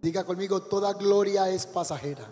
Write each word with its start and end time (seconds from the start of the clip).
Diga 0.00 0.24
conmigo, 0.24 0.62
toda 0.62 0.94
gloria 0.94 1.50
es 1.50 1.66
pasajera. 1.66 2.26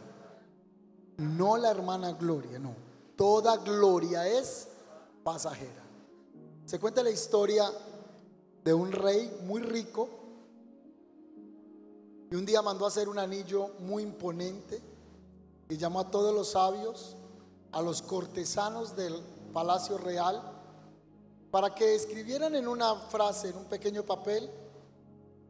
No 1.18 1.56
la 1.56 1.70
hermana 1.70 2.12
Gloria, 2.12 2.58
no. 2.58 2.74
Toda 3.16 3.56
gloria 3.58 4.26
es 4.26 4.68
pasajera. 5.22 5.82
Se 6.64 6.78
cuenta 6.78 7.02
la 7.02 7.10
historia 7.10 7.70
de 8.64 8.72
un 8.72 8.92
rey 8.92 9.38
muy 9.44 9.60
rico 9.60 10.08
y 12.30 12.36
un 12.36 12.46
día 12.46 12.62
mandó 12.62 12.84
a 12.84 12.88
hacer 12.88 13.08
un 13.08 13.18
anillo 13.18 13.70
muy 13.80 14.02
imponente 14.02 14.80
y 15.68 15.76
llamó 15.76 16.00
a 16.00 16.10
todos 16.10 16.34
los 16.34 16.52
sabios, 16.52 17.16
a 17.72 17.82
los 17.82 18.02
cortesanos 18.02 18.94
del 18.96 19.20
palacio 19.52 19.98
real, 19.98 20.40
para 21.50 21.74
que 21.74 21.94
escribieran 21.94 22.54
en 22.54 22.68
una 22.68 22.94
frase, 22.94 23.48
en 23.48 23.56
un 23.56 23.64
pequeño 23.64 24.04
papel, 24.04 24.50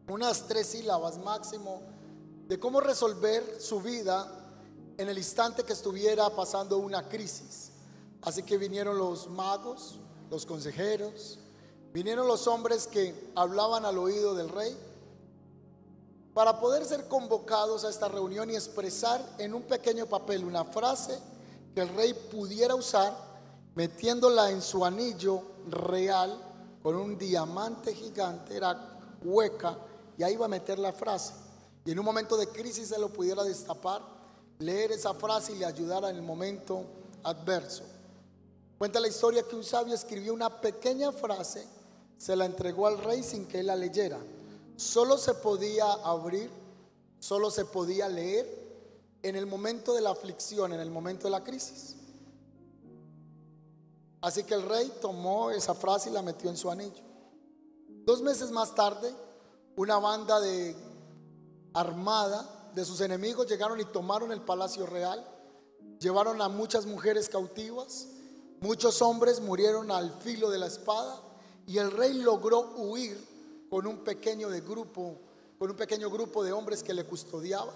unas 0.08 0.46
tres 0.46 0.68
sílabas 0.68 1.18
máximo 1.18 1.82
de 2.48 2.58
cómo 2.58 2.80
resolver 2.80 3.60
su 3.60 3.80
vida 3.82 4.26
en 4.96 5.08
el 5.08 5.18
instante 5.18 5.64
que 5.64 5.74
estuviera 5.74 6.28
pasando 6.30 6.78
una 6.78 7.06
crisis. 7.06 7.70
Así 8.22 8.42
que 8.42 8.56
vinieron 8.56 8.96
los 8.96 9.28
magos, 9.28 9.96
los 10.30 10.46
consejeros, 10.46 11.38
vinieron 11.92 12.26
los 12.26 12.46
hombres 12.46 12.86
que 12.86 13.30
hablaban 13.36 13.84
al 13.84 13.98
oído 13.98 14.34
del 14.34 14.48
rey 14.48 14.74
para 16.32 16.58
poder 16.58 16.86
ser 16.86 17.06
convocados 17.06 17.84
a 17.84 17.90
esta 17.90 18.08
reunión 18.08 18.50
y 18.50 18.54
expresar 18.54 19.24
en 19.38 19.52
un 19.52 19.62
pequeño 19.62 20.06
papel 20.06 20.44
una 20.44 20.64
frase 20.64 21.18
que 21.74 21.82
el 21.82 21.88
rey 21.90 22.14
pudiera 22.14 22.74
usar 22.74 23.14
metiéndola 23.74 24.50
en 24.50 24.62
su 24.62 24.84
anillo 24.84 25.42
real 25.68 26.36
con 26.82 26.96
un 26.96 27.18
diamante 27.18 27.94
gigante, 27.94 28.56
era 28.56 28.98
hueca, 29.22 29.76
y 30.16 30.22
ahí 30.22 30.32
iba 30.32 30.46
a 30.46 30.48
meter 30.48 30.78
la 30.78 30.92
frase. 30.92 31.47
Y 31.84 31.92
en 31.92 31.98
un 31.98 32.04
momento 32.04 32.36
de 32.36 32.48
crisis 32.48 32.88
se 32.88 32.98
lo 32.98 33.08
pudiera 33.12 33.44
destapar, 33.44 34.02
leer 34.58 34.92
esa 34.92 35.14
frase 35.14 35.52
y 35.52 35.56
le 35.56 35.64
ayudara 35.64 36.10
en 36.10 36.16
el 36.16 36.22
momento 36.22 36.84
adverso. 37.22 37.82
Cuenta 38.78 39.00
la 39.00 39.08
historia 39.08 39.42
que 39.42 39.56
un 39.56 39.64
sabio 39.64 39.94
escribió 39.94 40.32
una 40.32 40.60
pequeña 40.60 41.12
frase, 41.12 41.66
se 42.16 42.36
la 42.36 42.44
entregó 42.44 42.86
al 42.86 42.98
rey 42.98 43.22
sin 43.22 43.46
que 43.46 43.60
él 43.60 43.66
la 43.66 43.76
leyera. 43.76 44.18
Solo 44.76 45.18
se 45.18 45.34
podía 45.34 45.92
abrir, 46.04 46.50
solo 47.18 47.50
se 47.50 47.64
podía 47.64 48.08
leer 48.08 48.68
en 49.22 49.36
el 49.36 49.46
momento 49.46 49.94
de 49.94 50.00
la 50.00 50.10
aflicción, 50.10 50.72
en 50.72 50.80
el 50.80 50.90
momento 50.90 51.24
de 51.24 51.30
la 51.30 51.42
crisis. 51.42 51.96
Así 54.20 54.44
que 54.44 54.54
el 54.54 54.62
rey 54.62 54.92
tomó 55.00 55.50
esa 55.50 55.74
frase 55.74 56.10
y 56.10 56.12
la 56.12 56.22
metió 56.22 56.50
en 56.50 56.56
su 56.56 56.70
anillo. 56.70 57.02
Dos 58.04 58.22
meses 58.22 58.50
más 58.50 58.74
tarde, 58.74 59.12
una 59.76 59.98
banda 59.98 60.40
de 60.40 60.74
armada 61.74 62.70
de 62.74 62.84
sus 62.84 63.00
enemigos 63.00 63.46
llegaron 63.46 63.80
y 63.80 63.84
tomaron 63.84 64.32
el 64.32 64.40
palacio 64.40 64.86
real, 64.86 65.26
llevaron 65.98 66.40
a 66.40 66.48
muchas 66.48 66.86
mujeres 66.86 67.28
cautivas, 67.28 68.08
muchos 68.60 69.02
hombres 69.02 69.40
murieron 69.40 69.90
al 69.90 70.12
filo 70.20 70.50
de 70.50 70.58
la 70.58 70.66
espada 70.66 71.20
y 71.66 71.78
el 71.78 71.90
rey 71.90 72.14
logró 72.14 72.74
huir 72.76 73.66
con 73.70 73.86
un 73.86 73.98
pequeño 73.98 74.48
de 74.48 74.60
grupo, 74.60 75.16
con 75.58 75.70
un 75.70 75.76
pequeño 75.76 76.10
grupo 76.10 76.42
de 76.42 76.52
hombres 76.52 76.82
que 76.82 76.94
le 76.94 77.04
custodiaban. 77.04 77.74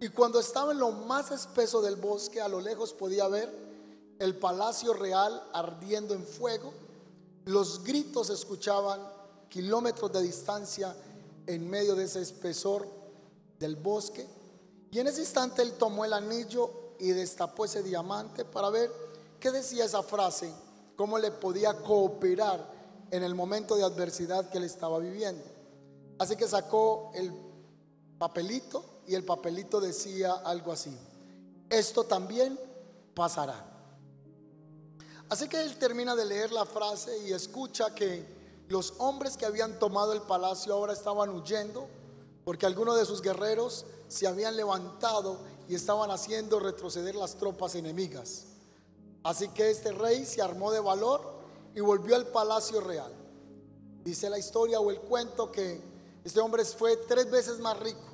Y 0.00 0.08
cuando 0.10 0.38
estaba 0.38 0.72
en 0.72 0.78
lo 0.78 0.90
más 0.92 1.30
espeso 1.30 1.80
del 1.80 1.96
bosque, 1.96 2.40
a 2.40 2.48
lo 2.48 2.60
lejos 2.60 2.92
podía 2.92 3.26
ver 3.28 3.50
el 4.18 4.36
palacio 4.36 4.92
real 4.92 5.42
ardiendo 5.52 6.14
en 6.14 6.24
fuego. 6.24 6.72
Los 7.46 7.82
gritos 7.82 8.26
se 8.26 8.34
escuchaban 8.34 9.00
kilómetros 9.48 10.12
de 10.12 10.22
distancia 10.22 10.94
en 11.46 11.68
medio 11.68 11.94
de 11.94 12.04
ese 12.04 12.20
espesor 12.20 12.86
del 13.58 13.76
bosque. 13.76 14.26
Y 14.90 14.98
en 14.98 15.08
ese 15.08 15.20
instante 15.20 15.62
él 15.62 15.72
tomó 15.74 16.04
el 16.04 16.12
anillo 16.12 16.94
y 16.98 17.10
destapó 17.10 17.64
ese 17.64 17.82
diamante 17.82 18.44
para 18.44 18.70
ver 18.70 18.90
qué 19.40 19.50
decía 19.50 19.84
esa 19.84 20.02
frase, 20.02 20.52
cómo 20.96 21.18
le 21.18 21.30
podía 21.30 21.74
cooperar 21.82 22.74
en 23.10 23.22
el 23.22 23.34
momento 23.34 23.76
de 23.76 23.84
adversidad 23.84 24.48
que 24.48 24.58
él 24.58 24.64
estaba 24.64 24.98
viviendo. 24.98 25.44
Así 26.18 26.36
que 26.36 26.48
sacó 26.48 27.10
el 27.14 27.32
papelito 28.18 29.02
y 29.06 29.14
el 29.14 29.24
papelito 29.24 29.80
decía 29.80 30.32
algo 30.32 30.72
así, 30.72 30.96
esto 31.68 32.04
también 32.04 32.58
pasará. 33.14 33.72
Así 35.28 35.48
que 35.48 35.62
él 35.62 35.76
termina 35.76 36.14
de 36.14 36.24
leer 36.24 36.52
la 36.52 36.64
frase 36.64 37.18
y 37.26 37.32
escucha 37.32 37.94
que 37.94 38.24
los 38.68 38.94
hombres 38.98 39.36
que 39.36 39.46
habían 39.46 39.78
tomado 39.78 40.12
el 40.12 40.22
palacio 40.22 40.72
ahora 40.72 40.92
estaban 40.92 41.30
huyendo 41.30 41.88
porque 42.46 42.64
algunos 42.64 42.96
de 42.96 43.04
sus 43.04 43.22
guerreros 43.22 43.86
se 44.06 44.28
habían 44.28 44.54
levantado 44.54 45.40
y 45.68 45.74
estaban 45.74 46.12
haciendo 46.12 46.60
retroceder 46.60 47.16
las 47.16 47.34
tropas 47.34 47.74
enemigas. 47.74 48.44
Así 49.24 49.48
que 49.48 49.68
este 49.68 49.90
rey 49.90 50.24
se 50.24 50.40
armó 50.40 50.70
de 50.70 50.78
valor 50.78 51.22
y 51.74 51.80
volvió 51.80 52.14
al 52.14 52.28
palacio 52.28 52.80
real. 52.80 53.12
Dice 54.04 54.30
la 54.30 54.38
historia 54.38 54.78
o 54.78 54.92
el 54.92 55.00
cuento 55.00 55.50
que 55.50 55.82
este 56.22 56.38
hombre 56.38 56.64
fue 56.64 56.96
tres 56.96 57.28
veces 57.28 57.58
más 57.58 57.80
rico 57.80 58.06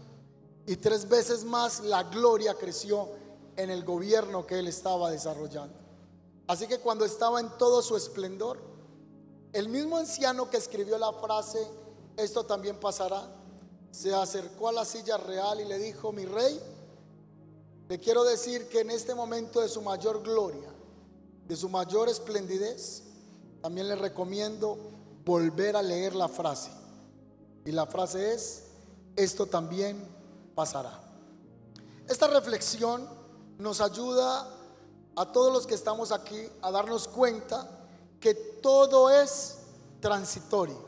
y 0.67 0.77
tres 0.77 1.07
veces 1.07 1.45
más 1.45 1.81
la 1.81 2.05
gloria 2.05 2.55
creció 2.55 3.11
en 3.57 3.69
el 3.69 3.85
gobierno 3.85 4.47
que 4.47 4.61
él 4.61 4.67
estaba 4.67 5.11
desarrollando. 5.11 5.77
Así 6.47 6.67
que 6.67 6.79
cuando 6.79 7.05
estaba 7.05 7.39
en 7.39 7.51
todo 7.59 7.83
su 7.83 7.99
esplendor, 7.99 8.59
el 9.53 9.69
mismo 9.69 9.99
anciano 9.99 10.49
que 10.49 10.57
escribió 10.57 10.97
la 10.97 11.13
frase, 11.13 11.71
esto 12.17 12.47
también 12.47 12.81
pasará, 12.81 13.42
se 13.93 14.13
acercó 14.15 14.69
a 14.69 14.73
la 14.73 14.85
silla 14.85 15.19
real 15.19 15.61
y 15.61 15.65
le 15.67 15.79
dijo, 15.79 16.11
mi 16.11 16.25
rey, 16.25 16.59
le 17.89 18.01
quiero 18.01 18.25
decir 18.25 18.69
que 18.69 18.81
en 18.81 18.91
este 18.91 19.15
momento 19.15 19.61
de 19.61 19.69
su 19.69 19.83
mayor 19.83 20.23
gloria, 20.23 20.71
de 21.47 21.55
su 21.55 21.69
mayor 21.69 22.09
esplendidez, 22.09 23.03
también 23.61 23.87
le 23.87 23.95
recomiendo 23.95 24.79
volver 25.25 25.77
a 25.77 25.83
leer 25.83 26.15
la 26.15 26.29
frase. 26.29 26.71
Y 27.67 27.71
la 27.71 27.87
frase 27.87 28.33
es, 28.33 28.65
esto 29.15 29.47
también 29.47 30.03
pasará. 30.55 31.01
Esta 32.09 32.27
reflexión 32.27 33.07
nos 33.59 33.81
ayuda 33.81 34.49
a 35.15 35.33
todos 35.33 35.53
los 35.53 35.67
que 35.67 35.75
estamos 35.75 36.13
aquí 36.13 36.49
a 36.63 36.71
darnos 36.71 37.07
cuenta 37.07 37.69
que 38.19 38.35
todo 38.35 39.11
es 39.11 39.59
transitorio, 40.01 40.79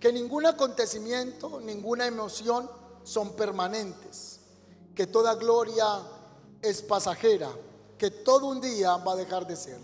que 0.00 0.12
ningún 0.12 0.46
acontecimiento, 0.46 1.60
ninguna 1.60 2.06
emoción 2.06 2.68
son 3.02 3.34
permanentes, 3.34 4.40
que 4.94 5.06
toda 5.06 5.34
gloria 5.34 5.86
es 6.62 6.82
pasajera, 6.82 7.50
que 7.98 8.10
todo 8.10 8.46
un 8.46 8.60
día 8.60 8.96
va 8.96 9.12
a 9.12 9.16
dejar 9.16 9.46
de 9.46 9.56
ser. 9.56 9.78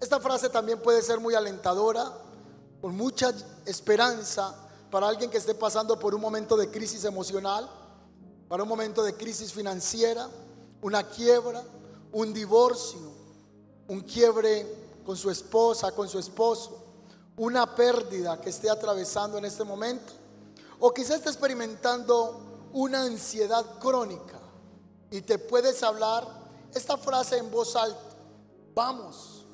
Esta 0.00 0.20
frase 0.20 0.48
también 0.48 0.80
puede 0.80 1.02
ser 1.02 1.20
muy 1.20 1.34
alentadora, 1.34 2.12
con 2.80 2.96
mucha 2.96 3.32
esperanza 3.66 4.54
para 4.90 5.08
alguien 5.08 5.30
que 5.30 5.38
esté 5.38 5.54
pasando 5.54 5.98
por 5.98 6.14
un 6.14 6.20
momento 6.20 6.56
de 6.56 6.70
crisis 6.70 7.04
emocional, 7.04 7.68
para 8.48 8.62
un 8.62 8.68
momento 8.68 9.02
de 9.02 9.14
crisis 9.14 9.52
financiera, 9.52 10.28
una 10.82 11.04
quiebra, 11.04 11.62
un 12.12 12.32
divorcio, 12.32 12.98
un 13.88 14.00
quiebre 14.00 14.66
con 15.04 15.16
su 15.16 15.30
esposa, 15.30 15.92
con 15.92 16.08
su 16.08 16.18
esposo, 16.18 16.89
una 17.36 17.74
pérdida 17.74 18.40
que 18.40 18.50
esté 18.50 18.68
atravesando 18.68 19.38
en 19.38 19.44
este 19.44 19.64
momento, 19.64 20.12
o 20.78 20.92
quizás 20.92 21.16
esté 21.16 21.30
experimentando 21.30 22.68
una 22.72 23.02
ansiedad 23.02 23.78
crónica 23.78 24.38
y 25.10 25.22
te 25.22 25.38
puedes 25.38 25.82
hablar 25.82 26.26
esta 26.74 26.96
frase 26.96 27.38
en 27.38 27.50
voz 27.50 27.74
alta, 27.76 28.16
vamos, 28.74 29.44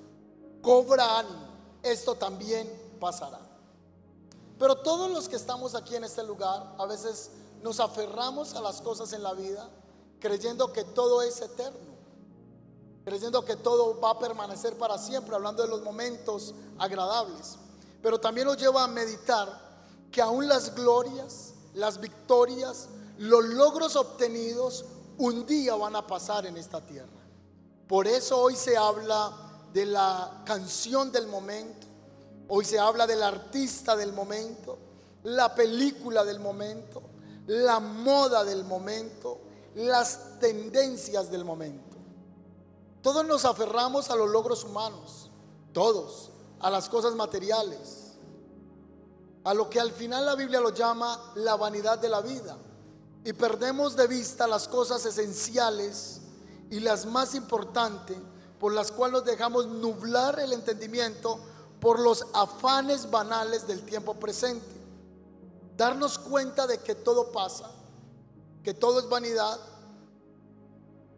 cobra 0.60 1.18
ánimo, 1.18 1.48
esto 1.82 2.14
también 2.14 2.70
pasará. 3.00 3.40
Pero 4.58 4.76
todos 4.76 5.10
los 5.10 5.28
que 5.28 5.36
estamos 5.36 5.74
aquí 5.74 5.96
en 5.96 6.04
este 6.04 6.22
lugar, 6.22 6.74
a 6.78 6.86
veces 6.86 7.30
nos 7.62 7.80
aferramos 7.80 8.54
a 8.54 8.60
las 8.60 8.80
cosas 8.80 9.12
en 9.12 9.22
la 9.22 9.32
vida 9.32 9.68
creyendo 10.20 10.72
que 10.72 10.84
todo 10.84 11.22
es 11.22 11.40
eterno, 11.40 11.94
creyendo 13.04 13.44
que 13.44 13.56
todo 13.56 14.00
va 14.00 14.10
a 14.10 14.18
permanecer 14.18 14.76
para 14.76 14.98
siempre, 14.98 15.34
hablando 15.34 15.62
de 15.62 15.68
los 15.68 15.82
momentos 15.82 16.54
agradables. 16.78 17.56
Pero 18.06 18.20
también 18.20 18.46
nos 18.46 18.56
lleva 18.56 18.84
a 18.84 18.86
meditar 18.86 19.48
que 20.12 20.22
aún 20.22 20.46
las 20.46 20.72
glorias, 20.76 21.54
las 21.74 21.98
victorias, 21.98 22.86
los 23.18 23.44
logros 23.46 23.96
obtenidos 23.96 24.84
un 25.18 25.44
día 25.44 25.74
van 25.74 25.96
a 25.96 26.06
pasar 26.06 26.46
en 26.46 26.56
esta 26.56 26.80
tierra. 26.80 27.08
Por 27.88 28.06
eso 28.06 28.40
hoy 28.40 28.54
se 28.54 28.76
habla 28.76 29.32
de 29.72 29.86
la 29.86 30.44
canción 30.44 31.10
del 31.10 31.26
momento, 31.26 31.88
hoy 32.46 32.64
se 32.64 32.78
habla 32.78 33.08
del 33.08 33.24
artista 33.24 33.96
del 33.96 34.12
momento, 34.12 34.78
la 35.24 35.52
película 35.52 36.24
del 36.24 36.38
momento, 36.38 37.02
la 37.48 37.80
moda 37.80 38.44
del 38.44 38.62
momento, 38.62 39.40
las 39.74 40.38
tendencias 40.38 41.28
del 41.28 41.44
momento. 41.44 41.96
Todos 43.02 43.26
nos 43.26 43.44
aferramos 43.44 44.10
a 44.10 44.14
los 44.14 44.30
logros 44.30 44.62
humanos, 44.62 45.28
todos, 45.72 46.30
a 46.60 46.70
las 46.70 46.88
cosas 46.88 47.14
materiales, 47.14 48.12
a 49.44 49.54
lo 49.54 49.70
que 49.70 49.80
al 49.80 49.92
final 49.92 50.26
la 50.26 50.34
Biblia 50.34 50.60
lo 50.60 50.70
llama 50.70 51.32
la 51.36 51.56
vanidad 51.56 51.98
de 51.98 52.08
la 52.08 52.20
vida. 52.20 52.56
Y 53.24 53.32
perdemos 53.32 53.96
de 53.96 54.06
vista 54.06 54.46
las 54.46 54.68
cosas 54.68 55.04
esenciales 55.04 56.20
y 56.70 56.80
las 56.80 57.06
más 57.06 57.34
importantes 57.34 58.16
por 58.58 58.72
las 58.72 58.90
cuales 58.90 59.14
nos 59.14 59.24
dejamos 59.24 59.66
nublar 59.66 60.38
el 60.40 60.52
entendimiento 60.52 61.38
por 61.80 62.00
los 62.00 62.26
afanes 62.32 63.10
banales 63.10 63.66
del 63.66 63.82
tiempo 63.82 64.14
presente. 64.14 64.66
Darnos 65.76 66.18
cuenta 66.18 66.66
de 66.66 66.78
que 66.78 66.94
todo 66.94 67.32
pasa, 67.32 67.70
que 68.64 68.72
todo 68.72 68.98
es 68.98 69.08
vanidad, 69.08 69.60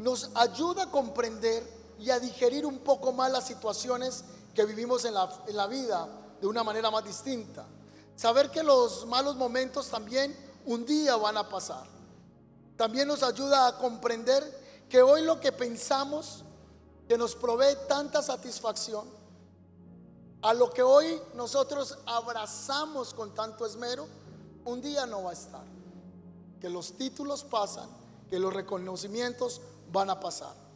nos 0.00 0.30
ayuda 0.34 0.84
a 0.84 0.90
comprender 0.90 1.78
y 1.98 2.10
a 2.10 2.20
digerir 2.20 2.66
un 2.66 2.78
poco 2.78 3.12
más 3.12 3.30
las 3.30 3.46
situaciones 3.46 4.24
que 4.58 4.64
vivimos 4.64 5.04
en 5.04 5.14
la, 5.14 5.30
en 5.46 5.56
la 5.56 5.68
vida 5.68 6.08
de 6.40 6.44
una 6.48 6.64
manera 6.64 6.90
más 6.90 7.04
distinta. 7.04 7.64
Saber 8.16 8.50
que 8.50 8.64
los 8.64 9.06
malos 9.06 9.36
momentos 9.36 9.86
también 9.86 10.36
un 10.66 10.84
día 10.84 11.14
van 11.14 11.36
a 11.36 11.48
pasar. 11.48 11.86
También 12.76 13.06
nos 13.06 13.22
ayuda 13.22 13.68
a 13.68 13.78
comprender 13.78 14.42
que 14.88 15.00
hoy 15.00 15.22
lo 15.22 15.38
que 15.38 15.52
pensamos 15.52 16.42
que 17.06 17.16
nos 17.16 17.36
provee 17.36 17.76
tanta 17.86 18.20
satisfacción, 18.20 19.06
a 20.42 20.52
lo 20.54 20.70
que 20.70 20.82
hoy 20.82 21.22
nosotros 21.34 21.96
abrazamos 22.04 23.14
con 23.14 23.32
tanto 23.34 23.64
esmero, 23.64 24.08
un 24.64 24.82
día 24.82 25.06
no 25.06 25.22
va 25.22 25.30
a 25.30 25.34
estar. 25.34 25.64
Que 26.60 26.68
los 26.68 26.94
títulos 26.94 27.44
pasan, 27.44 27.88
que 28.28 28.40
los 28.40 28.52
reconocimientos 28.52 29.60
van 29.92 30.10
a 30.10 30.18
pasar. 30.18 30.66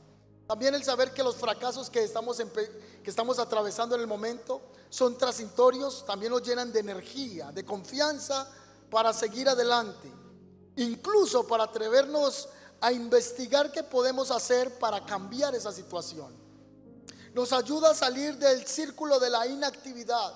También 0.46 0.75
el 0.75 0.85
saber 0.85 1.14
que 1.14 1.23
los 1.23 1.37
fracasos 1.37 1.88
que 1.88 2.05
estamos, 2.05 2.38
que 3.02 3.10
estamos 3.10 3.38
atravesando 3.38 3.94
en 3.94 4.00
el 4.00 4.06
momento 4.06 4.60
son 4.88 5.16
transitorios, 5.16 6.04
también 6.04 6.32
nos 6.32 6.43
llenan 6.43 6.72
de 6.72 6.81
energía, 6.81 7.50
de 7.50 7.64
confianza 7.64 8.49
para 8.90 9.12
seguir 9.12 9.49
adelante. 9.49 10.12
Incluso 10.76 11.46
para 11.46 11.64
atrevernos 11.64 12.49
a 12.81 12.93
investigar 12.93 13.72
qué 13.72 13.82
podemos 13.82 14.31
hacer 14.31 14.78
para 14.78 15.04
cambiar 15.04 15.54
esa 15.54 15.72
situación. 15.72 16.32
Nos 17.32 17.52
ayuda 17.52 17.90
a 17.90 17.94
salir 17.94 18.37
del 18.37 18.66
círculo 18.66 19.19
de 19.19 19.31
la 19.31 19.46
inactividad, 19.46 20.34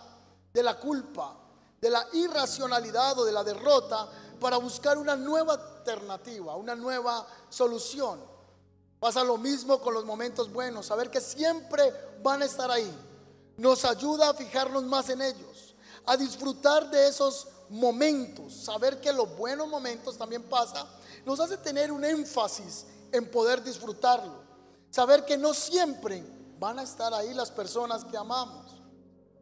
de 0.53 0.63
la 0.63 0.79
culpa, 0.79 1.37
de 1.81 1.91
la 1.91 2.07
irracionalidad 2.15 3.19
o 3.19 3.25
de 3.25 3.33
la 3.33 3.45
derrota 3.45 4.09
para 4.41 4.57
buscar 4.57 4.97
una 4.97 5.17
nueva 5.17 5.55
alternativa, 5.55 6.57
una 6.57 6.75
nueva 6.75 7.27
solución. 7.49 8.36
Pasa 8.99 9.23
lo 9.23 9.37
mismo 9.37 9.81
con 9.81 9.95
los 9.95 10.05
momentos 10.05 10.51
buenos, 10.53 10.87
saber 10.87 11.11
que 11.11 11.21
siempre 11.21 11.93
van 12.23 12.43
a 12.43 12.47
estar 12.47 12.71
ahí. 12.71 12.91
Nos 13.57 13.85
ayuda 13.85 14.31
a 14.31 14.35
fijarnos 14.35 14.85
más 14.85 15.11
en 15.11 15.23
ellos, 15.23 15.75
a 16.07 16.17
disfrutar 16.17 16.91
de 16.91 17.09
esos 17.09 17.49
momentos, 17.69 18.55
saber 18.55 19.01
que 19.01 19.13
los 19.13 19.37
buenos 19.37 19.69
momentos 19.69 20.17
también 20.17 20.43
pasa, 20.45 20.87
nos 21.25 21.41
hace 21.41 21.57
tener 21.59 21.91
un 21.93 22.05
énfasis 22.05 22.87
en 23.13 23.31
poder 23.31 23.63
disfrutarlo. 23.63 24.47
Saber 24.91 25.25
que 25.25 25.37
no 25.37 25.53
siempre 25.53 26.25
van 26.59 26.79
a 26.79 26.83
estar 26.83 27.13
ahí 27.13 27.35
las 27.35 27.51
personas 27.51 28.05
que 28.05 28.17
amamos, 28.17 28.81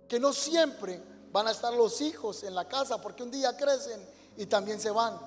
que 0.08 0.18
no 0.18 0.32
siempre 0.32 1.02
van 1.30 1.46
a 1.46 1.52
estar 1.52 1.72
los 1.72 2.00
hijos 2.00 2.42
en 2.42 2.54
la 2.54 2.66
casa, 2.66 3.00
porque 3.00 3.22
un 3.22 3.30
día 3.30 3.56
crecen 3.56 4.04
y 4.36 4.46
también 4.46 4.80
se 4.80 4.90
van. 4.90 5.18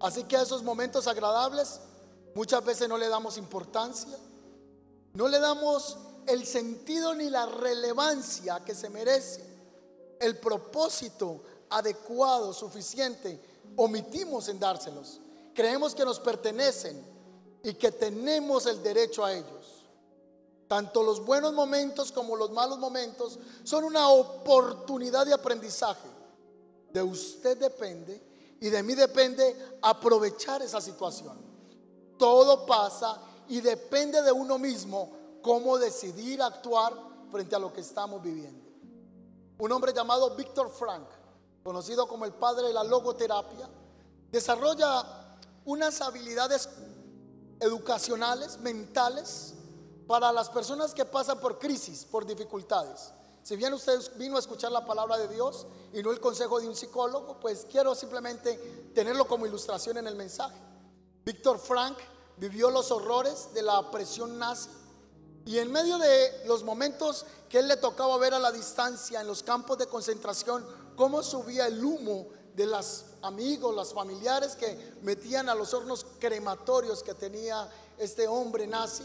Así 0.00 0.24
que 0.24 0.36
a 0.36 0.42
esos 0.42 0.62
momentos 0.62 1.06
agradables 1.06 1.80
Muchas 2.38 2.64
veces 2.64 2.88
no 2.88 2.96
le 2.96 3.08
damos 3.08 3.36
importancia, 3.36 4.16
no 5.14 5.26
le 5.26 5.40
damos 5.40 5.98
el 6.24 6.46
sentido 6.46 7.12
ni 7.12 7.28
la 7.30 7.46
relevancia 7.46 8.64
que 8.64 8.76
se 8.76 8.88
merece, 8.90 9.44
el 10.20 10.38
propósito 10.38 11.42
adecuado, 11.68 12.52
suficiente, 12.52 13.40
omitimos 13.74 14.46
en 14.46 14.60
dárselos. 14.60 15.18
Creemos 15.52 15.96
que 15.96 16.04
nos 16.04 16.20
pertenecen 16.20 17.04
y 17.64 17.74
que 17.74 17.90
tenemos 17.90 18.66
el 18.66 18.84
derecho 18.84 19.24
a 19.24 19.32
ellos. 19.32 19.88
Tanto 20.68 21.02
los 21.02 21.26
buenos 21.26 21.52
momentos 21.54 22.12
como 22.12 22.36
los 22.36 22.52
malos 22.52 22.78
momentos 22.78 23.40
son 23.64 23.82
una 23.82 24.10
oportunidad 24.10 25.26
de 25.26 25.34
aprendizaje. 25.34 26.08
De 26.92 27.02
usted 27.02 27.58
depende 27.58 28.22
y 28.60 28.68
de 28.68 28.80
mí 28.84 28.94
depende 28.94 29.56
aprovechar 29.82 30.62
esa 30.62 30.80
situación. 30.80 31.47
Todo 32.18 32.66
pasa 32.66 33.18
y 33.48 33.60
depende 33.60 34.22
de 34.22 34.32
uno 34.32 34.58
mismo 34.58 35.10
cómo 35.42 35.78
decidir 35.78 36.42
actuar 36.42 36.92
frente 37.30 37.54
a 37.54 37.58
lo 37.58 37.72
que 37.72 37.80
estamos 37.80 38.22
viviendo. 38.22 38.66
Un 39.58 39.72
hombre 39.72 39.92
llamado 39.92 40.34
Víctor 40.34 40.70
Frank, 40.70 41.06
conocido 41.62 42.06
como 42.06 42.24
el 42.24 42.32
padre 42.32 42.68
de 42.68 42.72
la 42.72 42.84
logoterapia, 42.84 43.68
desarrolla 44.30 45.36
unas 45.64 46.00
habilidades 46.00 46.68
educacionales, 47.60 48.58
mentales, 48.58 49.54
para 50.08 50.32
las 50.32 50.48
personas 50.48 50.94
que 50.94 51.04
pasan 51.04 51.38
por 51.38 51.58
crisis, 51.58 52.06
por 52.10 52.24
dificultades. 52.24 53.12
Si 53.42 53.56
bien 53.56 53.74
usted 53.74 54.00
vino 54.16 54.36
a 54.36 54.40
escuchar 54.40 54.72
la 54.72 54.84
palabra 54.84 55.18
de 55.18 55.28
Dios 55.28 55.66
y 55.92 56.02
no 56.02 56.10
el 56.10 56.18
consejo 56.18 56.58
de 56.60 56.66
un 56.66 56.74
psicólogo, 56.74 57.38
pues 57.38 57.66
quiero 57.70 57.94
simplemente 57.94 58.90
tenerlo 58.94 59.26
como 59.26 59.46
ilustración 59.46 59.98
en 59.98 60.06
el 60.06 60.16
mensaje. 60.16 60.56
Víctor 61.28 61.58
Frank 61.58 61.98
vivió 62.38 62.70
los 62.70 62.90
horrores 62.90 63.52
de 63.52 63.60
la 63.60 63.90
presión 63.90 64.38
nazi 64.38 64.70
y 65.44 65.58
en 65.58 65.70
medio 65.70 65.98
de 65.98 66.46
los 66.46 66.64
momentos 66.64 67.26
que 67.50 67.58
él 67.58 67.68
le 67.68 67.76
tocaba 67.76 68.16
ver 68.16 68.32
a 68.32 68.38
la 68.38 68.50
distancia 68.50 69.20
en 69.20 69.26
los 69.26 69.42
campos 69.42 69.76
de 69.76 69.88
concentración, 69.88 70.64
cómo 70.96 71.22
subía 71.22 71.66
el 71.66 71.84
humo 71.84 72.28
de 72.54 72.64
los 72.64 73.04
amigos, 73.20 73.74
los 73.74 73.92
familiares 73.92 74.56
que 74.56 74.94
metían 75.02 75.50
a 75.50 75.54
los 75.54 75.74
hornos 75.74 76.06
crematorios 76.18 77.02
que 77.02 77.12
tenía 77.12 77.68
este 77.98 78.26
hombre 78.26 78.66
nazi, 78.66 79.04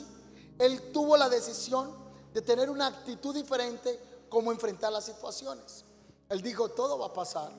él 0.59 0.93
tuvo 0.93 1.17
la 1.17 1.27
decisión 1.27 1.93
de 2.33 2.41
tener 2.41 2.69
una 2.69 2.87
actitud 2.87 3.35
diferente 3.35 3.99
como 4.29 4.53
enfrentar 4.53 4.93
las 4.93 5.03
situaciones. 5.03 5.83
Él 6.29 6.41
dijo, 6.41 6.69
todo 6.69 6.97
va 6.97 7.07
a 7.07 7.13
pasar 7.13 7.51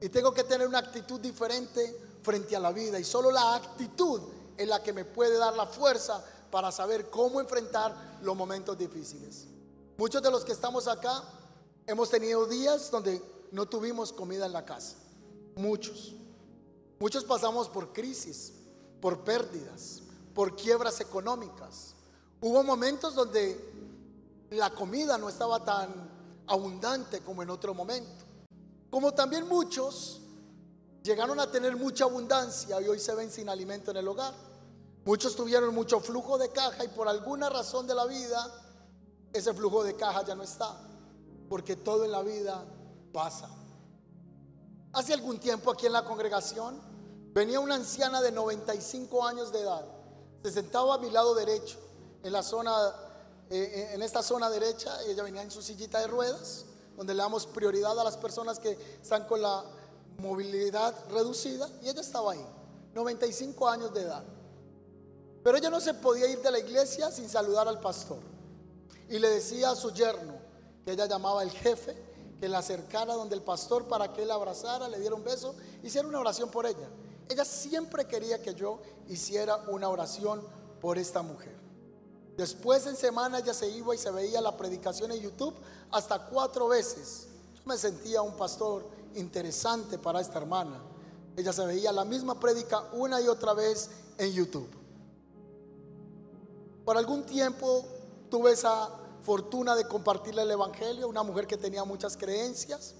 y 0.00 0.08
tengo 0.08 0.32
que 0.32 0.44
tener 0.44 0.66
una 0.66 0.78
actitud 0.78 1.20
diferente 1.20 2.05
frente 2.26 2.56
a 2.56 2.60
la 2.60 2.72
vida. 2.72 2.98
Y 2.98 3.04
solo 3.04 3.30
la 3.30 3.54
actitud 3.54 4.20
es 4.56 4.66
la 4.66 4.82
que 4.82 4.92
me 4.92 5.04
puede 5.04 5.38
dar 5.38 5.54
la 5.54 5.66
fuerza 5.66 6.22
para 6.50 6.72
saber 6.72 7.08
cómo 7.08 7.40
enfrentar 7.40 8.18
los 8.20 8.36
momentos 8.36 8.76
difíciles. 8.76 9.46
Muchos 9.96 10.20
de 10.20 10.30
los 10.30 10.44
que 10.44 10.52
estamos 10.52 10.88
acá 10.88 11.22
hemos 11.86 12.10
tenido 12.10 12.44
días 12.46 12.90
donde 12.90 13.22
no 13.52 13.66
tuvimos 13.66 14.12
comida 14.12 14.46
en 14.46 14.52
la 14.52 14.64
casa. 14.64 14.96
Muchos. 15.54 16.14
Muchos 16.98 17.22
pasamos 17.24 17.68
por 17.68 17.92
crisis, 17.92 18.52
por 19.00 19.22
pérdidas, 19.22 20.02
por 20.34 20.56
quiebras 20.56 21.00
económicas. 21.00 21.94
Hubo 22.40 22.64
momentos 22.64 23.14
donde 23.14 23.58
la 24.50 24.70
comida 24.70 25.16
no 25.16 25.28
estaba 25.28 25.64
tan 25.64 25.88
abundante 26.48 27.20
como 27.20 27.42
en 27.42 27.50
otro 27.50 27.72
momento. 27.72 28.24
Como 28.90 29.12
también 29.12 29.46
muchos 29.46 30.22
llegaron 31.06 31.38
a 31.38 31.48
tener 31.50 31.76
mucha 31.76 32.04
abundancia 32.04 32.80
y 32.80 32.88
hoy 32.88 32.98
se 32.98 33.14
ven 33.14 33.30
sin 33.30 33.48
alimento 33.48 33.92
en 33.92 33.98
el 33.98 34.08
hogar. 34.08 34.34
Muchos 35.04 35.36
tuvieron 35.36 35.72
mucho 35.72 36.00
flujo 36.00 36.36
de 36.36 36.50
caja 36.50 36.84
y 36.84 36.88
por 36.88 37.08
alguna 37.08 37.48
razón 37.48 37.86
de 37.86 37.94
la 37.94 38.06
vida 38.06 38.44
ese 39.32 39.54
flujo 39.54 39.84
de 39.84 39.94
caja 39.94 40.24
ya 40.24 40.34
no 40.34 40.42
está, 40.42 40.76
porque 41.48 41.76
todo 41.76 42.04
en 42.04 42.10
la 42.10 42.22
vida 42.22 42.64
pasa. 43.12 43.48
Hace 44.92 45.14
algún 45.14 45.38
tiempo 45.38 45.70
aquí 45.70 45.86
en 45.86 45.92
la 45.92 46.04
congregación 46.04 46.80
venía 47.32 47.60
una 47.60 47.76
anciana 47.76 48.20
de 48.20 48.32
95 48.32 49.24
años 49.24 49.52
de 49.52 49.60
edad, 49.60 49.86
se 50.42 50.50
sentaba 50.50 50.96
a 50.96 50.98
mi 50.98 51.10
lado 51.10 51.34
derecho, 51.36 51.78
en 52.24 52.32
la 52.32 52.42
zona, 52.42 52.74
eh, 53.48 53.90
en 53.92 54.02
esta 54.02 54.24
zona 54.24 54.50
derecha, 54.50 55.00
ella 55.04 55.22
venía 55.22 55.42
en 55.42 55.52
su 55.52 55.62
sillita 55.62 56.00
de 56.00 56.08
ruedas, 56.08 56.64
donde 56.96 57.14
le 57.14 57.22
damos 57.22 57.46
prioridad 57.46 57.96
a 58.00 58.02
las 58.02 58.16
personas 58.16 58.58
que 58.58 58.72
están 59.00 59.26
con 59.26 59.40
la 59.40 59.62
movilidad 60.18 60.94
reducida, 61.10 61.68
y 61.82 61.88
ella 61.88 62.00
estaba 62.00 62.32
ahí, 62.32 62.46
95 62.94 63.68
años 63.68 63.92
de 63.94 64.02
edad. 64.02 64.24
Pero 65.42 65.58
ella 65.58 65.70
no 65.70 65.80
se 65.80 65.94
podía 65.94 66.28
ir 66.28 66.42
de 66.42 66.50
la 66.50 66.58
iglesia 66.58 67.10
sin 67.10 67.28
saludar 67.28 67.68
al 67.68 67.80
pastor. 67.80 68.18
Y 69.08 69.18
le 69.18 69.28
decía 69.28 69.70
a 69.70 69.76
su 69.76 69.92
yerno, 69.92 70.34
que 70.84 70.92
ella 70.92 71.06
llamaba 71.06 71.42
el 71.42 71.50
jefe, 71.50 71.96
que 72.40 72.48
la 72.48 72.58
acercara 72.58 73.14
donde 73.14 73.34
el 73.34 73.42
pastor 73.42 73.88
para 73.88 74.12
que 74.12 74.22
él 74.22 74.30
abrazara, 74.30 74.88
le 74.88 74.98
diera 74.98 75.14
un 75.14 75.24
beso, 75.24 75.54
hiciera 75.82 76.06
una 76.06 76.20
oración 76.20 76.50
por 76.50 76.66
ella. 76.66 76.88
Ella 77.28 77.44
siempre 77.44 78.06
quería 78.06 78.40
que 78.40 78.54
yo 78.54 78.80
hiciera 79.08 79.56
una 79.68 79.88
oración 79.88 80.42
por 80.80 80.98
esta 80.98 81.22
mujer. 81.22 81.56
Después 82.36 82.86
en 82.86 82.96
semana 82.96 83.38
ella 83.38 83.54
se 83.54 83.68
iba 83.68 83.94
y 83.94 83.98
se 83.98 84.10
veía 84.10 84.40
la 84.40 84.56
predicación 84.56 85.10
en 85.10 85.20
YouTube 85.20 85.54
hasta 85.90 86.26
cuatro 86.26 86.68
veces. 86.68 87.28
Yo 87.54 87.62
me 87.64 87.78
sentía 87.78 88.22
un 88.22 88.36
pastor 88.36 88.86
interesante 89.14 89.98
para 89.98 90.20
esta 90.20 90.38
hermana. 90.38 90.82
Ella 91.36 91.52
se 91.52 91.64
veía 91.66 91.92
la 91.92 92.04
misma 92.04 92.40
prédica 92.40 92.84
una 92.92 93.20
y 93.20 93.28
otra 93.28 93.54
vez 93.54 93.90
en 94.18 94.32
YouTube. 94.32 94.68
Por 96.84 96.96
algún 96.96 97.24
tiempo 97.24 97.84
tuve 98.30 98.52
esa 98.52 98.90
fortuna 99.22 99.74
de 99.74 99.86
compartirle 99.86 100.42
el 100.42 100.50
Evangelio, 100.50 101.08
una 101.08 101.22
mujer 101.22 101.46
que 101.46 101.56
tenía 101.56 101.84
muchas 101.84 102.16
creencias, 102.16 102.94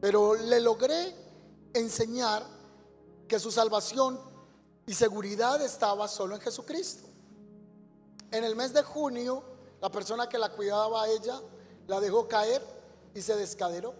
pero 0.00 0.34
le 0.34 0.60
logré 0.60 1.14
enseñar 1.74 2.42
que 3.28 3.38
su 3.38 3.50
salvación 3.50 4.18
y 4.86 4.94
seguridad 4.94 5.60
estaba 5.62 6.08
solo 6.08 6.34
en 6.34 6.40
Jesucristo. 6.40 7.06
En 8.30 8.42
el 8.42 8.56
mes 8.56 8.72
de 8.72 8.82
junio, 8.82 9.42
la 9.80 9.90
persona 9.90 10.28
que 10.28 10.38
la 10.38 10.50
cuidaba 10.50 11.02
a 11.02 11.08
ella 11.08 11.40
la 11.86 12.00
dejó 12.00 12.26
caer 12.26 12.62
y 13.14 13.20
se 13.20 13.36
descaderó. 13.36 13.94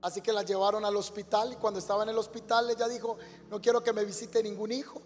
Así 0.00 0.20
que 0.20 0.32
la 0.32 0.42
llevaron 0.42 0.84
al 0.84 0.96
hospital 0.96 1.52
y 1.52 1.56
cuando 1.56 1.80
estaba 1.80 2.04
en 2.04 2.10
el 2.10 2.18
hospital 2.18 2.70
ella 2.70 2.86
dijo, 2.88 3.18
no 3.50 3.60
quiero 3.60 3.82
que 3.82 3.92
me 3.92 4.04
visite 4.04 4.42
ningún 4.42 4.70
hijo, 4.70 5.02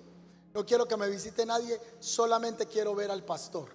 no 0.53 0.67
quiero 0.67 0.87
que 0.87 0.97
me 0.97 1.09
visite 1.09 1.47
nadie, 1.47 1.81
solamente 1.99 2.67
quiero 2.67 2.95
ver 2.95 3.11
al 3.11 3.25
pastor. 3.25 3.71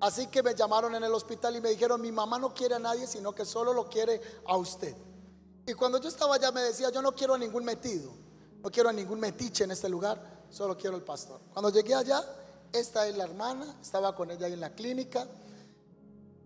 Así 0.00 0.26
que 0.26 0.42
me 0.42 0.54
llamaron 0.54 0.94
en 0.94 1.04
el 1.04 1.12
hospital 1.12 1.54
y 1.56 1.60
me 1.60 1.70
dijeron, 1.70 2.00
mi 2.00 2.10
mamá 2.10 2.38
no 2.38 2.52
quiere 2.54 2.74
a 2.74 2.78
nadie, 2.78 3.06
sino 3.06 3.34
que 3.34 3.44
solo 3.44 3.72
lo 3.72 3.88
quiere 3.88 4.20
a 4.46 4.56
usted. 4.56 4.96
Y 5.66 5.74
cuando 5.74 6.00
yo 6.00 6.08
estaba 6.08 6.34
allá 6.34 6.50
me 6.50 6.62
decía, 6.62 6.90
yo 6.90 7.02
no 7.02 7.12
quiero 7.12 7.34
a 7.34 7.38
ningún 7.38 7.64
metido, 7.64 8.10
no 8.62 8.70
quiero 8.70 8.88
a 8.88 8.92
ningún 8.92 9.20
metiche 9.20 9.64
en 9.64 9.70
este 9.70 9.88
lugar, 9.88 10.44
solo 10.50 10.76
quiero 10.76 10.96
al 10.96 11.02
pastor. 11.02 11.40
Cuando 11.52 11.70
llegué 11.70 11.94
allá, 11.94 12.24
esta 12.72 13.06
es 13.06 13.16
la 13.16 13.24
hermana, 13.24 13.76
estaba 13.80 14.16
con 14.16 14.30
ella 14.30 14.48
en 14.48 14.60
la 14.60 14.74
clínica. 14.74 15.28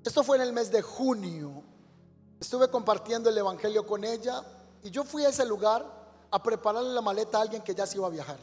Esto 0.05 0.23
fue 0.23 0.37
en 0.37 0.43
el 0.43 0.53
mes 0.53 0.71
de 0.71 0.83
junio. 0.83 1.63
Estuve 2.45 2.69
compartiendo 2.69 3.31
el 3.31 3.39
Evangelio 3.39 3.87
con 3.87 4.05
ella 4.05 4.45
y 4.83 4.91
yo 4.91 5.03
fui 5.03 5.25
a 5.25 5.31
ese 5.31 5.47
lugar 5.47 5.83
a 6.31 6.43
prepararle 6.43 6.93
la 6.93 7.01
maleta 7.01 7.39
a 7.39 7.41
alguien 7.41 7.63
que 7.63 7.75
ya 7.75 7.87
se 7.87 7.97
iba 7.97 8.07
a 8.07 8.11
viajar. 8.11 8.37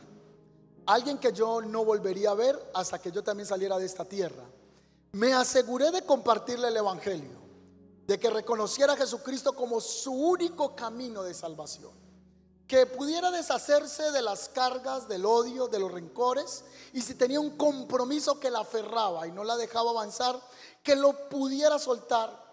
Alguien 0.87 1.19
que 1.19 1.31
yo 1.31 1.61
no 1.61 1.85
volvería 1.85 2.31
a 2.31 2.33
ver 2.33 2.71
hasta 2.73 2.97
que 2.97 3.11
yo 3.11 3.23
también 3.23 3.45
saliera 3.45 3.77
de 3.77 3.85
esta 3.85 4.03
tierra. 4.03 4.43
Me 5.11 5.35
aseguré 5.35 5.91
de 5.91 6.01
compartirle 6.01 6.69
el 6.69 6.77
Evangelio, 6.77 7.37
de 8.07 8.19
que 8.19 8.31
reconociera 8.31 8.93
a 8.93 8.97
Jesucristo 8.97 9.53
como 9.53 9.79
su 9.79 10.11
único 10.11 10.75
camino 10.75 11.21
de 11.21 11.35
salvación 11.35 11.91
que 12.67 12.87
pudiera 12.87 13.29
deshacerse 13.29 14.11
de 14.11 14.23
las 14.23 14.49
cargas, 14.49 15.07
del 15.07 15.25
odio, 15.25 15.67
de 15.67 15.77
los 15.77 15.91
rencores, 15.91 16.63
y 16.93 17.01
si 17.01 17.13
tenía 17.15 17.39
un 17.39 17.57
compromiso 17.57 18.39
que 18.39 18.49
la 18.49 18.61
aferraba 18.61 19.27
y 19.27 19.31
no 19.31 19.43
la 19.43 19.57
dejaba 19.57 19.91
avanzar, 19.91 20.41
que 20.81 20.95
lo 20.95 21.29
pudiera 21.29 21.77
soltar. 21.77 22.50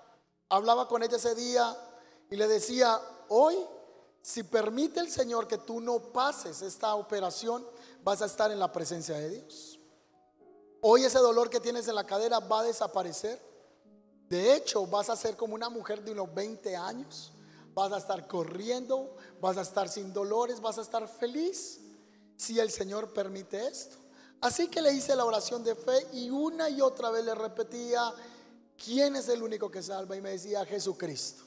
Hablaba 0.49 0.89
con 0.89 1.03
ella 1.03 1.17
ese 1.17 1.35
día 1.35 1.77
y 2.31 2.37
le 2.37 2.49
decía, 2.49 3.01
hoy, 3.29 3.57
si 4.23 4.43
permite 4.43 5.01
el 5.01 5.11
Señor 5.11 5.47
que 5.47 5.59
tú 5.59 5.81
no 5.81 5.99
pases 6.13 6.63
esta 6.63 6.95
operación, 6.95 7.67
vas 8.03 8.23
a 8.23 8.27
estar 8.27 8.51
en 8.51 8.59
la 8.59 8.73
presencia 8.73 9.17
de 9.17 9.31
Dios. 9.31 9.79
Hoy 10.81 11.05
ese 11.05 11.19
dolor 11.19 11.51
que 11.51 11.61
tienes 11.61 11.89
en 11.89 11.95
la 11.95 12.05
cadera 12.05 12.39
va 12.39 12.61
a 12.61 12.65
desaparecer. 12.65 13.41
De 14.29 14.55
hecho, 14.55 14.87
vas 14.87 15.11
a 15.11 15.17
ser 15.17 15.37
como 15.37 15.55
una 15.55 15.69
mujer 15.69 16.03
de 16.05 16.13
unos 16.13 16.33
20 16.35 16.77
años 16.77 17.33
vas 17.79 17.93
a 17.93 17.99
estar 17.99 18.27
corriendo, 18.27 19.15
vas 19.41 19.57
a 19.57 19.63
estar 19.63 19.89
sin 19.89 20.13
dolores, 20.13 20.61
vas 20.61 20.79
a 20.79 20.83
estar 20.83 21.07
feliz 21.07 21.81
si 22.37 22.59
el 22.59 22.71
Señor 22.71 23.13
permite 23.13 23.69
esto. 23.69 23.97
Así 24.41 24.69
que 24.69 24.83
le 24.83 24.93
hice 24.93 25.15
la 25.15 25.25
oración 25.25 25.63
de 25.63 25.77
fe 25.77 26.07
y 26.13 26.29
una 26.31 26.69
y 26.69 26.81
otra 26.81 27.11
vez 27.11 27.25
le 27.25 27.35
repetía, 27.35 28.13
¿quién 28.83 29.17
es 29.17 29.29
el 29.29 29.43
único 29.43 29.71
que 29.71 29.83
salva? 29.83 30.17
Y 30.17 30.21
me 30.21 30.31
decía, 30.31 30.65
Jesucristo. 30.65 31.43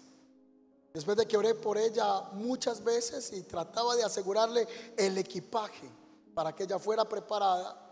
Después 0.93 1.15
de 1.15 1.25
que 1.25 1.37
oré 1.37 1.55
por 1.55 1.77
ella 1.77 2.21
muchas 2.33 2.83
veces 2.83 3.31
y 3.31 3.43
trataba 3.43 3.95
de 3.95 4.03
asegurarle 4.03 4.67
el 4.97 5.17
equipaje 5.17 5.89
para 6.33 6.53
que 6.53 6.63
ella 6.63 6.79
fuera 6.79 7.05
preparada, 7.05 7.91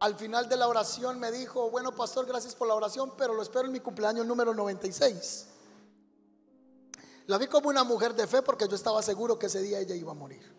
al 0.00 0.14
final 0.16 0.48
de 0.48 0.56
la 0.56 0.68
oración 0.68 1.18
me 1.18 1.30
dijo, 1.30 1.70
bueno 1.70 1.94
pastor, 1.94 2.24
gracias 2.24 2.54
por 2.54 2.68
la 2.68 2.74
oración, 2.74 3.12
pero 3.16 3.34
lo 3.34 3.42
espero 3.42 3.66
en 3.66 3.72
mi 3.72 3.80
cumpleaños 3.80 4.24
número 4.24 4.54
96. 4.54 5.46
La 7.26 7.36
vi 7.36 7.46
como 7.46 7.68
una 7.68 7.84
mujer 7.84 8.14
de 8.14 8.26
fe 8.26 8.40
porque 8.40 8.66
yo 8.66 8.76
estaba 8.76 9.02
seguro 9.02 9.38
que 9.38 9.46
ese 9.46 9.60
día 9.60 9.80
ella 9.80 9.94
iba 9.94 10.12
a 10.12 10.14
morir. 10.14 10.57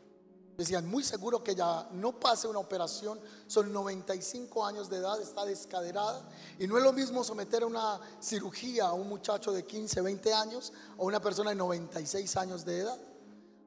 Decían, 0.60 0.86
muy 0.90 1.06
seguro 1.06 1.42
que 1.42 1.52
ella 1.52 1.88
no 1.94 2.20
pase 2.20 2.46
una 2.46 2.60
operación, 2.60 3.18
son 3.48 3.72
95 3.72 4.66
años 4.66 4.90
de 4.90 4.98
edad, 4.98 5.22
está 5.22 5.46
descaderada. 5.46 6.22
Y 6.60 6.68
no 6.68 6.78
es 6.78 6.84
lo 6.84 6.92
mismo 6.92 7.24
someter 7.24 7.64
a 7.64 7.66
una 7.66 7.98
cirugía 8.20 8.88
a 8.88 8.92
un 8.92 9.08
muchacho 9.08 9.54
de 9.54 9.64
15, 9.64 10.02
20 10.02 10.34
años 10.34 10.74
o 10.98 11.06
una 11.06 11.22
persona 11.22 11.52
de 11.52 11.56
96 11.56 12.36
años 12.36 12.66
de 12.66 12.80
edad. 12.82 12.98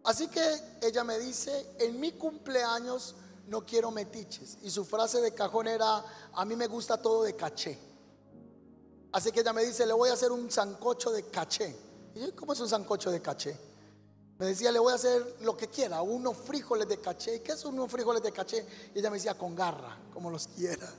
Así 0.04 0.28
que 0.28 0.42
ella 0.82 1.02
me 1.02 1.18
dice, 1.18 1.76
en 1.78 1.98
mi 1.98 2.12
cumpleaños 2.12 3.14
no 3.48 3.64
quiero 3.64 3.90
metiches. 3.90 4.58
Y 4.60 4.70
su 4.70 4.84
frase 4.84 5.22
de 5.22 5.32
cajón 5.32 5.68
era, 5.68 6.04
a 6.34 6.44
mí 6.44 6.54
me 6.56 6.66
gusta 6.66 7.00
todo 7.00 7.22
de 7.22 7.34
caché. 7.34 7.78
Así 9.12 9.32
que 9.32 9.40
ella 9.40 9.54
me 9.54 9.64
dice, 9.64 9.86
le 9.86 9.94
voy 9.94 10.10
a 10.10 10.12
hacer 10.12 10.30
un 10.30 10.50
sancocho 10.50 11.10
de 11.10 11.22
caché. 11.30 11.74
Y 12.16 12.32
¿cómo 12.32 12.52
es 12.52 12.60
un 12.60 12.68
sancocho 12.68 13.10
de 13.10 13.22
caché? 13.22 13.71
Me 14.42 14.48
decía, 14.48 14.72
le 14.72 14.80
voy 14.80 14.90
a 14.90 14.96
hacer 14.96 15.36
lo 15.42 15.56
que 15.56 15.68
quiera, 15.68 16.02
unos 16.02 16.36
frijoles 16.36 16.88
de 16.88 16.98
caché. 16.98 17.40
¿Qué 17.42 17.56
son 17.56 17.74
unos 17.74 17.88
frijoles 17.88 18.20
de 18.24 18.32
caché? 18.32 18.66
Y 18.92 18.98
ella 18.98 19.08
me 19.08 19.16
decía, 19.16 19.38
con 19.38 19.54
garra, 19.54 19.96
como 20.12 20.32
los 20.32 20.48
quiera. 20.48 20.92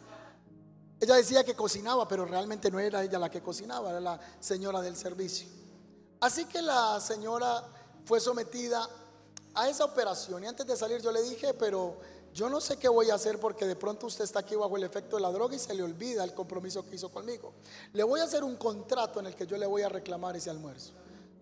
Ella 0.98 1.16
decía 1.16 1.44
que 1.44 1.54
cocinaba, 1.54 2.08
pero 2.08 2.24
realmente 2.24 2.72
no 2.72 2.80
era 2.80 3.04
ella 3.04 3.20
la 3.20 3.30
que 3.30 3.42
cocinaba, 3.42 3.90
era 3.90 4.00
la 4.00 4.18
señora 4.40 4.80
del 4.80 4.96
servicio. 4.96 5.50
Así 6.22 6.46
que 6.46 6.62
la 6.62 7.02
señora 7.02 7.68
fue 8.06 8.22
sometida 8.22 8.88
a 9.56 9.68
esa 9.68 9.84
operación. 9.84 10.42
Y 10.46 10.48
antes 10.48 10.66
de 10.66 10.78
salir 10.78 11.02
yo 11.02 11.12
le 11.12 11.22
dije, 11.24 11.54
pero 11.54 11.98
yo 12.34 12.48
no 12.48 12.62
sé 12.62 12.78
qué 12.78 12.88
voy 12.88 13.10
a 13.10 13.16
hacer 13.16 13.42
porque 13.42 13.66
de 13.68 13.76
pronto 13.76 14.08
usted 14.08 14.24
está 14.24 14.40
aquí 14.40 14.56
bajo 14.56 14.78
el 14.78 14.84
efecto 14.84 15.18
de 15.18 15.22
la 15.22 15.34
droga 15.34 15.54
y 15.54 15.60
se 15.60 15.74
le 15.74 15.84
olvida 15.84 16.24
el 16.24 16.34
compromiso 16.34 16.86
que 16.86 16.96
hizo 16.96 17.10
conmigo. 17.10 17.52
Le 17.92 18.04
voy 18.04 18.22
a 18.22 18.24
hacer 18.24 18.46
un 18.46 18.56
contrato 18.56 19.20
en 19.20 19.26
el 19.26 19.36
que 19.36 19.46
yo 19.46 19.58
le 19.58 19.66
voy 19.66 19.82
a 19.82 19.90
reclamar 19.90 20.38
ese 20.38 20.50
almuerzo. 20.50 20.94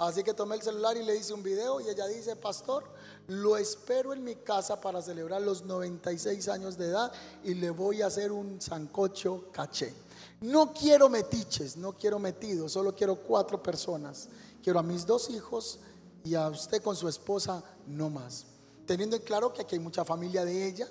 Así 0.01 0.23
que 0.23 0.33
tomé 0.33 0.55
el 0.55 0.63
celular 0.63 0.97
y 0.97 1.03
le 1.03 1.15
hice 1.15 1.31
un 1.31 1.43
video 1.43 1.79
y 1.79 1.87
ella 1.87 2.07
dice, 2.07 2.35
pastor, 2.35 2.83
lo 3.27 3.55
espero 3.55 4.13
en 4.13 4.23
mi 4.23 4.35
casa 4.35 4.81
para 4.81 4.99
celebrar 4.99 5.43
los 5.43 5.63
96 5.63 6.47
años 6.47 6.75
de 6.75 6.87
edad 6.87 7.11
y 7.43 7.53
le 7.53 7.69
voy 7.69 8.01
a 8.01 8.07
hacer 8.07 8.31
un 8.31 8.59
sancocho 8.59 9.51
caché. 9.51 9.93
No 10.39 10.73
quiero 10.73 11.07
metiches, 11.07 11.77
no 11.77 11.93
quiero 11.93 12.17
metidos, 12.17 12.71
solo 12.71 12.95
quiero 12.95 13.15
cuatro 13.15 13.61
personas. 13.61 14.27
Quiero 14.63 14.79
a 14.79 14.83
mis 14.83 15.05
dos 15.05 15.29
hijos 15.29 15.77
y 16.23 16.33
a 16.33 16.47
usted 16.47 16.81
con 16.81 16.95
su 16.95 17.07
esposa, 17.07 17.63
no 17.85 18.09
más. 18.09 18.47
Teniendo 18.87 19.15
en 19.15 19.21
claro 19.21 19.53
que 19.53 19.61
aquí 19.61 19.75
hay 19.75 19.81
mucha 19.81 20.03
familia 20.03 20.43
de 20.43 20.65
ella, 20.67 20.87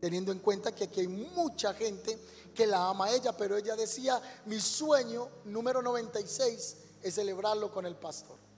teniendo 0.00 0.32
en 0.32 0.38
cuenta 0.38 0.74
que 0.74 0.84
aquí 0.84 1.00
hay 1.00 1.08
mucha 1.08 1.72
gente 1.72 2.18
que 2.54 2.66
la 2.66 2.90
ama 2.90 3.06
a 3.06 3.14
ella, 3.14 3.34
pero 3.34 3.56
ella 3.56 3.74
decía, 3.74 4.20
mi 4.44 4.60
sueño 4.60 5.30
número 5.46 5.80
96 5.80 6.76
es 7.02 7.14
celebrarlo 7.14 7.72
con 7.72 7.86
el 7.86 7.96
pastor. 7.96 8.49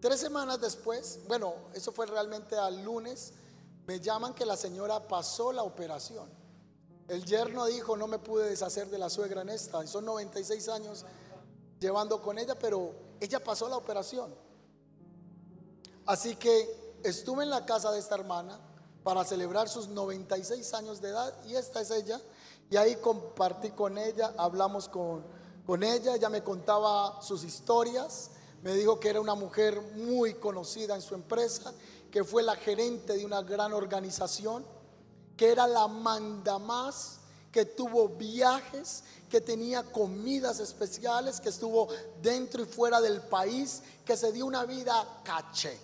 Tres 0.00 0.20
semanas 0.20 0.60
después, 0.60 1.20
bueno, 1.26 1.54
eso 1.72 1.90
fue 1.90 2.06
realmente 2.06 2.56
al 2.56 2.84
lunes, 2.84 3.32
me 3.86 3.98
llaman 4.00 4.34
que 4.34 4.44
la 4.44 4.56
señora 4.56 5.06
pasó 5.08 5.52
la 5.52 5.62
operación. 5.62 6.28
El 7.08 7.24
yerno 7.24 7.66
dijo, 7.66 7.96
no 7.96 8.06
me 8.06 8.18
pude 8.18 8.48
deshacer 8.48 8.90
de 8.90 8.98
la 8.98 9.08
suegra 9.08 9.42
en 9.42 9.48
esta, 9.48 9.86
son 9.86 10.04
96 10.04 10.68
años 10.68 11.04
llevando 11.80 12.20
con 12.20 12.38
ella, 12.38 12.58
pero 12.58 12.92
ella 13.20 13.42
pasó 13.42 13.68
la 13.68 13.76
operación. 13.76 14.34
Así 16.04 16.36
que 16.36 16.98
estuve 17.02 17.44
en 17.44 17.50
la 17.50 17.64
casa 17.64 17.90
de 17.90 17.98
esta 17.98 18.16
hermana 18.16 18.60
para 19.02 19.24
celebrar 19.24 19.68
sus 19.68 19.88
96 19.88 20.74
años 20.74 21.00
de 21.00 21.10
edad 21.10 21.32
y 21.46 21.54
esta 21.54 21.80
es 21.80 21.90
ella. 21.90 22.20
Y 22.70 22.76
ahí 22.76 22.96
compartí 22.96 23.70
con 23.70 23.96
ella, 23.96 24.34
hablamos 24.36 24.88
con, 24.88 25.24
con 25.64 25.82
ella, 25.84 26.16
ella 26.16 26.28
me 26.28 26.42
contaba 26.42 27.22
sus 27.22 27.44
historias 27.44 28.30
me 28.66 28.74
dijo 28.74 28.98
que 28.98 29.08
era 29.08 29.20
una 29.20 29.36
mujer 29.36 29.80
muy 29.94 30.34
conocida 30.34 30.96
en 30.96 31.00
su 31.00 31.14
empresa, 31.14 31.72
que 32.10 32.24
fue 32.24 32.42
la 32.42 32.56
gerente 32.56 33.16
de 33.16 33.24
una 33.24 33.40
gran 33.42 33.72
organización, 33.72 34.66
que 35.36 35.52
era 35.52 35.68
la 35.68 35.86
manda 35.86 36.58
más, 36.58 37.18
que 37.52 37.64
tuvo 37.64 38.08
viajes, 38.08 39.04
que 39.30 39.40
tenía 39.40 39.84
comidas 39.84 40.58
especiales, 40.58 41.40
que 41.40 41.50
estuvo 41.50 41.86
dentro 42.20 42.60
y 42.60 42.66
fuera 42.66 43.00
del 43.00 43.20
país, 43.20 43.84
que 44.04 44.16
se 44.16 44.32
dio 44.32 44.44
una 44.44 44.64
vida 44.64 45.20
caché. 45.22 45.78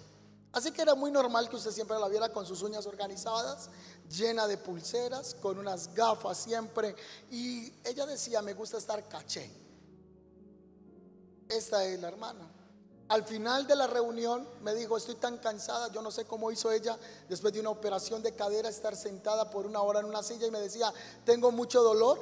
Así 0.51 0.73
que 0.73 0.83
era 0.83 0.97
muy 0.97 1.13
normal 1.13 1.49
que 1.49 1.55
usted 1.55 1.71
siempre 1.71 1.97
la 2.01 2.09
viera 2.09 2.31
con 2.31 2.45
sus 2.45 2.63
uñas 2.63 2.85
organizadas, 2.87 3.71
llena 4.11 4.49
de 4.49 4.59
pulseras, 4.59 5.37
con 5.37 5.57
unas 5.57 5.95
gafas 5.95 6.37
siempre. 6.37 6.97
Y 7.31 7.73
ella 7.85 8.07
decía, 8.07 8.43
me 8.43 8.55
gusta 8.55 8.79
estar 8.79 9.09
caché. 9.09 9.49
Esta 11.49 11.85
es 11.85 12.01
la 12.01 12.09
hermana. 12.09 12.52
Al 13.13 13.25
final 13.25 13.67
de 13.67 13.77
la 13.77 13.87
reunión 13.87 14.49
me 14.63 14.75
dijo, 14.75 14.97
estoy 14.97 15.17
tan 15.17 15.37
cansada, 15.37 15.93
yo 15.93 16.01
no 16.01 16.11
sé 16.11 16.25
cómo 16.25 16.51
hizo 16.51 16.73
ella 16.73 16.99
después 17.29 17.53
de 17.53 17.61
una 17.61 17.69
operación 17.69 18.23
de 18.23 18.35
cadera 18.35 18.71
estar 18.71 18.97
sentada 18.97 19.51
por 19.51 19.67
una 19.67 19.83
hora 19.83 20.01
en 20.01 20.07
una 20.07 20.23
silla 20.23 20.47
y 20.47 20.51
me 20.51 20.59
decía, 20.59 20.91
tengo 21.23 21.53
mucho 21.53 21.83
dolor, 21.83 22.19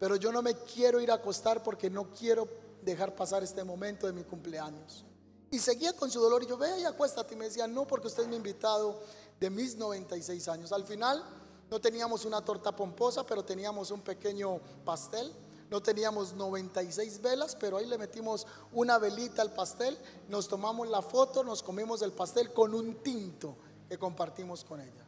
pero 0.00 0.16
yo 0.16 0.32
no 0.32 0.42
me 0.42 0.56
quiero 0.56 1.00
ir 1.00 1.12
a 1.12 1.14
acostar 1.14 1.62
porque 1.62 1.88
no 1.90 2.12
quiero 2.12 2.48
dejar 2.82 3.14
pasar 3.14 3.44
este 3.44 3.62
momento 3.62 4.08
de 4.08 4.14
mi 4.14 4.24
cumpleaños. 4.24 5.04
Y 5.52 5.60
seguía 5.60 5.92
con 5.92 6.10
su 6.10 6.20
dolor 6.20 6.42
y 6.42 6.46
yo, 6.46 6.56
ve 6.56 6.80
y 6.80 6.84
acuéstate. 6.86 7.34
Y 7.34 7.36
me 7.36 7.44
decía, 7.44 7.68
no, 7.68 7.86
porque 7.86 8.08
usted 8.08 8.24
es 8.24 8.28
mi 8.28 8.34
invitado 8.34 9.00
de 9.38 9.48
mis 9.48 9.76
96 9.76 10.48
años. 10.48 10.72
Al 10.72 10.84
final 10.84 11.22
no 11.70 11.80
teníamos 11.80 12.24
una 12.24 12.44
torta 12.44 12.74
pomposa, 12.74 13.24
pero 13.24 13.44
teníamos 13.44 13.92
un 13.92 14.00
pequeño 14.00 14.58
pastel 14.84 15.32
no 15.72 15.80
teníamos 15.80 16.34
96 16.34 17.22
velas, 17.22 17.56
pero 17.58 17.78
ahí 17.78 17.86
le 17.86 17.96
metimos 17.96 18.46
una 18.72 18.98
velita 18.98 19.40
al 19.40 19.54
pastel, 19.54 19.96
nos 20.28 20.46
tomamos 20.46 20.86
la 20.86 21.00
foto, 21.00 21.42
nos 21.42 21.62
comimos 21.62 22.02
el 22.02 22.12
pastel 22.12 22.52
con 22.52 22.74
un 22.74 23.02
tinto 23.02 23.56
que 23.88 23.98
compartimos 23.98 24.64
con 24.64 24.82
ella. 24.82 25.06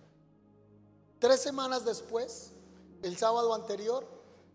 Tres 1.19 1.43
semanas 1.43 1.85
después, 1.85 2.53
el 3.03 3.19
sábado 3.19 3.53
anterior, 3.53 4.07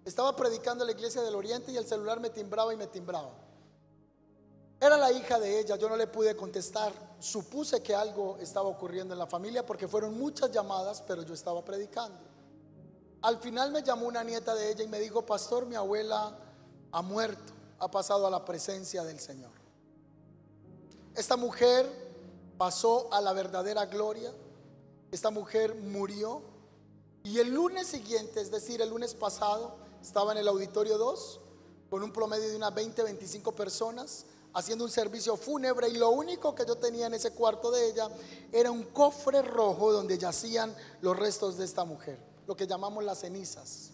estaba 0.03 0.35
predicando 0.35 0.83
en 0.83 0.87
la 0.87 0.93
iglesia 0.93 1.21
del 1.21 1.35
Oriente 1.35 1.71
y 1.71 1.77
el 1.77 1.85
celular 1.85 2.19
me 2.19 2.31
timbraba 2.31 2.73
y 2.73 2.77
me 2.77 2.87
timbraba. 2.87 3.31
Era 4.81 4.97
la 4.97 5.11
hija 5.11 5.39
de 5.39 5.59
ella, 5.59 5.75
yo 5.75 5.89
no 5.89 5.95
le 5.95 6.07
pude 6.07 6.35
contestar. 6.35 6.91
Supuse 7.19 7.83
que 7.83 7.93
algo 7.93 8.37
estaba 8.39 8.67
ocurriendo 8.67 9.13
en 9.13 9.19
la 9.19 9.27
familia 9.27 9.63
porque 9.63 9.87
fueron 9.87 10.17
muchas 10.17 10.51
llamadas, 10.51 11.03
pero 11.05 11.21
yo 11.21 11.35
estaba 11.35 11.63
predicando. 11.63 12.28
Al 13.21 13.39
final 13.39 13.71
me 13.71 13.83
llamó 13.83 14.07
una 14.07 14.23
nieta 14.23 14.55
de 14.55 14.71
ella 14.71 14.83
y 14.83 14.87
me 14.87 14.99
dijo, 14.99 15.25
pastor, 15.25 15.65
mi 15.65 15.75
abuela 15.75 16.37
ha 16.91 17.01
muerto, 17.01 17.53
ha 17.79 17.91
pasado 17.91 18.25
a 18.25 18.29
la 18.29 18.45
presencia 18.45 19.03
del 19.03 19.19
Señor. 19.19 19.51
Esta 21.15 21.35
mujer 21.35 21.85
pasó 22.57 23.11
a 23.11 23.19
la 23.19 23.33
verdadera 23.33 23.85
gloria, 23.87 24.31
esta 25.11 25.31
mujer 25.31 25.75
murió 25.75 26.41
y 27.23 27.39
el 27.39 27.53
lunes 27.53 27.87
siguiente, 27.87 28.39
es 28.39 28.51
decir, 28.51 28.81
el 28.81 28.89
lunes 28.89 29.13
pasado, 29.15 29.75
estaba 30.01 30.31
en 30.31 30.37
el 30.37 30.47
auditorio 30.47 30.97
2 30.97 31.41
con 31.89 32.03
un 32.03 32.13
promedio 32.13 32.47
de 32.47 32.55
unas 32.55 32.73
20, 32.73 33.03
25 33.03 33.51
personas 33.53 34.25
haciendo 34.53 34.85
un 34.85 34.91
servicio 34.91 35.35
fúnebre 35.35 35.89
y 35.89 35.97
lo 35.97 36.11
único 36.11 36.55
que 36.55 36.65
yo 36.65 36.77
tenía 36.77 37.07
en 37.07 37.15
ese 37.15 37.31
cuarto 37.31 37.69
de 37.69 37.89
ella 37.89 38.07
era 38.53 38.71
un 38.71 38.83
cofre 38.83 39.41
rojo 39.41 39.91
donde 39.91 40.17
yacían 40.17 40.73
los 41.01 41.17
restos 41.17 41.57
de 41.57 41.65
esta 41.65 41.83
mujer 41.83 42.28
lo 42.49 42.57
que 42.57 42.65
llamamos 42.65 43.03
las 43.03 43.19
cenizas. 43.19 43.91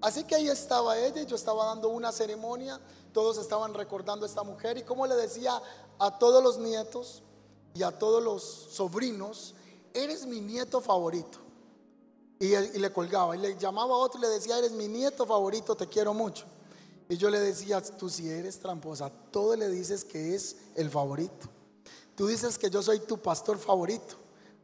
Así 0.00 0.24
que 0.24 0.34
ahí 0.34 0.48
estaba 0.48 0.98
ella, 0.98 1.22
yo 1.22 1.36
estaba 1.36 1.64
dando 1.64 1.90
una 1.90 2.10
ceremonia, 2.10 2.80
todos 3.12 3.38
estaban 3.38 3.72
recordando 3.72 4.26
a 4.26 4.28
esta 4.28 4.42
mujer 4.42 4.78
y 4.78 4.82
como 4.82 5.06
le 5.06 5.14
decía 5.14 5.62
a 6.00 6.18
todos 6.18 6.42
los 6.42 6.58
nietos 6.58 7.22
y 7.74 7.84
a 7.84 7.96
todos 7.96 8.20
los 8.20 8.42
sobrinos, 8.42 9.54
eres 9.94 10.26
mi 10.26 10.40
nieto 10.40 10.80
favorito. 10.80 11.38
Y, 12.40 12.48
le 12.48 12.92
colgaba 12.92 13.36
y 13.36 13.38
le 13.38 13.56
llamaba 13.56 13.94
a 13.94 13.98
otro 13.98 14.18
y 14.18 14.22
le 14.22 14.28
decía, 14.28 14.58
eres 14.58 14.72
mi 14.72 14.88
nieto 14.88 15.24
favorito, 15.24 15.76
te 15.76 15.86
quiero 15.86 16.12
mucho. 16.12 16.46
Y 17.08 17.16
yo 17.16 17.30
le 17.30 17.38
decía, 17.38 17.80
tú 17.80 18.10
si 18.10 18.28
eres 18.28 18.58
tramposa, 18.58 19.08
todo 19.30 19.54
le 19.54 19.68
dices 19.68 20.04
que 20.04 20.34
es 20.34 20.56
el 20.74 20.90
favorito. 20.90 21.46
Tú 22.16 22.26
dices 22.26 22.58
que 22.58 22.70
yo 22.70 22.82
soy 22.82 22.98
tu 22.98 23.18
pastor 23.18 23.56
favorito. 23.56 24.16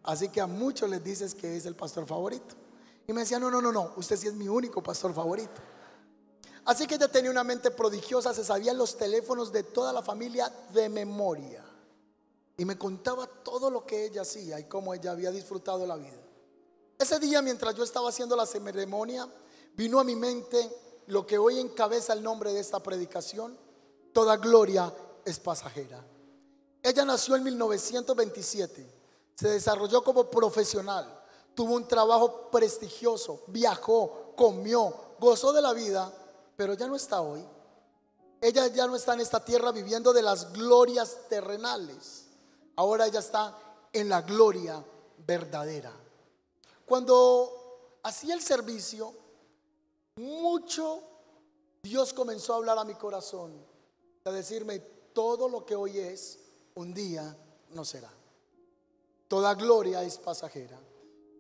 Así 0.03 0.31
que 0.31 0.41
a 0.41 0.49
muchos 0.49 0.91
les 0.91 1.05
dices 1.05 1.33
que 1.33 1.57
es 1.57 1.65
el 1.65 1.77
pastor 1.77 2.07
favorito. 2.07 2.57
Y 3.07 3.13
me 3.13 3.21
decía, 3.21 3.39
no, 3.39 3.51
no, 3.51 3.61
no, 3.61 3.71
no, 3.71 3.93
usted 3.97 4.17
sí 4.17 4.29
es 4.29 4.35
mi 4.35 4.49
único 4.49 4.83
pastor 4.83 5.13
favorito. 5.13 5.61
Así 6.65 6.87
que 6.87 6.95
ella 6.95 7.09
tenía 7.09 7.31
una 7.31 7.45
mente 7.45 7.71
prodigiosa, 7.71 8.33
se 8.33 8.45
sabían 8.45 8.79
los 8.79 8.97
teléfonos 8.97 9.53
de 9.53 9.65
toda 9.65 9.93
la 9.93 10.03
familia 10.03 10.51
de 10.73 10.89
memoria. 10.89 11.63
Y 12.57 12.65
me 12.65 12.79
contaba 12.79 13.27
todo 13.27 13.71
lo 13.71 13.85
que 13.85 14.07
ella 14.07 14.23
hacía 14.23 14.59
y 14.59 14.65
cómo 14.65 14.95
ella 14.95 15.11
había 15.11 15.31
disfrutado 15.31 15.87
la 15.87 15.97
vida. 15.97 16.23
Ese 16.99 17.19
día, 17.19 17.43
mientras 17.43 17.75
yo 17.75 17.85
estaba 17.85 18.09
haciendo 18.09 18.37
la 18.37 18.47
ceremonia, 18.47 19.29
vino 19.75 20.01
a 20.01 20.05
mi 20.05 20.17
mente 20.17 20.71
lo 21.07 21.27
que 21.27 21.37
hoy 21.37 21.59
encabeza 21.59 22.15
el 22.15 22.23
nombre 22.23 22.53
de 22.53 22.61
esta 22.61 22.81
predicación. 22.81 23.59
Toda 24.15 24.37
gloria 24.37 24.91
es 25.25 25.39
pasajera. 25.41 26.03
Ella 26.83 27.05
nació 27.05 27.37
en 27.37 27.45
1927, 27.45 28.95
se 29.35 29.49
desarrolló 29.49 30.05
como 30.05 30.31
profesional 30.31 31.24
tuvo 31.55 31.75
un 31.75 31.87
trabajo 31.87 32.51
prestigioso, 32.51 33.43
viajó, 33.47 34.33
comió, 34.37 34.95
gozó 35.19 35.53
de 35.53 35.63
la 35.63 35.73
vida, 35.73 36.13
pero 36.57 36.75
ya 36.75 36.87
no 36.87 36.97
está 36.97 37.21
hoy. 37.21 37.45
Ella 38.41 38.67
ya 38.67 38.87
no 38.87 38.97
está 38.97 39.15
en 39.15 39.21
esta 39.21 39.45
tierra 39.45 39.73
viviendo 39.73 40.13
de 40.13 40.23
las 40.23 40.53
glorias 40.53 41.19
terrenales. 41.29 42.27
Ahora 42.77 43.07
ella 43.07 43.21
está 43.21 43.57
en 43.93 44.09
la 44.09 44.23
gloria 44.23 44.85
verdadera. 45.27 45.93
Cuando 46.85 47.99
hacía 48.03 48.35
el 48.35 48.43
servicio, 48.43 49.15
mucho 50.17 51.03
Dios 51.83 52.13
comenzó 52.13 52.55
a 52.55 52.57
hablar 52.57 52.79
a 52.79 52.85
mi 52.85 52.95
corazón, 52.95 53.53
a 54.25 54.31
decirme, 54.31 54.79
todo 55.13 55.49
lo 55.49 55.65
que 55.65 55.77
hoy 55.77 55.99
es, 55.99 56.39
un 56.75 56.93
día 56.93 57.37
no 57.71 57.85
será. 57.85 58.11
Toda 59.29 59.55
gloria 59.55 60.03
es 60.03 60.19
pasajera. 60.19 60.79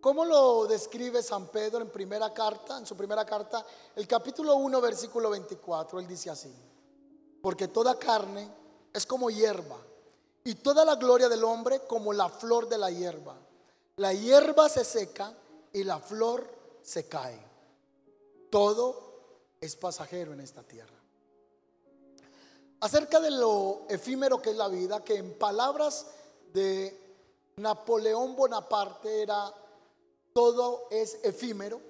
¿Cómo 0.05 0.27
lo 0.27 0.67
describe 0.67 1.23
San 1.23 1.47
Pedro 1.47 1.81
en 1.81 1.89
primera 1.89 2.31
carta, 2.35 2.77
en 2.77 2.85
su 2.85 2.95
primera 2.95 3.25
carta, 3.25 3.65
el 3.97 4.07
capítulo 4.07 4.55
1, 4.57 4.79
versículo 4.79 5.31
24? 5.31 5.99
Él 5.99 6.07
dice 6.07 6.29
así, 6.29 6.55
porque 7.41 7.69
toda 7.69 7.99
carne 7.99 8.47
es 8.93 9.07
como 9.07 9.31
hierba 9.31 9.79
y 10.45 10.57
toda 10.57 10.85
la 10.85 10.97
gloria 10.97 11.31
del 11.31 11.43
hombre 11.43 11.87
como 11.87 12.13
la 12.13 12.29
flor 12.29 12.69
de 12.69 12.77
la 12.77 12.91
hierba. 12.91 13.35
La 13.97 14.13
hierba 14.13 14.69
se 14.69 14.85
seca 14.85 15.33
y 15.73 15.85
la 15.85 15.99
flor 15.99 16.51
se 16.83 17.09
cae. 17.09 17.43
Todo 18.51 19.57
es 19.59 19.75
pasajero 19.75 20.35
en 20.35 20.41
esta 20.41 20.63
tierra. 20.63 21.01
Acerca 22.81 23.21
de 23.21 23.31
lo 23.31 23.87
efímero 23.89 24.43
que 24.43 24.51
es 24.51 24.57
la 24.57 24.69
vida, 24.69 25.03
que 25.03 25.17
en 25.17 25.39
palabras 25.39 26.09
de 26.53 27.17
Napoleón 27.57 28.37
Bonaparte 28.37 29.23
era 29.23 29.51
todo 30.35 30.89
es 30.91 31.19
efímero. 31.23 31.81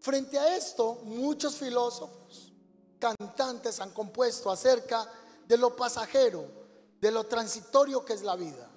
Frente 0.00 0.38
a 0.38 0.56
esto, 0.56 0.96
muchos 1.04 1.54
filósofos, 1.54 2.52
cantantes 2.98 3.80
han 3.80 3.92
compuesto 3.92 4.50
acerca 4.50 5.10
de 5.46 5.56
lo 5.56 5.74
pasajero, 5.74 6.44
de 7.00 7.10
lo 7.10 7.24
transitorio 7.24 8.04
que 8.04 8.12
es 8.12 8.22
la 8.22 8.36
vida. 8.36 8.68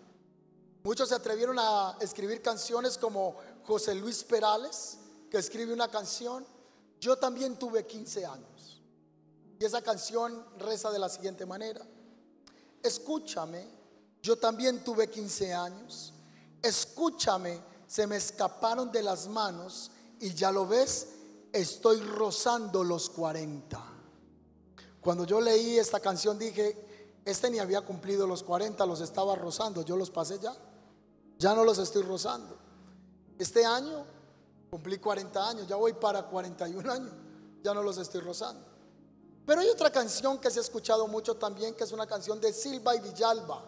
Muchos 0.84 1.10
se 1.10 1.15
atrevieron 1.15 1.58
a 1.60 1.97
escribir 1.99 2.41
canciones 2.41 2.97
como 2.97 3.36
José 3.65 3.95
Luis 3.95 4.23
Perales, 4.23 4.97
que 5.30 5.39
escribe 5.39 5.73
una 5.73 5.89
canción, 5.89 6.45
Yo 6.99 7.17
también 7.17 7.60
tuve 7.60 7.86
15 7.86 8.26
años. 8.26 8.82
Y 9.60 9.65
esa 9.65 9.82
canción 9.82 10.45
reza 10.58 10.89
de 10.89 10.99
la 10.99 11.10
siguiente 11.10 11.45
manera, 11.45 11.86
escúchame, 12.82 13.67
yo 14.21 14.38
también 14.38 14.86
tuve 14.86 15.10
15 15.10 15.54
años, 15.54 16.13
escúchame, 16.62 17.62
se 17.93 18.08
me 18.08 18.15
escaparon 18.15 18.91
de 18.91 19.03
las 19.03 19.27
manos 19.27 19.91
y 20.19 20.34
ya 20.34 20.51
lo 20.51 20.65
ves, 20.65 21.10
estoy 21.51 21.99
rozando 21.99 22.84
los 22.84 23.08
40. 23.12 23.79
Cuando 24.99 25.25
yo 25.25 25.39
leí 25.39 25.77
esta 25.77 25.99
canción 25.99 26.39
dije, 26.39 27.21
este 27.23 27.51
ni 27.51 27.60
había 27.60 27.82
cumplido 27.82 28.25
los 28.25 28.41
40, 28.41 28.84
los 28.88 28.99
estaba 28.99 29.36
rozando, 29.36 29.84
yo 29.84 29.95
los 29.95 30.10
pasé 30.10 30.39
ya, 30.39 30.56
ya 31.38 31.53
no 31.53 31.63
los 31.63 31.77
estoy 31.77 32.01
rozando. 32.01 32.58
Este 33.38 33.63
año 33.63 34.08
cumplí 34.71 34.97
40 34.97 35.49
años, 35.49 35.67
ya 35.67 35.75
voy 35.75 35.93
para 35.93 36.23
41 36.23 36.91
años, 36.91 37.13
ya 37.62 37.75
no 37.75 37.84
los 37.84 37.99
estoy 37.99 38.21
rozando. 38.21 38.65
Pero 39.45 39.62
hay 39.62 39.69
otra 39.69 39.91
canción 39.91 40.39
que 40.39 40.49
se 40.49 40.58
ha 40.58 40.63
escuchado 40.63 41.08
mucho 41.08 41.36
también, 41.36 41.75
que 41.75 41.84
es 41.84 41.91
una 41.91 42.08
canción 42.08 42.41
de 42.41 42.53
Silva 42.53 42.95
y 42.95 43.01
Villalba. 43.01 43.63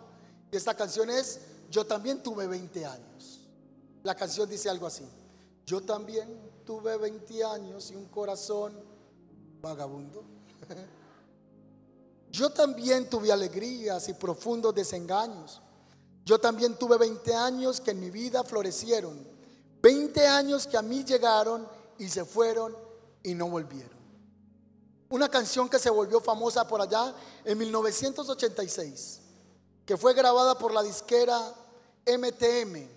Y 0.52 0.58
esta 0.58 0.74
canción 0.74 1.12
es 1.12 1.42
Yo 1.70 1.86
también 1.86 2.24
tuve 2.24 2.48
20 2.48 2.86
años. 2.88 3.45
La 4.06 4.14
canción 4.14 4.48
dice 4.48 4.70
algo 4.70 4.86
así. 4.86 5.04
Yo 5.66 5.82
también 5.82 6.62
tuve 6.64 6.96
20 6.96 7.44
años 7.44 7.90
y 7.90 7.96
un 7.96 8.06
corazón 8.06 8.80
vagabundo. 9.60 10.24
Yo 12.30 12.52
también 12.52 13.10
tuve 13.10 13.32
alegrías 13.32 14.08
y 14.08 14.14
profundos 14.14 14.76
desengaños. 14.76 15.60
Yo 16.24 16.38
también 16.38 16.78
tuve 16.78 17.00
20 17.00 17.34
años 17.34 17.82
que 17.82 17.92
en 17.92 18.00
mi 18.00 18.12
vida 18.12 18.44
florecieron. 18.44 19.28
20 19.82 20.28
años 20.28 20.68
que 20.68 20.78
a 20.78 20.84
mí 20.84 21.04
llegaron 21.04 21.68
y 21.98 22.08
se 22.08 22.26
fueron 22.26 22.78
y 23.24 23.34
no 23.34 23.50
volvieron. 23.50 23.98
Una 25.10 25.30
canción 25.30 25.68
que 25.68 25.80
se 25.80 25.90
volvió 25.90 26.22
famosa 26.22 26.68
por 26.68 26.80
allá 26.80 27.12
en 27.44 27.58
1986, 27.58 29.22
que 29.84 29.98
fue 29.98 30.14
grabada 30.14 30.60
por 30.60 30.72
la 30.72 30.84
disquera 30.84 31.56
MTM 32.06 32.95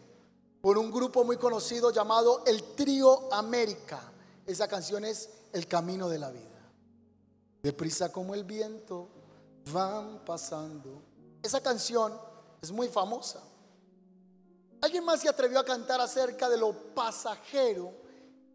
por 0.60 0.78
un 0.78 0.90
grupo 0.90 1.24
muy 1.24 1.36
conocido 1.36 1.90
llamado 1.90 2.42
el 2.46 2.62
Trío 2.74 3.32
América. 3.32 4.00
Esa 4.46 4.66
canción 4.66 5.04
es 5.04 5.28
El 5.52 5.66
Camino 5.66 6.08
de 6.08 6.18
la 6.18 6.30
Vida. 6.30 6.44
Deprisa 7.62 8.12
como 8.12 8.34
el 8.34 8.44
viento, 8.44 9.08
van 9.72 10.24
pasando. 10.24 11.02
Esa 11.42 11.60
canción 11.60 12.12
es 12.60 12.72
muy 12.72 12.88
famosa. 12.88 13.42
¿Alguien 14.80 15.04
más 15.04 15.20
se 15.20 15.28
atrevió 15.28 15.58
a 15.58 15.64
cantar 15.64 16.00
acerca 16.00 16.48
de 16.48 16.56
lo 16.56 16.72
pasajero 16.94 17.92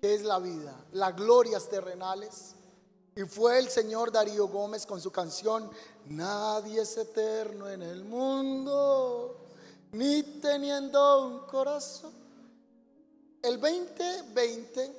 que 0.02 0.16
es 0.16 0.24
la 0.24 0.40
vida, 0.40 0.86
las 0.92 1.16
glorias 1.16 1.68
terrenales? 1.68 2.56
Y 3.16 3.24
fue 3.24 3.60
el 3.60 3.70
señor 3.70 4.12
Darío 4.12 4.48
Gómez 4.48 4.86
con 4.86 5.00
su 5.00 5.12
canción 5.12 5.70
Nadie 6.06 6.82
es 6.82 6.98
eterno 6.98 7.70
en 7.70 7.82
el 7.82 8.04
mundo, 8.04 9.43
ni 9.94 10.24
teniendo 10.24 11.28
un 11.28 11.40
corazón. 11.48 12.12
El 13.42 13.60
2020, 13.60 14.92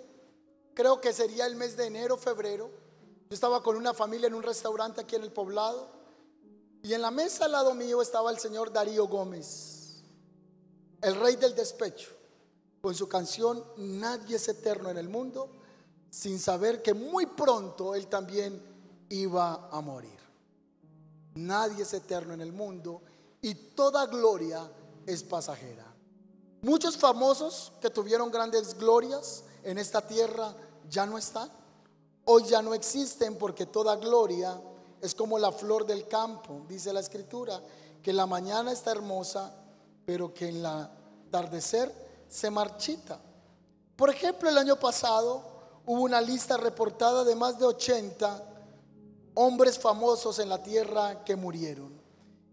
creo 0.72 1.00
que 1.00 1.12
sería 1.12 1.46
el 1.46 1.56
mes 1.56 1.76
de 1.76 1.86
enero, 1.86 2.16
febrero, 2.16 2.70
yo 3.28 3.34
estaba 3.34 3.62
con 3.62 3.76
una 3.76 3.92
familia 3.92 4.28
en 4.28 4.34
un 4.34 4.42
restaurante 4.42 5.00
aquí 5.00 5.16
en 5.16 5.22
el 5.22 5.32
poblado 5.32 5.88
y 6.82 6.92
en 6.92 7.02
la 7.02 7.10
mesa 7.10 7.46
al 7.46 7.52
lado 7.52 7.74
mío 7.74 8.02
estaba 8.02 8.30
el 8.30 8.38
señor 8.38 8.72
Darío 8.72 9.08
Gómez, 9.08 10.02
el 11.00 11.16
rey 11.16 11.36
del 11.36 11.54
despecho, 11.54 12.10
con 12.80 12.94
su 12.94 13.08
canción 13.08 13.64
Nadie 13.78 14.36
es 14.36 14.46
eterno 14.48 14.90
en 14.90 14.98
el 14.98 15.08
mundo 15.08 15.50
sin 16.10 16.38
saber 16.38 16.82
que 16.82 16.94
muy 16.94 17.26
pronto 17.26 17.94
él 17.96 18.06
también 18.06 18.62
iba 19.08 19.68
a 19.70 19.80
morir. 19.80 20.18
Nadie 21.34 21.82
es 21.82 21.92
eterno 21.94 22.34
en 22.34 22.40
el 22.40 22.52
mundo 22.52 23.02
y 23.40 23.54
toda 23.54 24.06
gloria 24.06 24.70
es 25.06 25.22
pasajera. 25.22 25.84
Muchos 26.62 26.96
famosos 26.96 27.72
que 27.80 27.90
tuvieron 27.90 28.30
grandes 28.30 28.78
glorias 28.78 29.44
en 29.62 29.78
esta 29.78 30.00
tierra 30.00 30.54
ya 30.88 31.06
no 31.06 31.18
están. 31.18 31.50
Hoy 32.24 32.44
ya 32.44 32.62
no 32.62 32.72
existen 32.72 33.36
porque 33.36 33.66
toda 33.66 33.96
gloria 33.96 34.60
es 35.00 35.14
como 35.14 35.38
la 35.38 35.52
flor 35.52 35.84
del 35.86 36.08
campo, 36.08 36.62
dice 36.66 36.92
la 36.92 37.00
escritura, 37.00 37.60
que 38.02 38.12
la 38.12 38.26
mañana 38.26 38.72
está 38.72 38.92
hermosa, 38.92 39.54
pero 40.06 40.32
que 40.32 40.48
en 40.48 40.62
la 40.62 40.90
atardecer 41.28 41.92
se 42.28 42.50
marchita. 42.50 43.20
Por 43.96 44.08
ejemplo, 44.08 44.48
el 44.48 44.56
año 44.56 44.76
pasado 44.76 45.42
hubo 45.84 46.02
una 46.02 46.20
lista 46.20 46.56
reportada 46.56 47.24
de 47.24 47.34
más 47.34 47.58
de 47.58 47.66
80 47.66 48.42
hombres 49.34 49.78
famosos 49.78 50.38
en 50.38 50.48
la 50.48 50.62
tierra 50.62 51.24
que 51.24 51.34
murieron. 51.36 52.03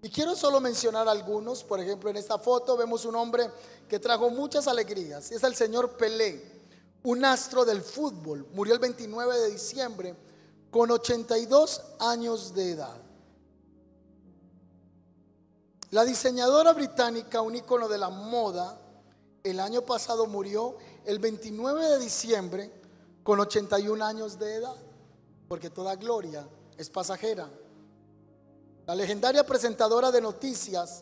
Y 0.01 0.09
quiero 0.09 0.35
solo 0.35 0.59
mencionar 0.59 1.07
algunos. 1.07 1.63
Por 1.63 1.79
ejemplo, 1.79 2.09
en 2.09 2.17
esta 2.17 2.39
foto 2.39 2.75
vemos 2.75 3.05
un 3.05 3.15
hombre 3.15 3.49
que 3.87 3.99
trajo 3.99 4.29
muchas 4.29 4.67
alegrías. 4.67 5.31
Es 5.31 5.43
el 5.43 5.55
señor 5.55 5.95
Pelé, 5.95 6.43
un 7.03 7.23
astro 7.23 7.65
del 7.65 7.81
fútbol. 7.81 8.47
Murió 8.53 8.73
el 8.73 8.79
29 8.79 9.37
de 9.37 9.51
diciembre 9.51 10.15
con 10.71 10.89
82 10.89 11.81
años 11.99 12.53
de 12.53 12.71
edad. 12.71 13.01
La 15.91 16.05
diseñadora 16.05 16.71
británica, 16.73 17.41
un 17.41 17.55
ícono 17.55 17.89
de 17.89 17.97
la 17.97 18.09
moda, 18.09 18.79
el 19.43 19.59
año 19.59 19.81
pasado 19.81 20.25
murió 20.25 20.77
el 21.05 21.19
29 21.19 21.85
de 21.85 21.99
diciembre 21.99 22.71
con 23.23 23.39
81 23.39 24.03
años 24.03 24.39
de 24.39 24.55
edad, 24.55 24.75
porque 25.47 25.69
toda 25.69 25.95
gloria 25.95 26.47
es 26.77 26.89
pasajera. 26.89 27.49
La 28.91 28.95
legendaria 28.95 29.45
presentadora 29.45 30.11
de 30.11 30.19
noticias, 30.19 31.01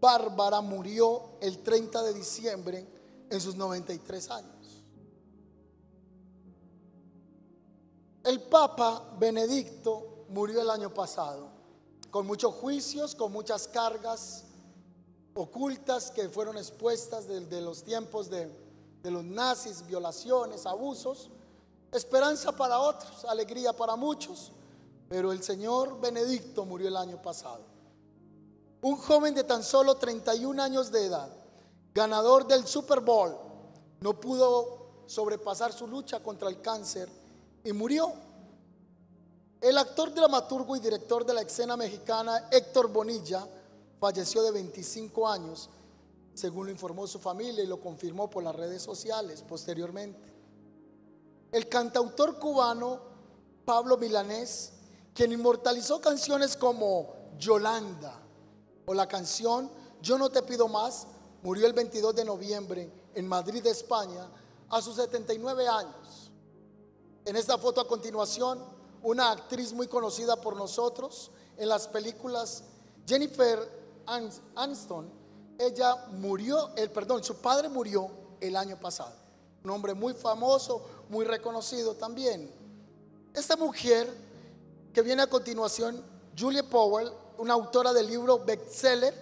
Bárbara, 0.00 0.60
murió 0.60 1.36
el 1.40 1.62
30 1.62 2.02
de 2.02 2.12
diciembre 2.12 2.84
en 3.30 3.40
sus 3.40 3.54
93 3.54 4.30
años. 4.32 4.82
El 8.24 8.42
Papa 8.42 9.14
Benedicto 9.16 10.24
murió 10.30 10.60
el 10.60 10.68
año 10.68 10.92
pasado, 10.92 11.50
con 12.10 12.26
muchos 12.26 12.52
juicios, 12.54 13.14
con 13.14 13.30
muchas 13.30 13.68
cargas 13.68 14.46
ocultas 15.34 16.10
que 16.10 16.28
fueron 16.28 16.58
expuestas 16.58 17.28
desde 17.28 17.60
los 17.60 17.84
tiempos 17.84 18.28
de 18.28 18.50
de 19.04 19.10
los 19.10 19.22
nazis, 19.22 19.86
violaciones, 19.86 20.64
abusos, 20.64 21.28
esperanza 21.92 22.50
para 22.50 22.80
otros, 22.80 23.24
alegría 23.26 23.72
para 23.72 23.94
muchos, 23.96 24.50
pero 25.14 25.30
el 25.30 25.44
señor 25.44 26.00
Benedicto 26.00 26.64
murió 26.64 26.88
el 26.88 26.96
año 26.96 27.22
pasado. 27.22 27.64
Un 28.82 28.96
joven 28.96 29.32
de 29.32 29.44
tan 29.44 29.62
solo 29.62 29.94
31 29.94 30.60
años 30.60 30.90
de 30.90 31.06
edad, 31.06 31.30
ganador 31.94 32.48
del 32.48 32.66
Super 32.66 32.98
Bowl, 32.98 33.32
no 34.00 34.18
pudo 34.18 35.04
sobrepasar 35.06 35.72
su 35.72 35.86
lucha 35.86 36.18
contra 36.18 36.48
el 36.48 36.60
cáncer 36.60 37.08
y 37.62 37.72
murió. 37.72 38.12
El 39.60 39.78
actor, 39.78 40.12
dramaturgo 40.12 40.74
y 40.74 40.80
director 40.80 41.24
de 41.24 41.34
la 41.34 41.42
escena 41.42 41.76
mexicana 41.76 42.48
Héctor 42.50 42.88
Bonilla 42.88 43.46
falleció 44.00 44.42
de 44.42 44.50
25 44.50 45.28
años 45.28 45.70
según 46.34 46.66
lo 46.66 46.72
informó 46.72 47.06
su 47.06 47.20
familia 47.20 47.62
y 47.62 47.68
lo 47.68 47.80
confirmó 47.80 48.28
por 48.28 48.42
las 48.42 48.56
redes 48.56 48.82
sociales 48.82 49.44
posteriormente. 49.48 50.34
El 51.52 51.68
cantautor 51.68 52.40
cubano 52.40 52.98
Pablo 53.64 53.96
Milanés, 53.96 54.72
quien 55.14 55.32
inmortalizó 55.32 56.00
canciones 56.00 56.56
como 56.56 57.14
Yolanda 57.38 58.20
o 58.86 58.94
la 58.94 59.06
canción 59.08 59.70
Yo 60.02 60.18
no 60.18 60.28
te 60.28 60.42
pido 60.42 60.68
más, 60.68 61.06
murió 61.42 61.66
el 61.66 61.72
22 61.72 62.14
de 62.14 62.24
noviembre 62.24 62.92
en 63.14 63.26
Madrid, 63.26 63.66
España, 63.66 64.28
a 64.68 64.82
sus 64.82 64.96
79 64.96 65.66
años. 65.66 66.30
En 67.24 67.36
esta 67.36 67.56
foto 67.56 67.80
a 67.80 67.88
continuación, 67.88 68.62
una 69.02 69.30
actriz 69.30 69.72
muy 69.72 69.86
conocida 69.86 70.36
por 70.36 70.56
nosotros 70.56 71.30
en 71.56 71.70
las 71.70 71.88
películas 71.88 72.64
Jennifer 73.06 73.58
Aniston 74.56 75.24
ella 75.58 76.06
murió, 76.10 76.70
el 76.76 76.90
perdón, 76.90 77.22
su 77.22 77.36
padre 77.36 77.68
murió 77.68 78.10
el 78.40 78.56
año 78.56 78.78
pasado. 78.78 79.14
Un 79.62 79.70
hombre 79.70 79.94
muy 79.94 80.12
famoso, 80.14 80.84
muy 81.08 81.24
reconocido 81.24 81.94
también. 81.94 82.50
Esta 83.32 83.56
mujer 83.56 84.12
que 84.94 85.02
viene 85.02 85.22
a 85.22 85.26
continuación, 85.26 86.00
Julie 86.38 86.62
Powell, 86.62 87.10
una 87.38 87.54
autora 87.54 87.92
del 87.92 88.06
libro 88.06 88.44
bestseller, 88.44 89.12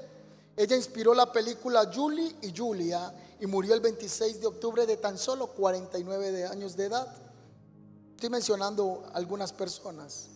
ella 0.54 0.76
inspiró 0.76 1.14
la 1.14 1.32
película 1.32 1.90
Julie 1.92 2.36
y 2.42 2.54
Julia 2.54 3.12
y 3.40 3.46
murió 3.46 3.72
el 3.72 3.80
26 3.80 4.40
de 4.42 4.46
octubre 4.46 4.86
de 4.86 4.98
tan 4.98 5.16
solo 5.16 5.46
49 5.46 6.44
años 6.44 6.76
de 6.76 6.84
edad. 6.84 7.08
Estoy 8.10 8.28
mencionando 8.28 9.02
algunas 9.14 9.54
personas. 9.54 10.28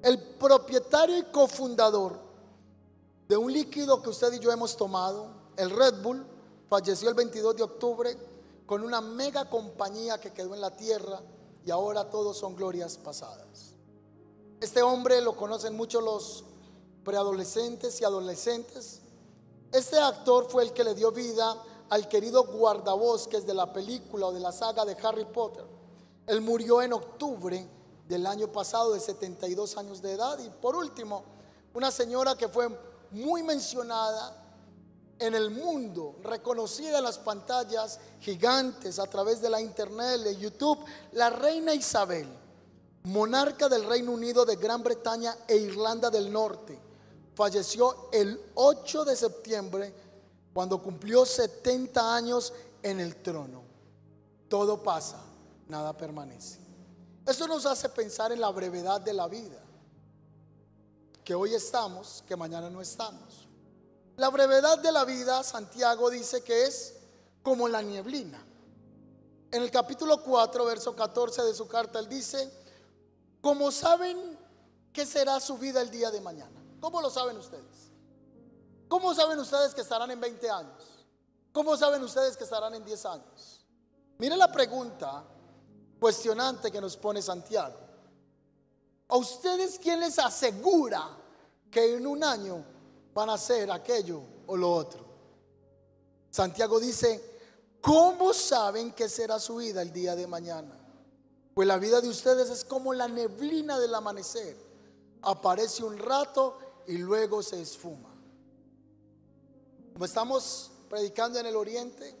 El 0.00 0.22
propietario 0.38 1.18
y 1.18 1.24
cofundador 1.24 2.20
de 3.28 3.36
un 3.36 3.52
líquido 3.52 4.00
que 4.00 4.10
usted 4.10 4.32
y 4.34 4.38
yo 4.38 4.52
hemos 4.52 4.76
tomado, 4.76 5.26
el 5.56 5.70
Red 5.70 6.00
Bull, 6.02 6.24
falleció 6.68 7.08
el 7.08 7.16
22 7.16 7.56
de 7.56 7.62
octubre 7.64 8.16
con 8.64 8.84
una 8.84 9.00
mega 9.00 9.50
compañía 9.50 10.20
que 10.20 10.32
quedó 10.32 10.54
en 10.54 10.60
la 10.60 10.76
tierra 10.76 11.20
y 11.66 11.70
ahora 11.72 12.08
todos 12.08 12.38
son 12.38 12.54
glorias 12.54 12.96
pasadas. 12.96 13.67
Este 14.60 14.82
hombre 14.82 15.20
lo 15.20 15.36
conocen 15.36 15.76
mucho 15.76 16.00
los 16.00 16.44
preadolescentes 17.04 18.00
y 18.00 18.04
adolescentes. 18.04 19.00
Este 19.72 19.98
actor 19.98 20.48
fue 20.50 20.64
el 20.64 20.72
que 20.72 20.82
le 20.82 20.94
dio 20.94 21.12
vida 21.12 21.62
al 21.90 22.08
querido 22.08 22.44
guardabosques 22.44 23.46
de 23.46 23.54
la 23.54 23.72
película 23.72 24.26
o 24.26 24.32
de 24.32 24.40
la 24.40 24.52
saga 24.52 24.84
de 24.84 24.96
Harry 25.02 25.24
Potter. 25.26 25.64
Él 26.26 26.40
murió 26.40 26.82
en 26.82 26.92
octubre 26.92 27.68
del 28.08 28.26
año 28.26 28.48
pasado 28.48 28.94
de 28.94 29.00
72 29.00 29.76
años 29.76 30.02
de 30.02 30.12
edad. 30.12 30.38
Y 30.40 30.50
por 30.50 30.74
último, 30.74 31.22
una 31.74 31.90
señora 31.90 32.36
que 32.36 32.48
fue 32.48 32.68
muy 33.12 33.42
mencionada 33.42 34.44
en 35.18 35.34
el 35.34 35.50
mundo, 35.50 36.16
reconocida 36.22 36.98
en 36.98 37.04
las 37.04 37.18
pantallas 37.18 38.00
gigantes 38.20 38.98
a 38.98 39.06
través 39.06 39.40
de 39.40 39.50
la 39.50 39.60
internet, 39.60 40.20
de 40.22 40.36
YouTube, 40.36 40.78
la 41.12 41.30
reina 41.30 41.74
Isabel, 41.74 42.28
monarca 43.04 43.68
del 43.68 43.84
Reino 43.84 44.12
Unido 44.12 44.44
de 44.44 44.56
Gran 44.56 44.82
Bretaña 44.82 45.36
e 45.46 45.56
Irlanda 45.56 46.10
del 46.10 46.32
Norte, 46.32 46.78
falleció 47.34 48.08
el 48.12 48.40
8 48.54 49.04
de 49.04 49.16
septiembre 49.16 49.94
cuando 50.52 50.82
cumplió 50.82 51.24
70 51.24 52.14
años 52.14 52.52
en 52.82 53.00
el 53.00 53.16
trono. 53.22 53.62
Todo 54.48 54.82
pasa, 54.82 55.20
nada 55.68 55.96
permanece. 55.96 56.58
Eso 57.26 57.46
nos 57.46 57.66
hace 57.66 57.88
pensar 57.90 58.32
en 58.32 58.40
la 58.40 58.50
brevedad 58.50 59.00
de 59.00 59.12
la 59.12 59.28
vida 59.28 59.62
que 61.28 61.34
hoy 61.34 61.54
estamos, 61.54 62.24
que 62.26 62.36
mañana 62.36 62.70
no 62.70 62.80
estamos. 62.80 63.46
La 64.16 64.30
brevedad 64.30 64.78
de 64.78 64.90
la 64.90 65.04
vida, 65.04 65.44
Santiago 65.44 66.08
dice 66.08 66.42
que 66.42 66.64
es 66.64 66.94
como 67.42 67.68
la 67.68 67.82
nieblina. 67.82 68.42
En 69.50 69.62
el 69.62 69.70
capítulo 69.70 70.22
4, 70.22 70.64
verso 70.64 70.96
14 70.96 71.42
de 71.42 71.54
su 71.54 71.68
carta, 71.68 71.98
él 71.98 72.08
dice, 72.08 72.50
como 73.40 73.70
saben 73.70 74.38
que 74.92 75.06
será 75.06 75.40
su 75.40 75.58
vida 75.58 75.80
el 75.80 75.90
día 75.90 76.10
de 76.10 76.20
mañana. 76.20 76.60
¿Cómo 76.80 77.00
lo 77.00 77.10
saben 77.10 77.36
ustedes? 77.36 77.90
¿Cómo 78.88 79.14
saben 79.14 79.38
ustedes 79.38 79.74
que 79.74 79.82
estarán 79.82 80.10
en 80.10 80.20
20 80.20 80.50
años? 80.50 81.06
¿Cómo 81.52 81.76
saben 81.76 82.02
ustedes 82.02 82.36
que 82.36 82.44
estarán 82.44 82.74
en 82.74 82.84
10 82.84 83.06
años? 83.06 83.66
Mire 84.18 84.36
la 84.36 84.50
pregunta 84.50 85.24
cuestionante 86.00 86.70
que 86.70 86.80
nos 86.80 86.96
pone 86.96 87.20
Santiago. 87.20 87.78
¿A 89.08 89.16
ustedes 89.16 89.78
quién 89.78 90.00
les 90.00 90.18
asegura 90.18 91.08
que 91.70 91.96
en 91.96 92.06
un 92.06 92.22
año 92.24 92.64
van 93.14 93.30
a 93.30 93.34
hacer 93.34 93.70
aquello 93.70 94.22
o 94.46 94.56
lo 94.56 94.72
otro. 94.72 95.04
Santiago 96.30 96.78
dice, 96.78 97.40
¿cómo 97.80 98.32
saben 98.32 98.92
qué 98.92 99.08
será 99.08 99.38
su 99.38 99.56
vida 99.56 99.82
el 99.82 99.92
día 99.92 100.14
de 100.14 100.26
mañana? 100.26 100.77
Pues 101.58 101.66
la 101.66 101.78
vida 101.80 102.00
de 102.00 102.08
ustedes 102.08 102.50
es 102.50 102.64
como 102.64 102.94
la 102.94 103.08
neblina 103.08 103.80
del 103.80 103.92
amanecer. 103.92 104.56
Aparece 105.22 105.82
un 105.82 105.98
rato 105.98 106.56
y 106.86 106.98
luego 106.98 107.42
se 107.42 107.60
esfuma. 107.60 108.14
Como 109.92 110.04
estamos 110.04 110.70
predicando 110.88 111.40
en 111.40 111.46
el 111.46 111.56
oriente, 111.56 112.14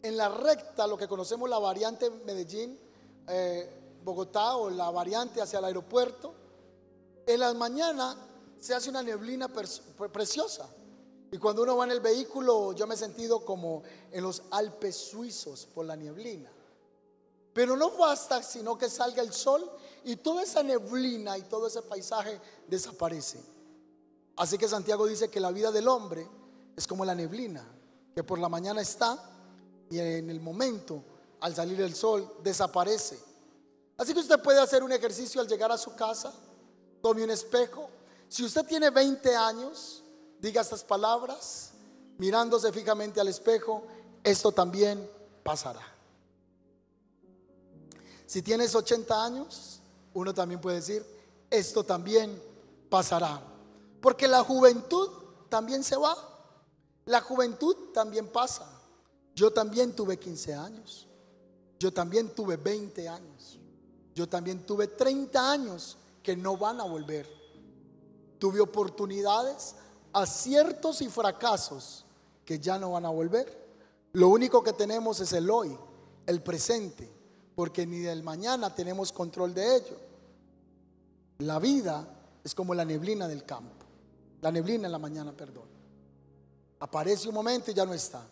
en 0.00 0.16
la 0.16 0.28
recta, 0.28 0.86
lo 0.86 0.96
que 0.96 1.08
conocemos 1.08 1.50
la 1.50 1.58
variante 1.58 2.08
Medellín, 2.08 2.78
eh, 3.26 3.68
Bogotá 4.04 4.54
o 4.58 4.70
la 4.70 4.88
variante 4.92 5.42
hacia 5.42 5.58
el 5.58 5.64
aeropuerto, 5.64 6.32
en 7.26 7.40
las 7.40 7.56
mañanas 7.56 8.16
se 8.60 8.76
hace 8.76 8.90
una 8.90 9.02
neblina 9.02 9.48
preciosa. 10.12 10.68
Y 11.32 11.38
cuando 11.38 11.64
uno 11.64 11.76
va 11.76 11.84
en 11.86 11.90
el 11.90 12.00
vehículo, 12.00 12.72
yo 12.74 12.86
me 12.86 12.94
he 12.94 12.96
sentido 12.96 13.44
como 13.44 13.82
en 14.12 14.22
los 14.22 14.42
Alpes 14.52 14.94
suizos 14.94 15.66
por 15.66 15.84
la 15.84 15.96
neblina. 15.96 16.53
Pero 17.54 17.76
no 17.76 17.92
basta 17.92 18.42
sino 18.42 18.76
que 18.76 18.90
salga 18.90 19.22
el 19.22 19.32
sol 19.32 19.70
y 20.04 20.16
toda 20.16 20.42
esa 20.42 20.62
neblina 20.62 21.38
y 21.38 21.42
todo 21.42 21.68
ese 21.68 21.82
paisaje 21.82 22.38
desaparece. 22.66 23.40
Así 24.36 24.58
que 24.58 24.68
Santiago 24.68 25.06
dice 25.06 25.30
que 25.30 25.40
la 25.40 25.52
vida 25.52 25.70
del 25.70 25.86
hombre 25.86 26.28
es 26.76 26.86
como 26.86 27.04
la 27.04 27.14
neblina, 27.14 27.64
que 28.12 28.24
por 28.24 28.40
la 28.40 28.48
mañana 28.48 28.80
está 28.80 29.30
y 29.88 30.00
en 30.00 30.28
el 30.28 30.40
momento, 30.40 31.02
al 31.40 31.54
salir 31.54 31.80
el 31.80 31.94
sol, 31.94 32.38
desaparece. 32.42 33.18
Así 33.96 34.12
que 34.12 34.20
usted 34.20 34.42
puede 34.42 34.60
hacer 34.60 34.82
un 34.82 34.90
ejercicio 34.90 35.40
al 35.40 35.46
llegar 35.46 35.70
a 35.70 35.78
su 35.78 35.94
casa, 35.94 36.32
tome 37.00 37.22
un 37.22 37.30
espejo. 37.30 37.88
Si 38.28 38.44
usted 38.44 38.66
tiene 38.66 38.90
20 38.90 39.36
años, 39.36 40.02
diga 40.40 40.62
estas 40.62 40.82
palabras, 40.82 41.70
mirándose 42.18 42.72
fijamente 42.72 43.20
al 43.20 43.28
espejo, 43.28 43.84
esto 44.24 44.50
también 44.50 45.08
pasará. 45.44 45.93
Si 48.26 48.42
tienes 48.42 48.74
80 48.74 49.24
años, 49.24 49.80
uno 50.14 50.32
también 50.32 50.60
puede 50.60 50.76
decir, 50.76 51.04
esto 51.50 51.84
también 51.84 52.40
pasará. 52.88 53.42
Porque 54.00 54.28
la 54.28 54.42
juventud 54.42 55.08
también 55.48 55.84
se 55.84 55.96
va. 55.96 56.16
La 57.06 57.20
juventud 57.20 57.92
también 57.92 58.28
pasa. 58.28 58.66
Yo 59.34 59.52
también 59.52 59.94
tuve 59.94 60.18
15 60.18 60.54
años. 60.54 61.06
Yo 61.78 61.92
también 61.92 62.30
tuve 62.34 62.56
20 62.56 63.08
años. 63.08 63.58
Yo 64.14 64.28
también 64.28 64.64
tuve 64.64 64.88
30 64.88 65.50
años 65.50 65.96
que 66.22 66.36
no 66.36 66.56
van 66.56 66.80
a 66.80 66.84
volver. 66.84 67.28
Tuve 68.38 68.60
oportunidades, 68.60 69.74
aciertos 70.12 71.02
y 71.02 71.08
fracasos 71.08 72.04
que 72.44 72.58
ya 72.58 72.78
no 72.78 72.92
van 72.92 73.06
a 73.06 73.10
volver. 73.10 73.64
Lo 74.12 74.28
único 74.28 74.62
que 74.62 74.72
tenemos 74.72 75.20
es 75.20 75.32
el 75.32 75.50
hoy, 75.50 75.76
el 76.26 76.42
presente, 76.42 77.10
porque 77.54 77.86
ni 77.86 77.98
del 77.98 78.22
mañana 78.22 78.74
tenemos 78.74 79.12
control 79.12 79.54
de 79.54 79.76
ello. 79.76 79.96
La 81.38 81.58
vida 81.58 82.06
es 82.42 82.54
como 82.54 82.74
la 82.74 82.84
neblina 82.84 83.28
del 83.28 83.44
campo, 83.44 83.84
la 84.40 84.50
neblina 84.50 84.86
en 84.86 84.92
la 84.92 84.98
mañana, 84.98 85.32
perdón. 85.32 85.64
Aparece 86.80 87.28
un 87.28 87.34
momento 87.34 87.70
y 87.70 87.74
ya 87.74 87.86
no 87.86 87.94
está. 87.94 88.26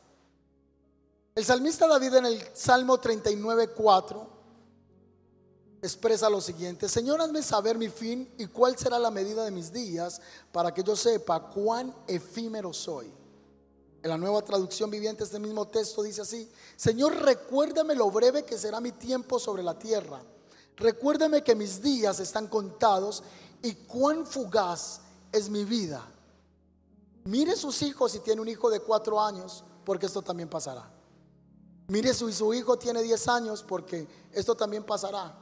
El 1.34 1.44
salmista 1.44 1.86
David 1.86 2.14
en 2.14 2.26
el 2.26 2.42
Salmo 2.52 2.98
39, 2.98 3.68
4 3.68 4.32
expresa 5.82 6.30
lo 6.30 6.40
siguiente, 6.40 6.88
Señor, 6.88 7.20
hazme 7.20 7.42
saber 7.42 7.76
mi 7.76 7.88
fin 7.88 8.32
y 8.38 8.46
cuál 8.46 8.78
será 8.78 9.00
la 9.00 9.10
medida 9.10 9.44
de 9.44 9.50
mis 9.50 9.72
días 9.72 10.20
para 10.52 10.72
que 10.72 10.84
yo 10.84 10.94
sepa 10.94 11.50
cuán 11.50 11.92
efímero 12.06 12.72
soy. 12.72 13.12
En 14.02 14.10
la 14.10 14.18
nueva 14.18 14.42
traducción 14.42 14.90
viviente 14.90 15.22
este 15.22 15.38
mismo 15.38 15.68
texto 15.68 16.02
dice 16.02 16.22
así, 16.22 16.50
Señor, 16.76 17.14
recuérdame 17.22 17.94
lo 17.94 18.10
breve 18.10 18.44
que 18.44 18.58
será 18.58 18.80
mi 18.80 18.92
tiempo 18.92 19.38
sobre 19.38 19.62
la 19.62 19.78
tierra. 19.78 20.20
Recuérdame 20.76 21.44
que 21.44 21.54
mis 21.54 21.80
días 21.80 22.18
están 22.18 22.48
contados 22.48 23.22
y 23.62 23.74
cuán 23.74 24.26
fugaz 24.26 25.00
es 25.30 25.48
mi 25.48 25.64
vida. 25.64 26.04
Mire 27.24 27.54
sus 27.54 27.80
hijos 27.82 28.10
si 28.10 28.18
tiene 28.18 28.40
un 28.40 28.48
hijo 28.48 28.68
de 28.70 28.80
cuatro 28.80 29.20
años, 29.20 29.62
porque 29.84 30.06
esto 30.06 30.22
también 30.22 30.48
pasará. 30.48 30.90
Mire 31.86 32.12
si 32.12 32.32
su 32.32 32.52
hijo 32.54 32.76
tiene 32.76 33.02
diez 33.02 33.28
años, 33.28 33.62
porque 33.62 34.08
esto 34.32 34.56
también 34.56 34.82
pasará. 34.82 35.38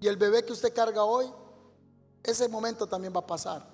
Y 0.00 0.06
el 0.06 0.16
bebé 0.16 0.44
que 0.44 0.52
usted 0.52 0.72
carga 0.72 1.02
hoy, 1.02 1.26
ese 2.22 2.48
momento 2.48 2.86
también 2.86 3.12
va 3.12 3.20
a 3.20 3.26
pasar. 3.26 3.66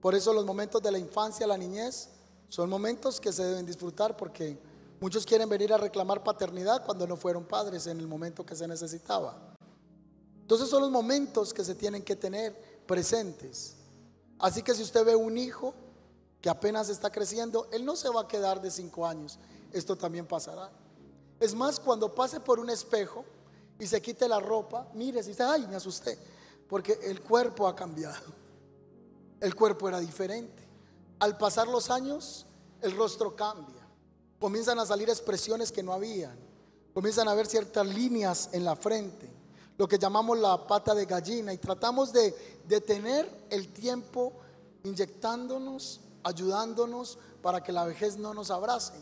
Por 0.00 0.14
eso 0.14 0.32
los 0.32 0.44
momentos 0.44 0.82
de 0.82 0.90
la 0.90 0.98
infancia, 0.98 1.46
la 1.46 1.58
niñez, 1.58 2.08
son 2.48 2.70
momentos 2.70 3.20
que 3.20 3.32
se 3.32 3.44
deben 3.44 3.66
disfrutar 3.66 4.16
porque 4.16 4.58
muchos 5.00 5.24
quieren 5.26 5.48
venir 5.48 5.72
a 5.72 5.78
reclamar 5.78 6.22
paternidad 6.22 6.84
cuando 6.84 7.06
no 7.06 7.16
fueron 7.16 7.44
padres 7.44 7.86
en 7.86 7.98
el 8.00 8.06
momento 8.06 8.44
que 8.44 8.56
se 8.56 8.66
necesitaba. 8.66 9.56
Entonces 10.40 10.68
son 10.68 10.82
los 10.82 10.90
momentos 10.90 11.52
que 11.52 11.64
se 11.64 11.74
tienen 11.74 12.02
que 12.02 12.16
tener 12.16 12.82
presentes. 12.86 13.76
Así 14.38 14.62
que 14.62 14.74
si 14.74 14.82
usted 14.82 15.04
ve 15.04 15.14
un 15.14 15.36
hijo 15.36 15.74
que 16.40 16.48
apenas 16.48 16.88
está 16.88 17.10
creciendo, 17.10 17.68
él 17.72 17.84
no 17.84 17.96
se 17.96 18.08
va 18.08 18.22
a 18.22 18.28
quedar 18.28 18.60
de 18.62 18.70
cinco 18.70 19.06
años. 19.06 19.38
Esto 19.72 19.96
también 19.96 20.26
pasará. 20.26 20.70
Es 21.40 21.54
más, 21.54 21.78
cuando 21.78 22.14
pase 22.14 22.40
por 22.40 22.58
un 22.58 22.70
espejo, 22.70 23.24
y 23.78 23.86
se 23.86 24.02
quite 24.02 24.26
la 24.26 24.40
ropa, 24.40 24.88
mire, 24.94 25.22
si 25.22 25.30
dice, 25.30 25.44
ay, 25.44 25.66
me 25.68 25.76
asusté, 25.76 26.18
porque 26.68 26.98
el 27.04 27.22
cuerpo 27.22 27.68
ha 27.68 27.76
cambiado. 27.76 28.34
El 29.40 29.54
cuerpo 29.54 29.88
era 29.88 30.00
diferente. 30.00 30.67
Al 31.20 31.36
pasar 31.36 31.68
los 31.68 31.90
años, 31.90 32.46
el 32.80 32.96
rostro 32.96 33.34
cambia. 33.34 33.86
Comienzan 34.38 34.78
a 34.78 34.86
salir 34.86 35.08
expresiones 35.08 35.72
que 35.72 35.82
no 35.82 35.92
habían. 35.92 36.38
Comienzan 36.94 37.28
a 37.28 37.34
ver 37.34 37.46
ciertas 37.46 37.86
líneas 37.86 38.50
en 38.52 38.64
la 38.64 38.74
frente, 38.74 39.30
lo 39.76 39.86
que 39.86 39.98
llamamos 39.98 40.38
la 40.38 40.66
pata 40.66 40.94
de 40.94 41.06
gallina, 41.06 41.52
y 41.52 41.58
tratamos 41.58 42.12
de 42.12 42.34
detener 42.66 43.46
el 43.50 43.72
tiempo 43.72 44.32
inyectándonos, 44.84 46.00
ayudándonos 46.24 47.18
para 47.42 47.62
que 47.62 47.72
la 47.72 47.84
vejez 47.84 48.16
no 48.16 48.34
nos 48.34 48.50
abrace. 48.50 48.94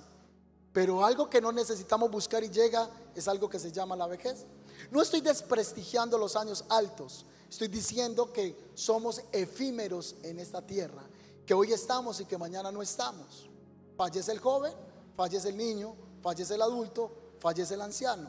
Pero 0.72 1.04
algo 1.04 1.30
que 1.30 1.40
no 1.40 1.52
necesitamos 1.52 2.10
buscar 2.10 2.44
y 2.44 2.50
llega 2.50 2.90
es 3.14 3.28
algo 3.28 3.48
que 3.48 3.58
se 3.58 3.72
llama 3.72 3.96
la 3.96 4.06
vejez. 4.06 4.44
No 4.90 5.00
estoy 5.00 5.22
desprestigiando 5.22 6.18
los 6.18 6.36
años 6.36 6.64
altos, 6.68 7.24
estoy 7.48 7.68
diciendo 7.68 8.30
que 8.30 8.70
somos 8.74 9.22
efímeros 9.32 10.16
en 10.22 10.38
esta 10.38 10.60
tierra, 10.60 11.02
que 11.46 11.54
hoy 11.54 11.72
estamos 11.72 12.20
y 12.20 12.24
que 12.24 12.36
mañana 12.36 12.72
no 12.72 12.82
estamos. 12.82 13.48
Fallece 13.96 14.32
el 14.32 14.40
joven, 14.40 14.74
fallece 15.14 15.48
el 15.48 15.56
niño, 15.56 15.94
fallece 16.20 16.54
el 16.54 16.62
adulto, 16.62 17.10
fallece 17.38 17.74
el 17.74 17.80
anciano, 17.80 18.28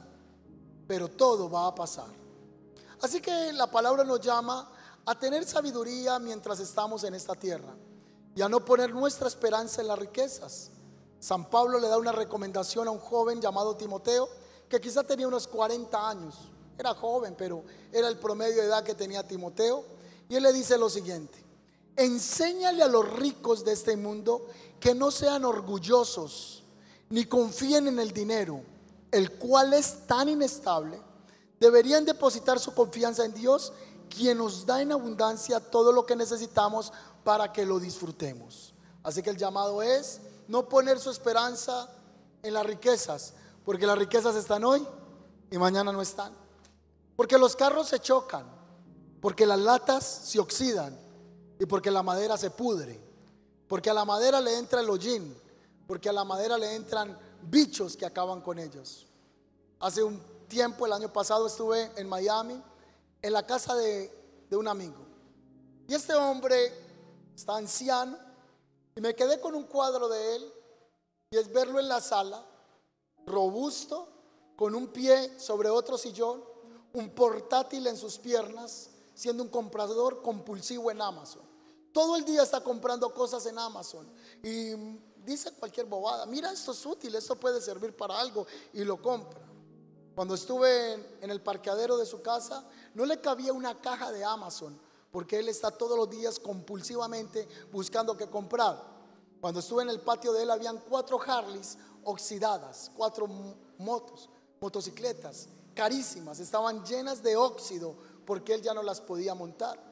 pero 0.88 1.10
todo 1.10 1.50
va 1.50 1.68
a 1.68 1.76
pasar. 1.76 2.08
Así 3.02 3.20
que 3.20 3.52
la 3.54 3.70
palabra 3.70 4.04
nos 4.04 4.22
llama 4.22 4.72
a 5.06 5.20
tener 5.20 5.46
sabiduría 5.46 6.20
mientras 6.20 6.60
estamos 6.60 7.04
en 7.04 7.16
esta 7.16 7.36
tierra 7.36 7.76
y 8.36 8.42
a 8.42 8.50
no 8.50 8.64
poner 8.64 8.94
nuestra 8.94 9.28
esperanza 9.28 9.82
en 9.82 9.88
las 9.88 9.98
riquezas. 9.98 10.70
San 11.20 11.50
Pablo 11.50 11.80
le 11.80 11.88
da 11.88 11.98
una 11.98 12.12
recomendación 12.12 12.88
a 12.88 12.92
un 12.92 13.00
joven 13.00 13.42
llamado 13.42 13.76
Timoteo 13.76 14.30
que 14.70 14.80
quizá 14.80 15.04
tenía 15.04 15.28
unos 15.28 15.48
40 15.48 16.10
años. 16.10 16.36
Era 16.78 16.94
joven, 16.94 17.36
pero 17.36 17.64
era 17.92 18.08
el 18.08 18.18
promedio 18.18 18.58
de 18.58 18.68
edad 18.68 18.84
que 18.84 18.94
tenía 18.94 19.28
Timoteo. 19.28 19.84
Y 20.30 20.36
él 20.36 20.44
le 20.44 20.54
dice 20.54 20.78
lo 20.78 20.90
siguiente, 20.90 21.44
enséñale 21.98 22.84
a 22.84 22.88
los 22.88 23.12
ricos 23.14 23.66
de 23.66 23.74
este 23.74 23.98
mundo 23.98 24.46
que 24.80 24.94
no 24.94 25.12
sean 25.12 25.44
orgullosos 25.44 26.64
ni 27.10 27.26
confíen 27.26 27.88
en 27.88 28.00
el 28.00 28.12
dinero, 28.12 28.62
el 29.12 29.34
cual 29.34 29.74
es 29.74 30.06
tan 30.06 30.30
inestable. 30.30 31.02
Deberían 31.60 32.06
depositar 32.06 32.60
su 32.60 32.74
confianza 32.74 33.26
en 33.26 33.34
Dios, 33.34 33.74
quien 34.10 34.38
nos 34.38 34.66
da 34.66 34.82
en 34.82 34.92
abundancia 34.92 35.60
todo 35.60 35.92
lo 35.92 36.06
que 36.06 36.16
necesitamos 36.16 36.94
para 37.24 37.52
que 37.52 37.66
lo 37.66 37.80
disfrutemos. 37.80 38.74
Así 39.04 39.24
que 39.24 39.32
el 39.32 39.38
llamado 39.38 39.82
es 39.82 40.22
no 40.48 40.70
poner 40.70 41.00
su 41.00 41.10
esperanza 41.10 41.90
en 42.44 42.54
las 42.54 42.66
riquezas, 42.66 43.34
porque 43.66 43.88
las 43.88 43.98
riquezas 43.98 44.36
están 44.36 44.64
hoy 44.64 44.86
y 45.50 45.58
mañana 45.58 45.92
no 45.92 46.02
están. 46.02 46.32
Porque 47.16 47.38
los 47.38 47.56
carros 47.56 47.88
se 47.88 48.00
chocan, 48.00 48.46
porque 49.20 49.48
las 49.48 49.60
latas 49.60 50.06
se 50.06 50.40
oxidan 50.40 51.07
y 51.60 51.66
porque 51.66 51.92
la 51.92 52.04
madera 52.04 52.38
se 52.38 52.52
pudre. 52.52 53.00
Porque 53.68 53.90
a 53.90 53.94
la 53.94 54.06
madera 54.06 54.40
le 54.40 54.58
entra 54.58 54.82
el 54.82 54.90
hollín, 54.90 55.36
porque 55.88 56.10
a 56.10 56.14
la 56.14 56.24
madera 56.24 56.58
le 56.58 56.76
entran 56.76 57.18
bichos 57.42 57.98
que 57.98 58.06
acaban 58.06 58.42
con 58.42 58.60
ellos. 58.60 59.06
Hace 59.80 60.04
un 60.04 60.22
tiempo, 60.48 60.86
el 60.86 60.94
año 60.94 61.12
pasado, 61.12 61.48
estuve 61.48 61.92
en 61.98 62.08
Miami, 62.08 62.62
en 63.22 63.34
la 63.34 63.46
casa 63.46 63.76
de, 63.76 64.12
de 64.50 64.56
un 64.56 64.68
amigo. 64.68 65.06
Y 65.88 65.94
este 65.94 66.14
hombre 66.16 66.74
está 67.36 67.58
anciano 67.58 68.18
y 68.96 69.02
me 69.02 69.16
quedé 69.16 69.40
con 69.40 69.54
un 69.56 69.64
cuadro 69.64 70.08
de 70.08 70.36
él 70.36 70.54
y 71.32 71.38
es 71.38 71.52
verlo 71.52 71.80
en 71.80 71.88
la 71.88 72.02
sala 72.02 72.44
robusto, 73.28 74.08
con 74.56 74.74
un 74.74 74.88
pie 74.88 75.40
sobre 75.40 75.70
otro 75.70 75.98
sillón, 75.98 76.44
un 76.94 77.10
portátil 77.10 77.86
en 77.86 77.98
sus 77.98 78.18
piernas, 78.18 78.90
siendo 79.14 79.44
un 79.44 79.50
comprador 79.50 80.22
compulsivo 80.24 80.90
en 80.90 81.02
Amazon. 81.02 81.47
Todo 81.98 82.16
el 82.16 82.24
día 82.24 82.44
está 82.44 82.62
comprando 82.62 83.12
cosas 83.12 83.44
en 83.48 83.58
Amazon 83.58 84.08
y 84.44 84.70
dice 85.26 85.52
cualquier 85.54 85.88
bobada, 85.88 86.28
mira, 86.28 86.52
esto 86.52 86.72
es 86.72 86.86
útil, 86.86 87.16
esto 87.16 87.36
puede 87.40 87.60
servir 87.60 87.98
para 87.98 88.20
algo 88.20 88.46
y 88.72 88.84
lo 88.84 89.02
compra. 89.02 89.42
Cuando 90.14 90.36
estuve 90.36 90.94
en, 91.22 91.32
el 91.32 91.42
parqueadero 91.42 91.98
de 91.98 92.06
su 92.06 92.22
casa, 92.22 92.64
no 92.94 93.04
le 93.04 93.20
cabía 93.20 93.52
una 93.52 93.82
caja 93.82 94.12
de 94.12 94.24
Amazon, 94.24 94.80
porque 95.10 95.40
él 95.40 95.50
está 95.50 95.72
todos 95.72 95.98
los 95.98 96.08
días 96.08 96.38
compulsivamente 96.38 97.48
buscando 97.72 98.16
qué 98.16 98.30
comprar. 98.30 98.80
Cuando 99.42 99.60
estuve 99.60 99.82
en 99.82 99.90
el 99.90 100.02
patio 100.02 100.34
de 100.34 100.44
él, 100.44 100.52
habían 100.52 100.78
cuatro 100.88 101.20
Harleys 101.20 101.80
oxidadas, 102.04 102.92
cuatro 102.96 103.26
motos, 103.80 104.30
motocicletas, 104.62 105.50
carísimas, 105.74 106.40
estaban 106.40 106.86
llenas 106.86 107.24
de 107.24 107.36
óxido 107.36 107.96
porque 108.24 108.54
él 108.54 108.62
ya 108.62 108.76
no 108.76 108.84
las 108.84 109.02
podía 109.02 109.34
montar. 109.34 109.87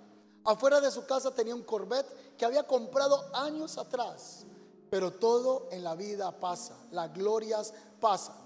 Afuera 0.45 0.79
de 0.79 0.91
su 0.91 1.05
casa 1.05 1.31
tenía 1.31 1.55
un 1.55 1.63
Corvette 1.63 2.37
que 2.37 2.45
había 2.45 2.63
comprado 2.63 3.25
años 3.33 3.77
atrás 3.77 4.45
pero 4.89 5.11
todo 5.11 5.67
en 5.71 5.83
la 5.83 5.95
vida 5.95 6.31
pasa, 6.39 6.73
las 6.91 7.13
glorias 7.13 7.73
pasan. 7.99 8.37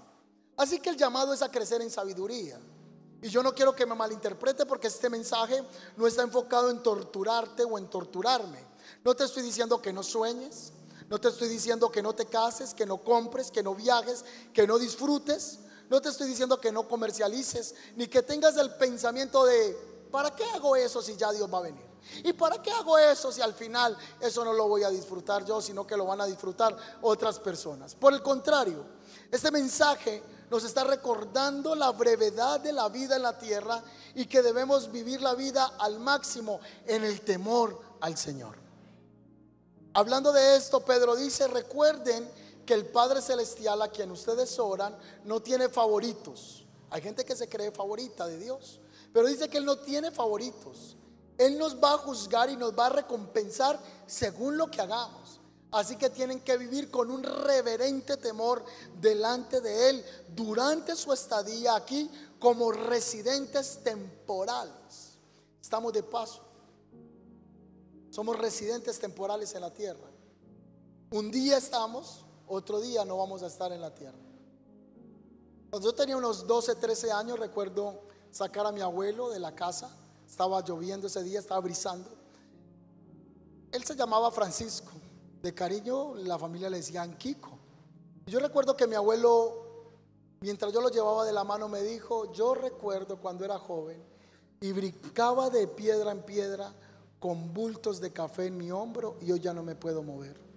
Así 0.56 0.80
que 0.80 0.90
el 0.90 0.96
llamado 0.96 1.32
es 1.32 1.42
a 1.42 1.50
crecer 1.50 1.80
en 1.80 1.90
sabiduría. 1.90 2.58
Y 3.22 3.28
yo 3.28 3.42
no 3.42 3.54
quiero 3.54 3.74
que 3.74 3.86
me 3.86 3.94
malinterprete 3.94 4.66
porque 4.66 4.88
este 4.88 5.10
mensaje 5.10 5.62
no 5.96 6.06
está 6.06 6.22
enfocado 6.22 6.70
en 6.70 6.82
torturarte 6.82 7.64
o 7.64 7.78
en 7.78 7.88
torturarme. 7.88 8.64
No 9.04 9.14
te 9.14 9.24
estoy 9.24 9.42
diciendo 9.42 9.80
que 9.80 9.92
no 9.92 10.02
sueñes, 10.02 10.72
no 11.08 11.20
te 11.20 11.28
estoy 11.28 11.48
diciendo 11.48 11.90
que 11.90 12.02
no 12.02 12.14
te 12.14 12.26
cases, 12.26 12.74
que 12.74 12.86
no 12.86 12.98
compres, 12.98 13.50
que 13.50 13.62
no 13.62 13.74
viajes, 13.74 14.24
que 14.52 14.66
no 14.66 14.78
disfrutes. 14.78 15.60
No 15.88 16.00
te 16.00 16.08
estoy 16.08 16.28
diciendo 16.28 16.60
que 16.60 16.72
no 16.72 16.88
comercialices, 16.88 17.74
ni 17.96 18.06
que 18.06 18.22
tengas 18.22 18.56
el 18.56 18.74
pensamiento 18.74 19.44
de, 19.44 19.76
¿para 20.10 20.34
qué 20.34 20.44
hago 20.44 20.76
eso 20.76 21.02
si 21.02 21.16
ya 21.16 21.32
Dios 21.32 21.52
va 21.52 21.58
a 21.58 21.62
venir? 21.62 21.89
¿Y 22.24 22.32
para 22.32 22.60
qué 22.60 22.70
hago 22.70 22.98
eso 22.98 23.32
si 23.32 23.40
al 23.40 23.54
final 23.54 23.96
eso 24.20 24.44
no 24.44 24.52
lo 24.52 24.68
voy 24.68 24.82
a 24.82 24.90
disfrutar 24.90 25.44
yo, 25.44 25.60
sino 25.60 25.86
que 25.86 25.96
lo 25.96 26.06
van 26.06 26.20
a 26.20 26.26
disfrutar 26.26 26.76
otras 27.02 27.38
personas? 27.38 27.94
Por 27.94 28.12
el 28.12 28.22
contrario, 28.22 28.84
este 29.30 29.50
mensaje 29.50 30.22
nos 30.50 30.64
está 30.64 30.84
recordando 30.84 31.74
la 31.74 31.92
brevedad 31.92 32.60
de 32.60 32.72
la 32.72 32.88
vida 32.88 33.16
en 33.16 33.22
la 33.22 33.38
tierra 33.38 33.82
y 34.14 34.26
que 34.26 34.42
debemos 34.42 34.90
vivir 34.90 35.22
la 35.22 35.34
vida 35.34 35.74
al 35.78 36.00
máximo 36.00 36.60
en 36.86 37.04
el 37.04 37.20
temor 37.20 37.80
al 38.00 38.16
Señor. 38.16 38.56
Hablando 39.94 40.32
de 40.32 40.56
esto, 40.56 40.84
Pedro 40.84 41.16
dice, 41.16 41.46
recuerden 41.48 42.28
que 42.66 42.74
el 42.74 42.86
Padre 42.86 43.22
Celestial 43.22 43.82
a 43.82 43.88
quien 43.88 44.10
ustedes 44.10 44.58
oran 44.58 44.96
no 45.24 45.40
tiene 45.40 45.68
favoritos. 45.68 46.64
Hay 46.90 47.02
gente 47.02 47.24
que 47.24 47.36
se 47.36 47.48
cree 47.48 47.70
favorita 47.70 48.26
de 48.26 48.38
Dios, 48.38 48.80
pero 49.12 49.28
dice 49.28 49.48
que 49.48 49.58
Él 49.58 49.64
no 49.64 49.78
tiene 49.78 50.10
favoritos. 50.10 50.96
Él 51.40 51.56
nos 51.56 51.82
va 51.82 51.94
a 51.94 51.98
juzgar 51.98 52.50
y 52.50 52.56
nos 52.58 52.78
va 52.78 52.88
a 52.88 52.90
recompensar 52.90 53.80
según 54.06 54.58
lo 54.58 54.70
que 54.70 54.82
hagamos. 54.82 55.40
Así 55.70 55.96
que 55.96 56.10
tienen 56.10 56.40
que 56.40 56.58
vivir 56.58 56.90
con 56.90 57.10
un 57.10 57.22
reverente 57.22 58.18
temor 58.18 58.62
delante 59.00 59.62
de 59.62 59.88
Él 59.88 60.04
durante 60.36 60.94
su 60.94 61.14
estadía 61.14 61.76
aquí 61.76 62.10
como 62.38 62.72
residentes 62.72 63.82
temporales. 63.82 65.16
Estamos 65.62 65.94
de 65.94 66.02
paso. 66.02 66.42
Somos 68.10 68.38
residentes 68.38 68.98
temporales 68.98 69.54
en 69.54 69.62
la 69.62 69.72
tierra. 69.72 70.10
Un 71.10 71.30
día 71.30 71.56
estamos, 71.56 72.26
otro 72.48 72.82
día 72.82 73.06
no 73.06 73.16
vamos 73.16 73.42
a 73.42 73.46
estar 73.46 73.72
en 73.72 73.80
la 73.80 73.94
tierra. 73.94 74.18
Cuando 75.70 75.88
yo 75.88 75.94
tenía 75.94 76.18
unos 76.18 76.46
12, 76.46 76.74
13 76.74 77.12
años, 77.12 77.38
recuerdo 77.38 77.98
sacar 78.30 78.66
a 78.66 78.72
mi 78.72 78.82
abuelo 78.82 79.30
de 79.30 79.40
la 79.40 79.54
casa 79.54 79.96
estaba 80.30 80.62
lloviendo 80.62 81.08
ese 81.08 81.24
día, 81.24 81.40
estaba 81.40 81.60
brisando. 81.60 82.08
Él 83.72 83.82
se 83.84 83.96
llamaba 83.96 84.30
Francisco. 84.30 84.92
De 85.42 85.52
cariño, 85.52 86.14
la 86.14 86.38
familia 86.38 86.70
le 86.70 86.76
decían 86.76 87.16
Kiko. 87.18 87.58
Yo 88.26 88.38
recuerdo 88.38 88.76
que 88.76 88.86
mi 88.86 88.94
abuelo, 88.94 89.90
mientras 90.40 90.72
yo 90.72 90.80
lo 90.80 90.88
llevaba 90.88 91.24
de 91.24 91.32
la 91.32 91.42
mano, 91.42 91.68
me 91.68 91.82
dijo, 91.82 92.32
yo 92.32 92.54
recuerdo 92.54 93.16
cuando 93.16 93.44
era 93.44 93.58
joven 93.58 94.00
y 94.60 94.70
brincaba 94.72 95.50
de 95.50 95.66
piedra 95.66 96.12
en 96.12 96.22
piedra 96.22 96.72
con 97.18 97.52
bultos 97.52 98.00
de 98.00 98.12
café 98.12 98.46
en 98.46 98.56
mi 98.56 98.70
hombro 98.70 99.16
y 99.20 99.32
hoy 99.32 99.40
ya 99.40 99.52
no 99.52 99.64
me 99.64 99.74
puedo 99.74 100.02
mover. 100.02 100.49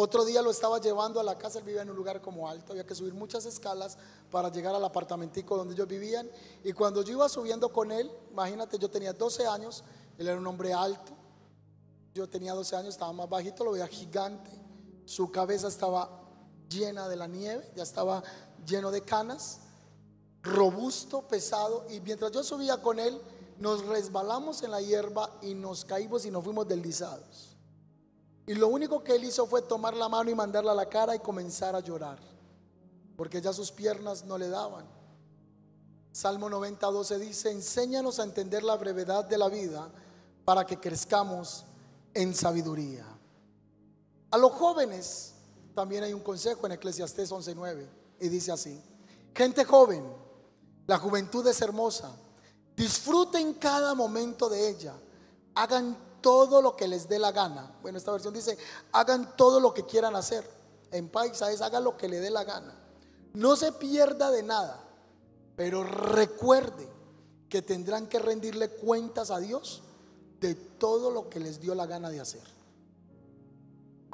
Otro 0.00 0.24
día 0.24 0.42
lo 0.42 0.52
estaba 0.52 0.80
llevando 0.80 1.18
a 1.18 1.24
la 1.24 1.36
casa, 1.36 1.58
él 1.58 1.64
vivía 1.64 1.82
en 1.82 1.90
un 1.90 1.96
lugar 1.96 2.20
como 2.22 2.48
alto, 2.48 2.70
había 2.70 2.86
que 2.86 2.94
subir 2.94 3.14
muchas 3.14 3.44
escalas 3.46 3.98
para 4.30 4.48
llegar 4.48 4.72
al 4.72 4.84
apartamentico 4.84 5.56
donde 5.56 5.74
ellos 5.74 5.88
vivían. 5.88 6.30
Y 6.62 6.72
cuando 6.72 7.02
yo 7.02 7.14
iba 7.14 7.28
subiendo 7.28 7.72
con 7.72 7.90
él, 7.90 8.08
imagínate, 8.30 8.78
yo 8.78 8.88
tenía 8.88 9.12
12 9.12 9.48
años, 9.48 9.82
él 10.16 10.28
era 10.28 10.38
un 10.38 10.46
hombre 10.46 10.72
alto, 10.72 11.10
yo 12.14 12.28
tenía 12.28 12.54
12 12.54 12.76
años, 12.76 12.90
estaba 12.90 13.12
más 13.12 13.28
bajito, 13.28 13.64
lo 13.64 13.72
veía 13.72 13.88
gigante, 13.88 14.52
su 15.04 15.32
cabeza 15.32 15.66
estaba 15.66 16.08
llena 16.68 17.08
de 17.08 17.16
la 17.16 17.26
nieve, 17.26 17.68
ya 17.74 17.82
estaba 17.82 18.22
lleno 18.64 18.92
de 18.92 19.02
canas, 19.02 19.62
robusto, 20.44 21.22
pesado, 21.22 21.86
y 21.90 21.98
mientras 22.02 22.30
yo 22.30 22.44
subía 22.44 22.80
con 22.80 23.00
él, 23.00 23.20
nos 23.58 23.84
resbalamos 23.84 24.62
en 24.62 24.70
la 24.70 24.80
hierba 24.80 25.28
y 25.42 25.54
nos 25.54 25.84
caímos 25.84 26.24
y 26.24 26.30
nos 26.30 26.44
fuimos 26.44 26.68
deslizados. 26.68 27.47
Y 28.48 28.54
lo 28.54 28.68
único 28.68 29.04
que 29.04 29.14
él 29.14 29.24
hizo 29.24 29.46
fue 29.46 29.60
tomar 29.60 29.94
la 29.94 30.08
mano 30.08 30.30
y 30.30 30.34
mandarla 30.34 30.72
a 30.72 30.74
la 30.74 30.88
cara 30.88 31.14
y 31.14 31.18
comenzar 31.18 31.76
a 31.76 31.80
llorar, 31.80 32.18
porque 33.14 33.42
ya 33.42 33.52
sus 33.52 33.70
piernas 33.70 34.24
no 34.24 34.38
le 34.38 34.48
daban. 34.48 34.86
Salmo 36.12 36.48
90, 36.48 36.86
12 36.86 37.18
dice, 37.18 37.50
enséñanos 37.50 38.18
a 38.18 38.22
entender 38.22 38.62
la 38.62 38.76
brevedad 38.76 39.26
de 39.26 39.36
la 39.36 39.50
vida 39.50 39.90
para 40.46 40.64
que 40.64 40.80
crezcamos 40.80 41.66
en 42.14 42.34
sabiduría. 42.34 43.04
A 44.30 44.38
los 44.38 44.52
jóvenes 44.52 45.34
también 45.74 46.04
hay 46.04 46.14
un 46.14 46.22
consejo 46.22 46.64
en 46.64 46.72
Eclesiastés 46.72 47.30
11:9 47.30 47.86
y 48.18 48.30
dice 48.30 48.50
así: 48.50 48.82
Gente 49.34 49.66
joven, 49.66 50.10
la 50.86 50.98
juventud 50.98 51.46
es 51.46 51.60
hermosa, 51.60 52.16
disfruten 52.74 53.52
cada 53.52 53.94
momento 53.94 54.48
de 54.48 54.70
ella, 54.70 54.94
hagan 55.54 56.07
todo 56.20 56.62
lo 56.62 56.76
que 56.76 56.88
les 56.88 57.08
dé 57.08 57.18
la 57.18 57.32
gana. 57.32 57.74
Bueno, 57.82 57.98
esta 57.98 58.12
versión 58.12 58.34
dice, 58.34 58.56
hagan 58.92 59.36
todo 59.36 59.60
lo 59.60 59.74
que 59.74 59.84
quieran 59.84 60.16
hacer. 60.16 60.48
En 60.90 61.08
paisa 61.08 61.50
es, 61.50 61.60
hagan 61.60 61.84
lo 61.84 61.96
que 61.96 62.08
le 62.08 62.20
dé 62.20 62.30
la 62.30 62.44
gana. 62.44 62.74
No 63.34 63.56
se 63.56 63.72
pierda 63.72 64.30
de 64.30 64.42
nada, 64.42 64.84
pero 65.56 65.84
recuerde 65.84 66.88
que 67.48 67.62
tendrán 67.62 68.06
que 68.06 68.18
rendirle 68.18 68.68
cuentas 68.68 69.30
a 69.30 69.38
Dios 69.38 69.82
de 70.40 70.54
todo 70.54 71.10
lo 71.10 71.28
que 71.28 71.40
les 71.40 71.60
dio 71.60 71.74
la 71.74 71.86
gana 71.86 72.10
de 72.10 72.20
hacer. 72.20 72.42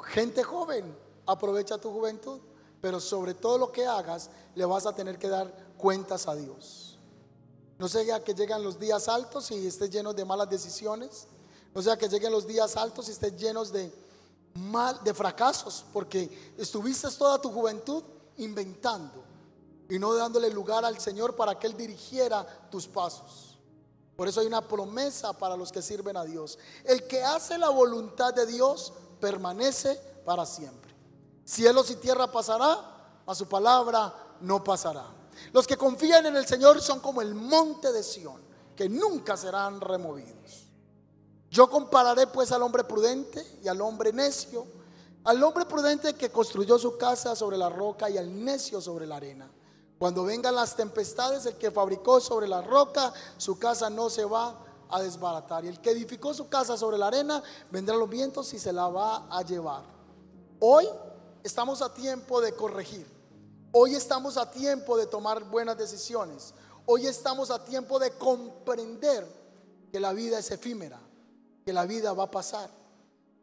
Gente 0.03 0.43
joven, 0.43 0.95
aprovecha 1.25 1.77
tu 1.77 1.91
juventud, 1.91 2.39
pero 2.81 2.99
sobre 2.99 3.33
todo 3.33 3.57
lo 3.57 3.71
que 3.71 3.85
hagas 3.85 4.29
le 4.53 4.65
vas 4.65 4.85
a 4.85 4.93
tener 4.93 5.17
que 5.17 5.29
dar 5.29 5.51
cuentas 5.77 6.27
a 6.27 6.35
Dios. 6.35 6.99
No 7.77 7.87
sea 7.87 8.23
que 8.23 8.33
llegan 8.33 8.63
los 8.63 8.79
días 8.79 9.09
altos 9.09 9.51
y 9.51 9.67
estés 9.67 9.89
lleno 9.89 10.13
de 10.13 10.23
malas 10.23 10.49
decisiones 10.49 11.27
o 11.75 11.81
sea, 11.81 11.97
que 11.97 12.07
lleguen 12.07 12.31
los 12.31 12.47
días 12.47 12.77
altos 12.77 13.09
y 13.09 13.11
estés 13.11 13.35
llenos 13.35 13.71
de 13.73 13.91
mal, 14.53 15.03
de 15.03 15.13
fracasos, 15.13 15.83
porque 15.91 16.53
estuviste 16.57 17.11
toda 17.11 17.41
tu 17.41 17.51
juventud 17.51 18.01
inventando 18.37 19.21
y 19.89 19.99
no 19.99 20.13
dándole 20.15 20.49
lugar 20.49 20.85
al 20.85 20.97
Señor 20.99 21.35
para 21.35 21.59
que 21.59 21.67
Él 21.67 21.75
dirigiera 21.75 22.47
tus 22.71 22.87
pasos. 22.87 23.59
Por 24.15 24.29
eso 24.29 24.39
hay 24.39 24.47
una 24.47 24.65
promesa 24.65 25.33
para 25.33 25.57
los 25.57 25.73
que 25.73 25.81
sirven 25.81 26.15
a 26.15 26.23
Dios. 26.23 26.57
El 26.85 27.05
que 27.07 27.21
hace 27.21 27.57
la 27.57 27.67
voluntad 27.67 28.33
de 28.33 28.45
Dios 28.45 28.93
permanece 29.19 29.99
para 30.23 30.45
siempre. 30.45 30.95
Cielos 31.43 31.91
y 31.91 31.97
tierra 31.97 32.31
pasará, 32.31 33.19
a 33.25 33.35
su 33.35 33.47
palabra 33.47 34.13
no 34.39 34.63
pasará. 34.63 35.05
Los 35.51 35.67
que 35.67 35.75
confían 35.75 36.25
en 36.25 36.37
el 36.37 36.47
Señor 36.47 36.81
son 36.81 37.01
como 37.01 37.21
el 37.21 37.35
monte 37.35 37.91
de 37.91 38.01
Sión, 38.01 38.41
que 38.77 38.87
nunca 38.87 39.35
serán 39.35 39.81
removidos. 39.81 40.64
Yo 41.55 41.69
compararé 41.69 42.27
pues 42.27 42.51
al 42.51 42.63
hombre 42.63 42.83
prudente 42.83 43.59
y 43.63 43.69
al 43.69 43.79
hombre 43.79 44.11
necio, 44.11 44.65
al 45.23 45.41
hombre 45.41 45.63
prudente 45.63 46.13
que 46.13 46.29
construyó 46.29 46.77
su 46.77 46.97
casa 46.97 47.33
sobre 47.33 47.57
la 47.57 47.69
roca 47.69 48.09
y 48.09 48.17
al 48.17 48.43
necio 48.43 48.81
sobre 48.81 49.07
la 49.07 49.15
arena. 49.15 49.49
Cuando 49.97 50.25
vengan 50.25 50.53
las 50.53 50.75
tempestades, 50.75 51.45
el 51.45 51.55
que 51.55 51.71
fabricó 51.71 52.19
sobre 52.19 52.49
la 52.49 52.61
roca, 52.61 53.13
su 53.37 53.57
casa 53.57 53.89
no 53.89 54.09
se 54.09 54.25
va 54.25 54.59
a 54.89 55.01
desbaratar. 55.01 55.63
Y 55.63 55.69
el 55.69 55.79
que 55.79 55.91
edificó 55.91 56.33
su 56.33 56.49
casa 56.49 56.75
sobre 56.75 56.97
la 56.97 57.07
arena, 57.07 57.41
vendrán 57.71 57.99
los 57.99 58.09
vientos 58.09 58.53
y 58.53 58.59
se 58.59 58.73
la 58.73 58.89
va 58.89 59.25
a 59.29 59.41
llevar. 59.41 59.85
Hoy 60.59 60.85
estamos 61.41 61.81
a 61.81 61.93
tiempo 61.93 62.41
de 62.41 62.53
corregir. 62.53 63.07
Hoy 63.71 63.95
estamos 63.95 64.35
a 64.35 64.51
tiempo 64.51 64.97
de 64.97 65.05
tomar 65.05 65.45
buenas 65.45 65.77
decisiones. 65.77 66.53
Hoy 66.85 67.07
estamos 67.07 67.49
a 67.49 67.63
tiempo 67.63 67.97
de 67.97 68.11
comprender 68.11 69.25
que 69.89 70.01
la 70.01 70.11
vida 70.11 70.37
es 70.37 70.51
efímera 70.51 71.04
que 71.65 71.73
la 71.73 71.87
vida 71.87 72.13
va 72.13 72.25
a 72.25 72.31
pasar, 72.31 72.69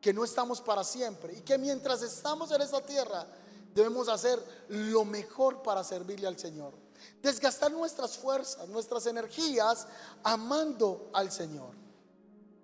que 0.01 0.13
no 0.15 0.23
estamos 0.23 0.61
para 0.61 0.85
siempre 0.85 1.37
y 1.37 1.41
que 1.41 1.59
mientras 1.59 2.03
estamos 2.03 2.53
en 2.53 2.63
esta 2.63 2.81
tierra 2.81 3.27
debemos 3.75 4.09
hacer 4.09 4.41
lo 4.69 5.05
mejor 5.05 5.61
para 5.63 5.83
servirle 5.83 6.29
al 6.29 6.39
Señor. 6.39 6.73
Desgastar 7.21 7.73
nuestras 7.73 8.17
fuerzas, 8.17 8.69
nuestras 8.69 9.07
energías 9.07 9.89
amando 10.23 11.11
al 11.13 11.33
Señor. 11.33 11.75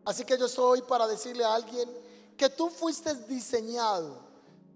Así 0.04 0.24
que 0.24 0.38
yo 0.38 0.46
estoy 0.46 0.82
para 0.82 1.08
decirle 1.08 1.44
a 1.44 1.54
alguien 1.54 1.90
que 2.36 2.48
tú 2.50 2.70
fuiste 2.70 3.12
diseñado, 3.26 4.16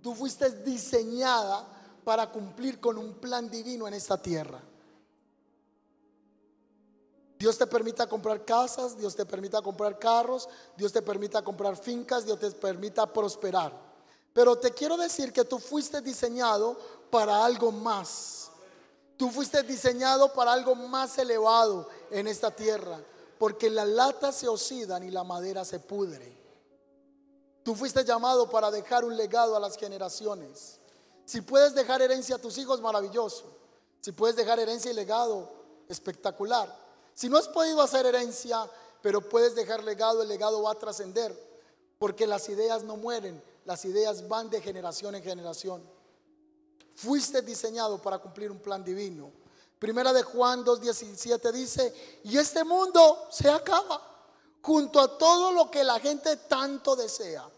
tú 0.02 0.16
fuiste 0.16 0.50
diseñada 0.64 1.64
para 2.02 2.28
cumplir 2.32 2.80
con 2.80 2.98
un 2.98 3.14
plan 3.14 3.48
divino 3.48 3.86
en 3.86 3.94
esta 3.94 4.20
tierra. 4.20 4.60
Dios 7.42 7.58
te 7.58 7.66
permita 7.66 8.06
comprar 8.06 8.44
casas, 8.44 8.96
Dios 8.96 9.16
te 9.16 9.26
permita 9.26 9.60
comprar 9.60 9.98
carros, 9.98 10.48
Dios 10.76 10.92
te 10.92 11.02
permita 11.02 11.42
comprar 11.42 11.76
fincas, 11.76 12.24
Dios 12.24 12.38
te 12.38 12.52
permita 12.52 13.12
prosperar. 13.12 13.72
Pero 14.32 14.56
te 14.56 14.70
quiero 14.70 14.96
decir 14.96 15.32
que 15.32 15.44
tú 15.44 15.58
fuiste 15.58 16.00
diseñado 16.02 16.78
para 17.10 17.44
algo 17.44 17.72
más. 17.72 18.52
Tú 19.16 19.28
fuiste 19.28 19.60
diseñado 19.64 20.32
para 20.32 20.52
algo 20.52 20.76
más 20.76 21.18
elevado 21.18 21.88
en 22.12 22.28
esta 22.28 22.52
tierra, 22.52 23.00
porque 23.40 23.68
la 23.68 23.86
lata 23.86 24.30
se 24.30 24.46
oxidan 24.46 25.02
y 25.02 25.10
la 25.10 25.24
madera 25.24 25.64
se 25.64 25.80
pudre. 25.80 26.38
Tú 27.64 27.74
fuiste 27.74 28.04
llamado 28.04 28.48
para 28.48 28.70
dejar 28.70 29.04
un 29.04 29.16
legado 29.16 29.56
a 29.56 29.60
las 29.60 29.76
generaciones. 29.76 30.78
Si 31.24 31.40
puedes 31.40 31.74
dejar 31.74 32.02
herencia 32.02 32.36
a 32.36 32.40
tus 32.40 32.56
hijos, 32.58 32.80
maravilloso. 32.80 33.46
Si 34.00 34.12
puedes 34.12 34.36
dejar 34.36 34.60
herencia 34.60 34.92
y 34.92 34.94
legado, 34.94 35.50
espectacular. 35.88 36.81
Si 37.14 37.28
no 37.28 37.36
has 37.36 37.48
podido 37.48 37.82
hacer 37.82 38.06
herencia, 38.06 38.68
pero 39.00 39.20
puedes 39.20 39.54
dejar 39.54 39.82
legado, 39.84 40.22
el 40.22 40.28
legado 40.28 40.62
va 40.62 40.72
a 40.72 40.78
trascender. 40.78 41.36
Porque 41.98 42.26
las 42.26 42.48
ideas 42.48 42.82
no 42.82 42.96
mueren, 42.96 43.42
las 43.64 43.84
ideas 43.84 44.26
van 44.28 44.50
de 44.50 44.60
generación 44.60 45.14
en 45.14 45.22
generación. 45.22 45.82
Fuiste 46.96 47.42
diseñado 47.42 48.00
para 48.00 48.18
cumplir 48.18 48.50
un 48.50 48.58
plan 48.58 48.84
divino. 48.84 49.30
Primera 49.78 50.12
de 50.12 50.22
Juan 50.22 50.64
2.17 50.64 51.52
dice, 51.52 52.20
y 52.24 52.38
este 52.38 52.64
mundo 52.64 53.26
se 53.30 53.50
acaba 53.50 54.00
junto 54.62 55.00
a 55.00 55.18
todo 55.18 55.52
lo 55.52 55.70
que 55.70 55.82
la 55.82 55.98
gente 55.98 56.36
tanto 56.36 56.94
desea. 56.94 57.48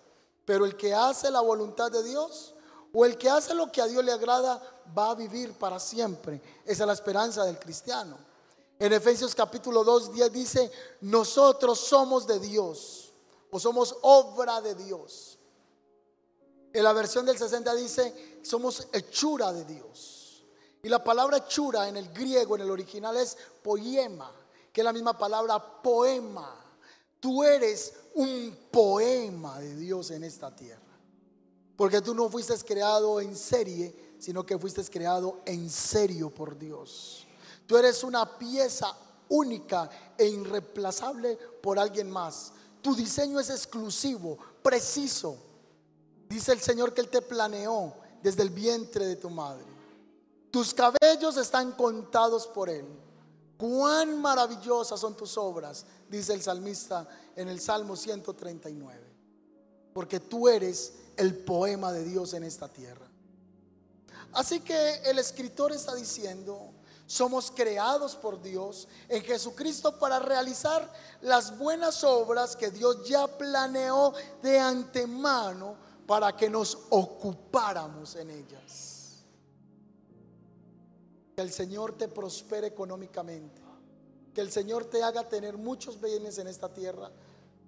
Pero 0.45 0.65
el 0.65 0.77
que 0.77 0.95
hace 0.95 1.31
la 1.31 1.41
voluntad 1.41 1.91
de 1.91 2.03
Dios 2.03 2.55
o 2.93 3.05
el 3.05 3.19
que 3.19 3.29
hace 3.29 3.55
lo 3.55 3.71
que 3.71 3.83
a 3.83 3.87
Dios 3.87 4.05
le 4.05 4.13
agrada 4.13 4.63
va 4.97 5.11
a 5.11 5.15
vivir 5.15 5.53
para 5.55 5.79
siempre. 5.79 6.41
Esa 6.65 6.85
es 6.85 6.87
la 6.87 6.93
esperanza 6.93 7.45
del 7.45 7.59
cristiano. 7.59 8.17
En 8.85 8.93
Efesios 8.93 9.35
capítulo 9.35 9.83
2, 9.83 10.13
10 10.13 10.31
dice, 10.31 10.71
nosotros 11.01 11.81
somos 11.81 12.27
de 12.27 12.39
Dios 12.39 13.15
o 13.51 13.59
somos 13.59 13.97
obra 14.03 14.61
de 14.61 14.75
Dios. 14.75 15.39
En 16.71 16.85
la 16.85 16.93
versión 16.93 17.25
del 17.25 17.39
60 17.39 17.75
dice, 17.77 18.41
somos 18.43 18.87
hechura 18.93 19.55
de 19.55 19.65
Dios. 19.65 20.45
Y 20.83 20.91
la 20.91 21.03
palabra 21.03 21.39
hechura 21.39 21.89
en 21.89 21.97
el 21.97 22.13
griego, 22.13 22.57
en 22.57 22.61
el 22.61 22.71
original 22.71 23.17
es 23.17 23.39
poema, 23.63 24.31
que 24.71 24.83
es 24.83 24.85
la 24.85 24.93
misma 24.93 25.17
palabra 25.17 25.81
poema. 25.81 26.55
Tú 27.21 27.43
eres 27.43 27.95
un 28.17 28.55
poema 28.71 29.61
de 29.61 29.77
Dios 29.77 30.11
en 30.11 30.25
esta 30.25 30.55
tierra. 30.55 30.83
Porque 31.75 32.03
tú 32.03 32.15
no 32.15 32.29
fuiste 32.29 32.55
creado 32.59 33.19
en 33.19 33.35
serie, 33.35 34.17
sino 34.19 34.45
que 34.45 34.59
fuiste 34.59 34.85
creado 34.85 35.41
en 35.47 35.71
serio 35.71 36.29
por 36.29 36.59
Dios. 36.59 37.24
Tú 37.67 37.77
eres 37.77 38.05
una 38.05 38.39
pieza 38.39 38.95
única 39.29 39.89
e 40.19 40.27
irreemplazable 40.27 41.37
por 41.63 41.79
alguien 41.79 42.11
más. 42.11 42.53
Tu 42.83 42.95
diseño 42.95 43.41
es 43.41 43.51
exclusivo, 43.51 44.39
preciso. 44.63 45.39
Dice 46.29 46.53
el 46.53 46.61
Señor 46.61 46.93
que 46.93 47.01
Él 47.01 47.09
te 47.09 47.23
planeó 47.23 47.95
desde 48.23 48.43
el 48.43 48.51
vientre 48.51 49.07
de 49.07 49.17
tu 49.17 49.31
madre. 49.31 49.65
Tus 50.51 50.75
cabellos 50.75 51.37
están 51.37 51.73
contados 51.73 52.47
por 52.47 52.69
Él. 52.69 52.87
Cuán 53.57 54.21
maravillosas 54.21 55.01
son 55.01 55.17
tus 55.17 55.39
obras, 55.39 55.87
dice 56.09 56.35
el 56.35 56.43
salmista 56.43 57.09
en 57.35 57.49
el 57.49 57.61
Salmo 57.61 57.97
139. 57.97 59.01
Porque 59.93 60.21
tú 60.21 60.49
eres 60.49 60.93
el 61.17 61.37
poema 61.37 61.93
de 61.93 62.05
Dios 62.05 62.35
en 62.35 62.45
esta 62.45 62.69
tierra. 62.69 63.07
Así 64.33 64.61
que 64.61 64.97
el 65.05 65.19
escritor 65.19 65.73
está 65.73 65.95
diciendo, 65.95 66.74
somos 67.07 67.51
creados 67.51 68.17
por 68.17 68.41
Dios 68.41 68.89
en 69.09 69.23
Jesucristo 69.23 69.99
para 69.99 70.19
realizar 70.19 70.91
las 71.21 71.57
buenas 71.59 72.03
obras 72.05 72.57
que 72.57 72.71
Dios 72.71 73.07
ya 73.07 73.27
planeó 73.27 74.13
de 74.43 74.59
antemano 74.59 75.77
para 76.07 76.35
que 76.37 76.49
nos 76.49 76.79
ocupáramos 76.91 78.17
en 78.17 78.31
ellas. 78.31 79.25
Que 81.37 81.43
el 81.43 81.53
Señor 81.53 81.97
te 81.99 82.09
prospere 82.09 82.69
económicamente. 82.69 83.63
Que 84.33 84.41
el 84.41 84.51
Señor 84.51 84.87
te 84.87 85.03
haga 85.03 85.29
tener 85.29 85.57
muchos 85.57 86.01
bienes 86.01 86.39
en 86.39 86.49
esta 86.49 86.73
tierra, 86.73 87.11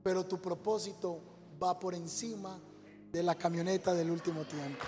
pero 0.02 0.26
tu 0.26 0.40
propósito 0.40 1.20
va 1.62 1.78
por 1.78 1.94
encima 1.94 2.58
de 3.12 3.22
la 3.22 3.34
camioneta 3.34 3.94
del 3.94 4.10
último 4.10 4.44
tiempo. 4.44 4.84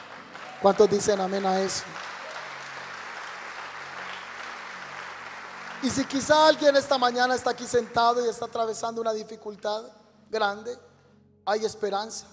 ¿Cuántos 0.61 0.90
dicen 0.90 1.20
amén 1.20 1.46
a 1.46 1.61
eso? 1.61 1.84
Y 5.83 5.91
si 5.91 6.05
quizá 6.05 6.49
alguien 6.49 6.74
esta 6.74 6.99
mañana 6.99 7.37
está 7.37 7.51
aquí 7.51 7.64
sentado 7.64 8.24
y 8.24 8.29
está 8.29 8.47
atravesando 8.47 9.01
una 9.01 9.12
dificultad 9.12 9.85
grande, 10.29 10.76
hay 11.45 11.64
esperanza. 11.64 12.26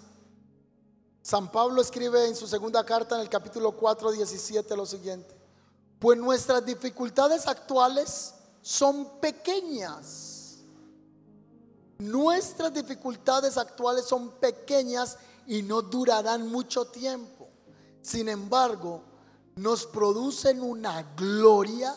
San 1.22 1.52
Pablo 1.52 1.82
escribe 1.82 2.28
en 2.28 2.36
su 2.36 2.48
segunda 2.48 2.84
carta 2.84 3.16
en 3.16 3.22
el 3.22 3.30
capítulo 3.30 3.72
4, 3.74 4.12
17 4.14 4.76
lo 4.76 4.86
siguiente. 4.86 5.36
Pues 6.00 6.18
nuestras 6.18 6.66
dificultades 6.66 7.48
actuales 7.48 8.34
son 8.62 9.20
pequeñas. 9.20 10.58
Nuestras 12.00 12.74
dificultades 12.74 13.58
actuales 13.58 14.06
son 14.06 14.32
pequeñas 14.32 15.18
y 15.46 15.62
no 15.62 15.84
durarán 15.84 16.48
mucho 16.48 16.86
tiempo. 16.86 17.48
Sin 18.02 18.28
embargo, 18.28 19.04
nos 19.56 19.86
producen 19.86 20.62
una 20.62 21.04
gloria 21.16 21.96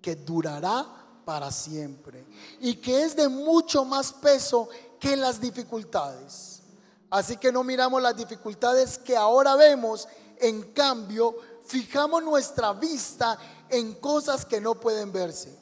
que 0.00 0.16
durará 0.16 0.86
para 1.24 1.50
siempre 1.50 2.26
y 2.60 2.76
que 2.76 3.02
es 3.02 3.14
de 3.14 3.28
mucho 3.28 3.84
más 3.84 4.12
peso 4.12 4.68
que 4.98 5.16
las 5.16 5.40
dificultades. 5.40 6.62
Así 7.10 7.36
que 7.36 7.52
no 7.52 7.64
miramos 7.64 8.02
las 8.02 8.16
dificultades 8.16 8.98
que 8.98 9.16
ahora 9.16 9.54
vemos, 9.56 10.08
en 10.38 10.72
cambio, 10.72 11.36
fijamos 11.64 12.22
nuestra 12.22 12.72
vista 12.72 13.38
en 13.68 13.94
cosas 13.94 14.44
que 14.44 14.60
no 14.60 14.74
pueden 14.74 15.12
verse. 15.12 15.56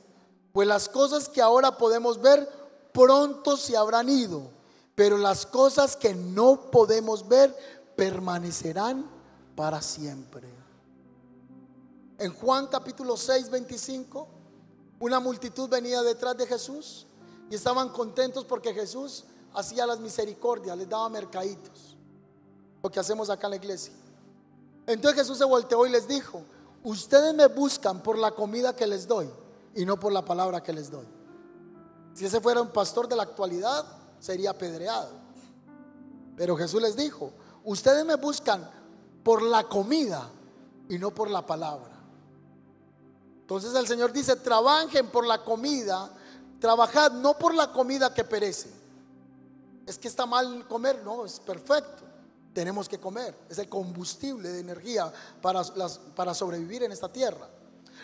Pues 0.53 0.66
las 0.66 0.89
cosas 0.89 1.28
que 1.28 1.43
ahora 1.43 1.76
podemos 1.76 2.20
ver 2.20 2.49
pronto 2.93 3.57
se 3.57 3.76
habrán 3.76 4.09
ido, 4.09 4.51
pero 4.95 5.18
las 5.18 5.47
cosas 5.47 5.97
que 5.97 6.14
no 6.14 6.70
podemos 6.70 7.28
ver 7.28 7.55
permanecerán 7.95 9.05
para 9.55 9.82
siempre. 9.82 10.66
En 12.19 12.33
Juan 12.33 12.67
capítulo 12.69 13.17
6, 13.17 13.51
25, 13.51 14.27
una 15.01 15.21
multitud 15.21 15.69
venía 15.69 16.03
detrás 16.03 16.37
de 16.37 16.47
Jesús 16.47 17.07
y 17.51 17.55
estaban 17.55 17.91
contentos 17.91 18.45
porque 18.45 18.73
Jesús 18.73 19.25
hacía 19.53 19.87
las 19.87 20.01
misericordias, 20.01 20.77
les 20.79 20.89
daba 20.89 21.09
mercaditos, 21.11 21.97
lo 22.83 22.91
que 22.91 23.01
hacemos 23.01 23.29
acá 23.29 23.49
en 23.49 23.51
la 23.51 23.57
iglesia. 23.57 23.93
Entonces 24.87 25.21
Jesús 25.21 25.37
se 25.37 25.45
volteó 25.45 25.85
y 25.85 25.91
les 25.91 26.09
dijo, 26.09 26.43
ustedes 26.85 27.35
me 27.35 27.49
buscan 27.49 28.03
por 28.03 28.17
la 28.19 28.31
comida 28.31 28.75
que 28.75 28.87
les 28.87 29.07
doy 29.07 29.29
y 29.75 29.85
no 29.85 30.01
por 30.01 30.12
la 30.12 30.25
palabra 30.25 30.62
que 30.62 30.73
les 30.73 30.91
doy. 30.91 31.07
Si 32.14 32.25
ese 32.25 32.41
fuera 32.41 32.62
un 32.62 32.69
pastor 32.69 33.09
de 33.09 33.17
la 33.17 33.25
actualidad, 33.25 33.85
sería 34.21 34.51
apedreado. 34.51 35.11
Pero 36.35 36.57
Jesús 36.57 36.81
les 36.81 36.97
dijo, 36.97 37.31
ustedes 37.64 38.07
me 38.07 38.17
buscan 38.17 38.71
por 39.23 39.43
la 39.43 39.64
comida 39.64 40.31
y 40.89 40.99
no 40.99 41.14
por 41.14 41.31
la 41.31 41.45
palabra. 41.45 41.95
Entonces 43.47 43.74
el 43.74 43.86
Señor 43.86 44.12
dice, 44.12 44.34
trabajen 44.36 45.09
por 45.09 45.24
la 45.24 45.44
comida, 45.44 46.11
trabajad 46.59 47.12
no 47.12 47.38
por 47.38 47.55
la 47.55 47.72
comida 47.72 48.12
que 48.12 48.24
perece. 48.24 48.70
Es 49.86 49.99
que 49.99 50.09
está 50.09 50.26
mal 50.26 50.66
comer, 50.66 51.03
no, 51.05 51.24
es 51.24 51.38
perfecto 51.38 52.07
tenemos 52.57 52.88
que 52.88 52.99
comer. 52.99 53.34
Es 53.51 53.59
el 53.59 53.68
combustible 53.68 54.49
de 54.49 54.61
energía 54.61 55.12
para, 55.42 55.62
para 56.14 56.32
sobrevivir 56.32 56.82
en 56.84 56.90
esta 56.90 57.12
tierra. 57.12 57.47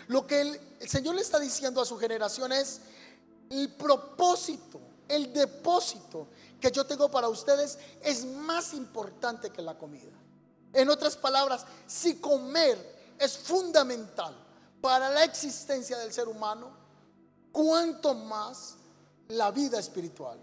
Lo 0.09 0.27
que 0.27 0.41
el, 0.41 0.61
el 0.79 0.87
Señor 0.87 1.15
le 1.15 1.21
está 1.21 1.39
diciendo 1.39 1.81
a 1.81 1.85
su 1.85 1.97
generación 1.97 2.51
es 2.51 2.81
el 3.49 3.73
propósito, 3.73 4.79
el 5.07 5.33
depósito 5.33 6.27
que 6.61 6.69
yo 6.69 6.85
tengo 6.85 7.09
para 7.09 7.29
ustedes 7.29 7.79
es 7.99 8.25
más 8.25 8.75
importante 8.75 9.49
que 9.49 9.63
la 9.63 9.75
comida. 9.75 10.11
En 10.71 10.87
otras 10.87 11.17
palabras, 11.17 11.65
si 11.87 12.17
comer 12.17 13.15
es 13.17 13.35
fundamental 13.35 14.35
para 14.83 15.09
la 15.09 15.23
existencia 15.23 15.97
del 15.97 16.11
ser 16.11 16.27
humano, 16.27 16.69
cuanto 17.53 18.13
más 18.13 18.75
la 19.29 19.49
vida 19.49 19.79
espiritual. 19.79 20.37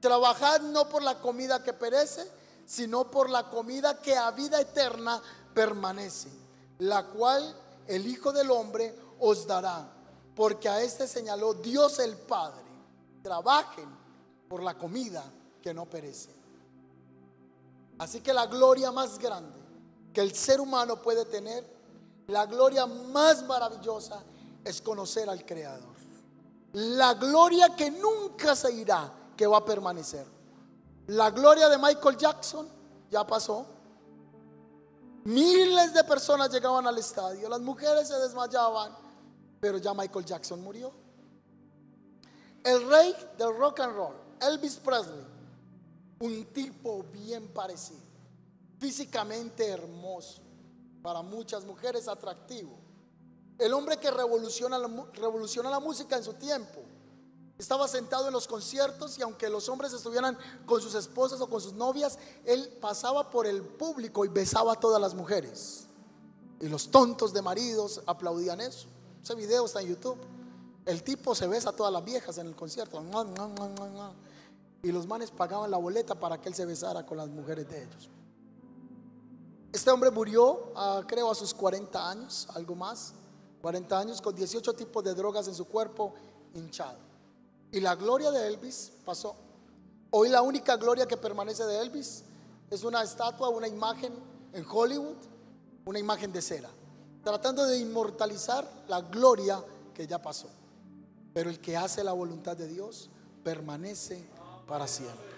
Trabajad 0.00 0.62
no 0.62 0.88
por 0.88 1.02
la 1.02 1.20
comida 1.20 1.62
que 1.62 1.74
perece, 1.74 2.26
sino 2.64 3.10
por 3.10 3.28
la 3.28 3.50
comida 3.50 4.00
que 4.00 4.16
a 4.16 4.30
vida 4.30 4.58
eterna 4.58 5.20
permanece, 5.52 6.30
la 6.78 7.04
cual 7.08 7.54
el 7.86 8.06
Hijo 8.06 8.32
del 8.32 8.50
Hombre 8.50 8.98
os 9.20 9.46
dará, 9.46 9.86
porque 10.34 10.70
a 10.70 10.80
este 10.80 11.06
señaló 11.06 11.52
Dios 11.52 11.98
el 11.98 12.16
Padre. 12.16 12.64
Trabajen 13.22 13.90
por 14.48 14.62
la 14.62 14.78
comida 14.78 15.22
que 15.60 15.74
no 15.74 15.84
perece. 15.84 16.30
Así 17.98 18.22
que 18.22 18.32
la 18.32 18.46
gloria 18.46 18.90
más 18.90 19.18
grande 19.18 19.60
que 20.14 20.22
el 20.22 20.34
ser 20.34 20.62
humano 20.62 21.02
puede 21.02 21.26
tener, 21.26 21.81
la 22.28 22.46
gloria 22.46 22.86
más 22.86 23.42
maravillosa 23.44 24.22
es 24.64 24.80
conocer 24.80 25.28
al 25.28 25.44
Creador. 25.44 25.92
La 26.72 27.14
gloria 27.14 27.76
que 27.76 27.90
nunca 27.90 28.56
se 28.56 28.72
irá, 28.72 29.12
que 29.36 29.46
va 29.46 29.58
a 29.58 29.64
permanecer. 29.64 30.26
La 31.08 31.30
gloria 31.30 31.68
de 31.68 31.76
Michael 31.76 32.16
Jackson 32.16 32.68
ya 33.10 33.26
pasó. 33.26 33.66
Miles 35.24 35.92
de 35.92 36.02
personas 36.04 36.50
llegaban 36.50 36.86
al 36.86 36.98
estadio, 36.98 37.48
las 37.48 37.60
mujeres 37.60 38.08
se 38.08 38.18
desmayaban, 38.18 38.92
pero 39.60 39.78
ya 39.78 39.94
Michael 39.94 40.24
Jackson 40.24 40.60
murió. 40.62 40.92
El 42.64 42.88
rey 42.88 43.14
del 43.38 43.56
rock 43.56 43.80
and 43.80 43.94
roll, 43.94 44.14
Elvis 44.40 44.76
Presley, 44.76 45.24
un 46.20 46.46
tipo 46.46 47.04
bien 47.12 47.48
parecido, 47.48 48.00
físicamente 48.78 49.68
hermoso, 49.68 50.40
para 51.02 51.22
muchas 51.22 51.64
mujeres 51.64 52.08
atractivo. 52.08 52.78
El 53.58 53.74
hombre 53.74 53.98
que 53.98 54.10
revoluciona 54.10 54.78
la, 54.78 54.88
la 54.88 55.80
música 55.80 56.16
en 56.16 56.24
su 56.24 56.34
tiempo. 56.34 56.80
Estaba 57.58 57.86
sentado 57.86 58.26
en 58.26 58.32
los 58.32 58.48
conciertos 58.48 59.18
y 59.18 59.22
aunque 59.22 59.48
los 59.48 59.68
hombres 59.68 59.92
estuvieran 59.92 60.36
con 60.66 60.80
sus 60.80 60.94
esposas 60.94 61.40
o 61.40 61.48
con 61.48 61.60
sus 61.60 61.74
novias, 61.74 62.18
él 62.44 62.76
pasaba 62.80 63.30
por 63.30 63.46
el 63.46 63.62
público 63.62 64.24
y 64.24 64.28
besaba 64.28 64.72
a 64.72 64.80
todas 64.80 65.00
las 65.00 65.14
mujeres. 65.14 65.86
Y 66.60 66.68
los 66.68 66.90
tontos 66.90 67.32
de 67.32 67.42
maridos 67.42 68.00
aplaudían 68.06 68.60
eso. 68.60 68.88
Ese 69.22 69.34
video 69.34 69.66
está 69.66 69.80
en 69.80 69.88
YouTube. 69.88 70.18
El 70.86 71.02
tipo 71.04 71.34
se 71.34 71.46
besa 71.46 71.70
a 71.70 71.72
todas 71.72 71.92
las 71.92 72.04
viejas 72.04 72.38
en 72.38 72.48
el 72.48 72.56
concierto. 72.56 73.00
Y 74.82 74.90
los 74.90 75.06
manes 75.06 75.30
pagaban 75.30 75.70
la 75.70 75.76
boleta 75.76 76.16
para 76.16 76.40
que 76.40 76.48
él 76.48 76.54
se 76.54 76.66
besara 76.66 77.06
con 77.06 77.16
las 77.18 77.28
mujeres 77.28 77.68
de 77.68 77.84
ellos. 77.84 78.10
Este 79.72 79.90
hombre 79.90 80.10
murió, 80.10 80.72
ah, 80.76 81.02
creo, 81.06 81.30
a 81.30 81.34
sus 81.34 81.54
40 81.54 82.10
años, 82.10 82.46
algo 82.54 82.74
más. 82.74 83.14
40 83.62 83.98
años 83.98 84.20
con 84.20 84.34
18 84.34 84.72
tipos 84.74 85.04
de 85.04 85.14
drogas 85.14 85.46
en 85.48 85.54
su 85.54 85.66
cuerpo 85.66 86.12
hinchado. 86.52 86.98
Y 87.70 87.80
la 87.80 87.94
gloria 87.94 88.30
de 88.30 88.48
Elvis 88.48 88.92
pasó. 89.04 89.34
Hoy 90.10 90.28
la 90.28 90.42
única 90.42 90.76
gloria 90.76 91.06
que 91.06 91.16
permanece 91.16 91.64
de 91.64 91.80
Elvis 91.80 92.24
es 92.68 92.84
una 92.84 93.02
estatua, 93.02 93.48
una 93.48 93.68
imagen 93.68 94.12
en 94.52 94.66
Hollywood, 94.68 95.16
una 95.86 95.98
imagen 95.98 96.32
de 96.32 96.42
cera, 96.42 96.68
tratando 97.24 97.64
de 97.64 97.78
inmortalizar 97.78 98.68
la 98.88 99.00
gloria 99.00 99.64
que 99.94 100.06
ya 100.06 100.20
pasó. 100.20 100.48
Pero 101.32 101.48
el 101.48 101.60
que 101.60 101.76
hace 101.76 102.04
la 102.04 102.12
voluntad 102.12 102.56
de 102.56 102.68
Dios 102.68 103.08
permanece 103.42 104.22
para 104.66 104.86
siempre. 104.86 105.32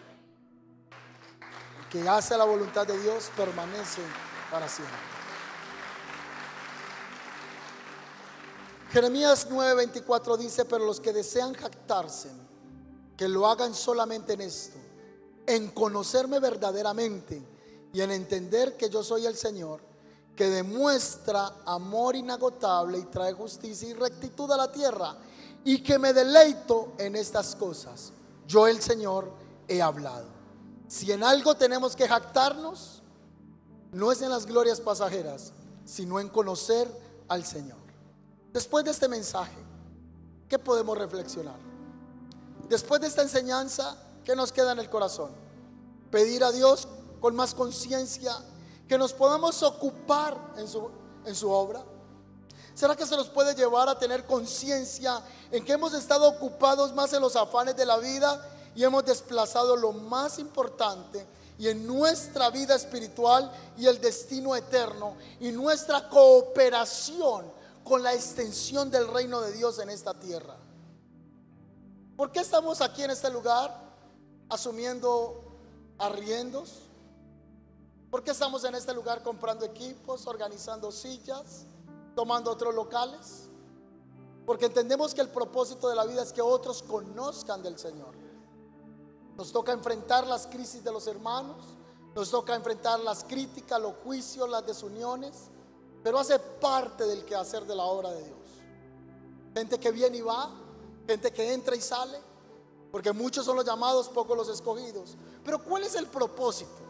El 1.82 1.88
que 1.88 2.08
hace 2.08 2.36
la 2.36 2.44
voluntad 2.44 2.86
de 2.86 2.98
Dios 2.98 3.30
permanece 3.36 4.02
para 4.54 4.68
siempre. 4.68 4.96
Jeremías 8.92 9.48
9:24 9.50 10.36
dice, 10.36 10.64
pero 10.64 10.86
los 10.86 11.00
que 11.00 11.12
desean 11.12 11.54
jactarse, 11.54 12.30
que 13.16 13.26
lo 13.26 13.48
hagan 13.48 13.74
solamente 13.74 14.34
en 14.34 14.42
esto, 14.42 14.78
en 15.44 15.70
conocerme 15.70 16.38
verdaderamente 16.38 17.42
y 17.92 18.00
en 18.00 18.12
entender 18.12 18.76
que 18.76 18.88
yo 18.88 19.02
soy 19.02 19.26
el 19.26 19.34
Señor, 19.34 19.80
que 20.36 20.48
demuestra 20.48 21.56
amor 21.66 22.14
inagotable 22.14 22.98
y 22.98 23.06
trae 23.06 23.32
justicia 23.32 23.88
y 23.88 23.94
rectitud 23.94 24.48
a 24.52 24.56
la 24.56 24.70
tierra 24.70 25.16
y 25.64 25.82
que 25.82 25.98
me 25.98 26.12
deleito 26.12 26.92
en 26.98 27.16
estas 27.16 27.56
cosas. 27.56 28.12
Yo 28.46 28.68
el 28.68 28.80
Señor 28.80 29.32
he 29.66 29.82
hablado. 29.82 30.28
Si 30.86 31.10
en 31.10 31.24
algo 31.24 31.56
tenemos 31.56 31.96
que 31.96 32.06
jactarnos, 32.06 32.93
no 33.94 34.12
es 34.12 34.22
en 34.22 34.30
las 34.30 34.46
glorias 34.46 34.80
pasajeras, 34.80 35.52
sino 35.84 36.20
en 36.20 36.28
conocer 36.28 36.88
al 37.28 37.44
Señor. 37.44 37.78
Después 38.52 38.84
de 38.84 38.90
este 38.90 39.08
mensaje, 39.08 39.56
¿qué 40.48 40.58
podemos 40.58 40.96
reflexionar? 40.98 41.58
Después 42.68 43.00
de 43.00 43.06
esta 43.06 43.22
enseñanza, 43.22 43.96
¿qué 44.24 44.36
nos 44.36 44.52
queda 44.52 44.72
en 44.72 44.78
el 44.78 44.90
corazón? 44.90 45.30
Pedir 46.10 46.44
a 46.44 46.52
Dios 46.52 46.88
con 47.20 47.34
más 47.34 47.54
conciencia 47.54 48.36
que 48.88 48.98
nos 48.98 49.12
podamos 49.12 49.62
ocupar 49.62 50.38
en 50.56 50.68
su, 50.68 50.90
en 51.24 51.34
su 51.34 51.50
obra 51.50 51.84
¿Será 52.74 52.96
que 52.96 53.06
se 53.06 53.16
nos 53.16 53.28
puede 53.28 53.54
llevar 53.54 53.88
a 53.88 53.98
tener 53.98 54.26
conciencia 54.26 55.22
en 55.52 55.64
que 55.64 55.72
hemos 55.72 55.94
estado 55.94 56.28
ocupados 56.28 56.92
más 56.92 57.12
en 57.12 57.20
los 57.20 57.36
afanes 57.36 57.76
de 57.76 57.86
la 57.86 57.98
vida 57.98 58.44
y 58.74 58.82
hemos 58.82 59.04
desplazado 59.04 59.76
lo 59.76 59.92
más 59.92 60.40
importante 60.40 61.24
y 61.58 61.68
en 61.68 61.86
nuestra 61.86 62.50
vida 62.50 62.74
espiritual 62.74 63.50
y 63.76 63.86
el 63.86 64.00
destino 64.00 64.56
eterno 64.56 65.16
y 65.40 65.52
nuestra 65.52 66.08
cooperación 66.08 67.46
con 67.84 68.02
la 68.02 68.14
extensión 68.14 68.90
del 68.90 69.08
reino 69.08 69.40
de 69.40 69.52
Dios 69.52 69.78
en 69.78 69.90
esta 69.90 70.14
tierra? 70.14 70.56
¿Por 72.16 72.32
qué 72.32 72.40
estamos 72.40 72.80
aquí 72.80 73.02
en 73.02 73.10
este 73.10 73.30
lugar 73.30 73.76
asumiendo 74.48 75.58
arriendos? 75.98 76.88
¿Por 78.10 78.22
qué 78.22 78.30
estamos 78.30 78.64
en 78.64 78.74
este 78.74 78.94
lugar 78.94 79.22
comprando 79.22 79.64
equipos, 79.64 80.26
organizando 80.26 80.92
sillas? 80.92 81.66
tomando 82.14 82.50
otros 82.50 82.74
locales. 82.74 83.48
Porque 84.46 84.66
entendemos 84.66 85.14
que 85.14 85.20
el 85.20 85.28
propósito 85.28 85.88
de 85.88 85.96
la 85.96 86.04
vida 86.04 86.22
es 86.22 86.32
que 86.32 86.42
otros 86.42 86.82
conozcan 86.82 87.62
del 87.62 87.78
Señor. 87.78 88.14
Nos 89.36 89.52
toca 89.52 89.72
enfrentar 89.72 90.26
las 90.26 90.46
crisis 90.46 90.82
de 90.84 90.92
los 90.92 91.06
hermanos, 91.06 91.56
nos 92.14 92.30
toca 92.30 92.54
enfrentar 92.54 93.00
las 93.00 93.24
críticas, 93.24 93.80
los 93.80 93.94
juicios, 94.04 94.48
las 94.48 94.64
desuniones, 94.64 95.50
pero 96.02 96.18
hace 96.18 96.38
parte 96.38 97.04
del 97.06 97.24
quehacer 97.24 97.64
de 97.64 97.74
la 97.74 97.84
obra 97.84 98.10
de 98.12 98.22
Dios. 98.22 98.38
Gente 99.54 99.78
que 99.78 99.90
viene 99.90 100.18
y 100.18 100.20
va, 100.20 100.50
gente 101.06 101.32
que 101.32 101.52
entra 101.52 101.74
y 101.74 101.80
sale, 101.80 102.18
porque 102.92 103.12
muchos 103.12 103.44
son 103.44 103.56
los 103.56 103.64
llamados, 103.64 104.08
pocos 104.08 104.36
los 104.36 104.48
escogidos. 104.48 105.16
Pero 105.44 105.62
¿cuál 105.62 105.82
es 105.82 105.96
el 105.96 106.06
propósito? 106.06 106.84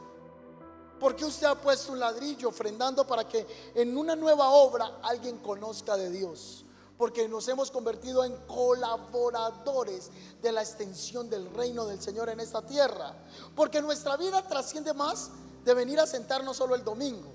¿Por 1.01 1.17
qué 1.17 1.25
usted 1.25 1.47
ha 1.47 1.55
puesto 1.55 1.93
un 1.93 1.99
ladrillo 1.99 2.49
ofrendando 2.49 3.07
para 3.07 3.27
que 3.27 3.47
en 3.75 3.97
una 3.97 4.15
nueva 4.15 4.51
obra 4.51 4.99
alguien 5.03 5.39
conozca 5.39 5.97
de 5.97 6.11
Dios? 6.11 6.64
Porque 6.97 7.29
nos 7.29 7.49
hemos 7.49 7.71
convertido 7.71 8.25
en 8.25 8.37
colaboradores 8.47 10.11
de 10.41 10.53
la 10.53 10.63
extensión 10.63 11.29
del 11.29 11.53
reino 11.53 11.87
del 11.87 12.01
Señor 12.01 12.29
en 12.29 12.41
esta 12.41 12.63
tierra. 12.63 13.15
Porque 13.57 13.83
nuestra 13.83 14.17
vida 14.17 14.47
trasciende 14.47 14.95
más 14.95 15.31
de 15.65 15.75
venir 15.75 15.99
a 15.99 16.07
sentarnos 16.07 16.57
solo 16.57 16.75
el 16.75 16.85
domingo. 16.85 17.33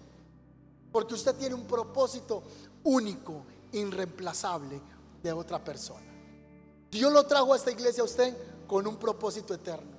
Porque 0.91 1.13
usted 1.13 1.35
tiene 1.35 1.55
un 1.55 1.65
propósito 1.65 2.43
único, 2.83 3.43
irreemplazable 3.71 4.81
de 5.21 5.33
otra 5.33 5.63
persona. 5.63 6.05
Dios 6.89 7.11
lo 7.11 7.25
trajo 7.25 7.53
a 7.53 7.57
esta 7.57 7.71
iglesia 7.71 8.01
a 8.01 8.05
usted 8.05 8.35
con 8.67 8.87
un 8.87 8.97
propósito 8.97 9.53
eterno. 9.53 9.97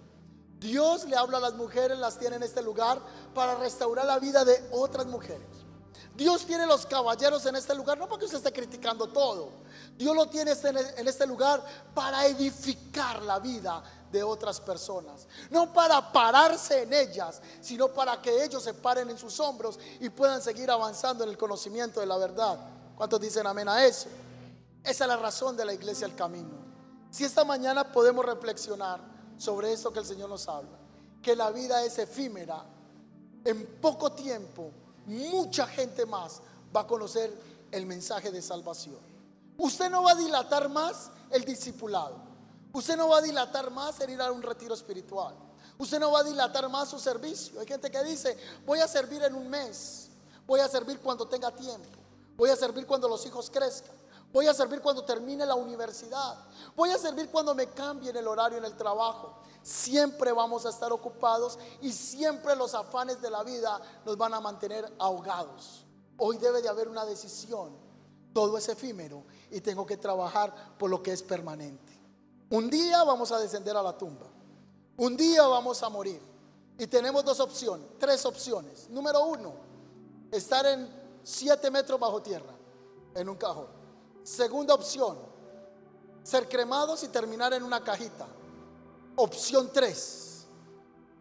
Dios 0.58 1.04
le 1.04 1.16
habla 1.16 1.38
a 1.38 1.40
las 1.40 1.54
mujeres, 1.54 1.98
las 1.98 2.18
tiene 2.18 2.36
en 2.36 2.42
este 2.42 2.62
lugar 2.62 3.00
para 3.34 3.54
restaurar 3.56 4.06
la 4.06 4.18
vida 4.18 4.44
de 4.44 4.68
otras 4.72 5.06
mujeres. 5.06 5.46
Dios 6.14 6.44
tiene 6.44 6.66
los 6.66 6.86
caballeros 6.86 7.44
en 7.46 7.56
este 7.56 7.74
lugar, 7.74 7.96
no 7.98 8.08
porque 8.08 8.24
usted 8.24 8.38
esté 8.38 8.52
criticando 8.52 9.06
todo. 9.08 9.50
Dios 9.96 10.14
lo 10.14 10.28
tiene 10.28 10.52
este, 10.52 10.68
en 10.68 11.08
este 11.08 11.26
lugar 11.26 11.64
para 11.94 12.26
edificar 12.26 13.22
la 13.22 13.38
vida 13.38 13.82
de 14.10 14.22
otras 14.22 14.60
personas. 14.60 15.26
No 15.50 15.72
para 15.72 16.12
pararse 16.12 16.82
en 16.82 16.92
ellas, 16.92 17.40
sino 17.60 17.88
para 17.88 18.20
que 18.20 18.44
ellos 18.44 18.62
se 18.62 18.74
paren 18.74 19.08
en 19.10 19.18
sus 19.18 19.38
hombros 19.40 19.78
y 20.00 20.08
puedan 20.10 20.42
seguir 20.42 20.70
avanzando 20.70 21.24
en 21.24 21.30
el 21.30 21.38
conocimiento 21.38 22.00
de 22.00 22.06
la 22.06 22.18
verdad. 22.18 22.58
¿Cuántos 22.96 23.20
dicen 23.20 23.46
amén 23.46 23.68
a 23.68 23.84
eso? 23.84 24.08
Esa 24.82 25.04
es 25.04 25.08
la 25.08 25.16
razón 25.16 25.56
de 25.56 25.64
la 25.64 25.72
iglesia 25.72 26.06
El 26.06 26.14
Camino. 26.14 26.58
Si 27.10 27.24
esta 27.24 27.44
mañana 27.44 27.92
podemos 27.92 28.24
reflexionar 28.24 29.00
sobre 29.36 29.72
esto 29.72 29.92
que 29.92 29.98
el 30.00 30.06
Señor 30.06 30.28
nos 30.28 30.48
habla. 30.48 30.78
Que 31.22 31.34
la 31.34 31.50
vida 31.50 31.84
es 31.84 31.98
efímera. 31.98 32.64
En 33.44 33.80
poco 33.80 34.12
tiempo, 34.12 34.70
mucha 35.10 35.66
gente 35.66 36.06
más 36.06 36.40
va 36.74 36.82
a 36.82 36.86
conocer 36.86 37.36
el 37.70 37.84
mensaje 37.86 38.30
de 38.30 38.40
salvación. 38.40 38.98
Usted 39.58 39.90
no 39.90 40.04
va 40.04 40.12
a 40.12 40.14
dilatar 40.14 40.68
más 40.68 41.10
el 41.30 41.44
discipulado. 41.44 42.16
Usted 42.72 42.96
no 42.96 43.08
va 43.08 43.18
a 43.18 43.22
dilatar 43.22 43.70
más 43.70 44.00
el 44.00 44.10
ir 44.10 44.20
a 44.22 44.30
un 44.30 44.42
retiro 44.42 44.74
espiritual. 44.74 45.34
Usted 45.76 45.98
no 45.98 46.12
va 46.12 46.20
a 46.20 46.24
dilatar 46.24 46.68
más 46.68 46.88
su 46.88 46.98
servicio. 46.98 47.60
Hay 47.60 47.66
gente 47.66 47.90
que 47.90 48.02
dice, 48.04 48.36
voy 48.64 48.80
a 48.80 48.88
servir 48.88 49.22
en 49.22 49.34
un 49.34 49.48
mes. 49.48 50.08
Voy 50.46 50.60
a 50.60 50.68
servir 50.68 51.00
cuando 51.00 51.26
tenga 51.26 51.50
tiempo. 51.50 51.98
Voy 52.36 52.50
a 52.50 52.56
servir 52.56 52.86
cuando 52.86 53.08
los 53.08 53.24
hijos 53.26 53.50
crezcan. 53.50 53.99
Voy 54.32 54.46
a 54.46 54.54
servir 54.54 54.80
cuando 54.80 55.04
termine 55.04 55.44
la 55.44 55.56
universidad. 55.56 56.36
Voy 56.76 56.90
a 56.90 56.98
servir 56.98 57.30
cuando 57.30 57.54
me 57.54 57.68
cambie 57.68 58.10
en 58.10 58.16
el 58.16 58.28
horario 58.28 58.58
en 58.58 58.64
el 58.64 58.76
trabajo. 58.76 59.40
Siempre 59.62 60.32
vamos 60.32 60.64
a 60.66 60.70
estar 60.70 60.92
ocupados 60.92 61.58
y 61.82 61.92
siempre 61.92 62.54
los 62.54 62.74
afanes 62.74 63.20
de 63.20 63.30
la 63.30 63.42
vida 63.42 63.80
nos 64.06 64.16
van 64.16 64.32
a 64.34 64.40
mantener 64.40 64.90
ahogados. 64.98 65.84
Hoy 66.16 66.38
debe 66.38 66.62
de 66.62 66.68
haber 66.68 66.88
una 66.88 67.04
decisión. 67.04 67.76
Todo 68.32 68.56
es 68.56 68.68
efímero 68.68 69.24
y 69.50 69.60
tengo 69.60 69.84
que 69.84 69.96
trabajar 69.96 70.76
por 70.78 70.88
lo 70.88 71.02
que 71.02 71.12
es 71.12 71.22
permanente. 71.22 71.92
Un 72.50 72.70
día 72.70 73.02
vamos 73.02 73.32
a 73.32 73.38
descender 73.38 73.76
a 73.76 73.82
la 73.82 73.98
tumba. 73.98 74.26
Un 74.96 75.16
día 75.16 75.42
vamos 75.46 75.82
a 75.82 75.88
morir. 75.88 76.22
Y 76.78 76.86
tenemos 76.86 77.24
dos 77.24 77.40
opciones, 77.40 77.86
tres 77.98 78.24
opciones. 78.24 78.88
Número 78.88 79.24
uno, 79.24 79.52
estar 80.30 80.64
en 80.64 80.88
siete 81.22 81.70
metros 81.70 82.00
bajo 82.00 82.22
tierra, 82.22 82.54
en 83.14 83.28
un 83.28 83.36
cajón. 83.36 83.79
Segunda 84.22 84.74
opción, 84.74 85.18
ser 86.22 86.48
cremados 86.48 87.02
y 87.02 87.08
terminar 87.08 87.52
en 87.52 87.62
una 87.62 87.82
cajita. 87.82 88.26
Opción 89.16 89.70
tres, 89.72 90.46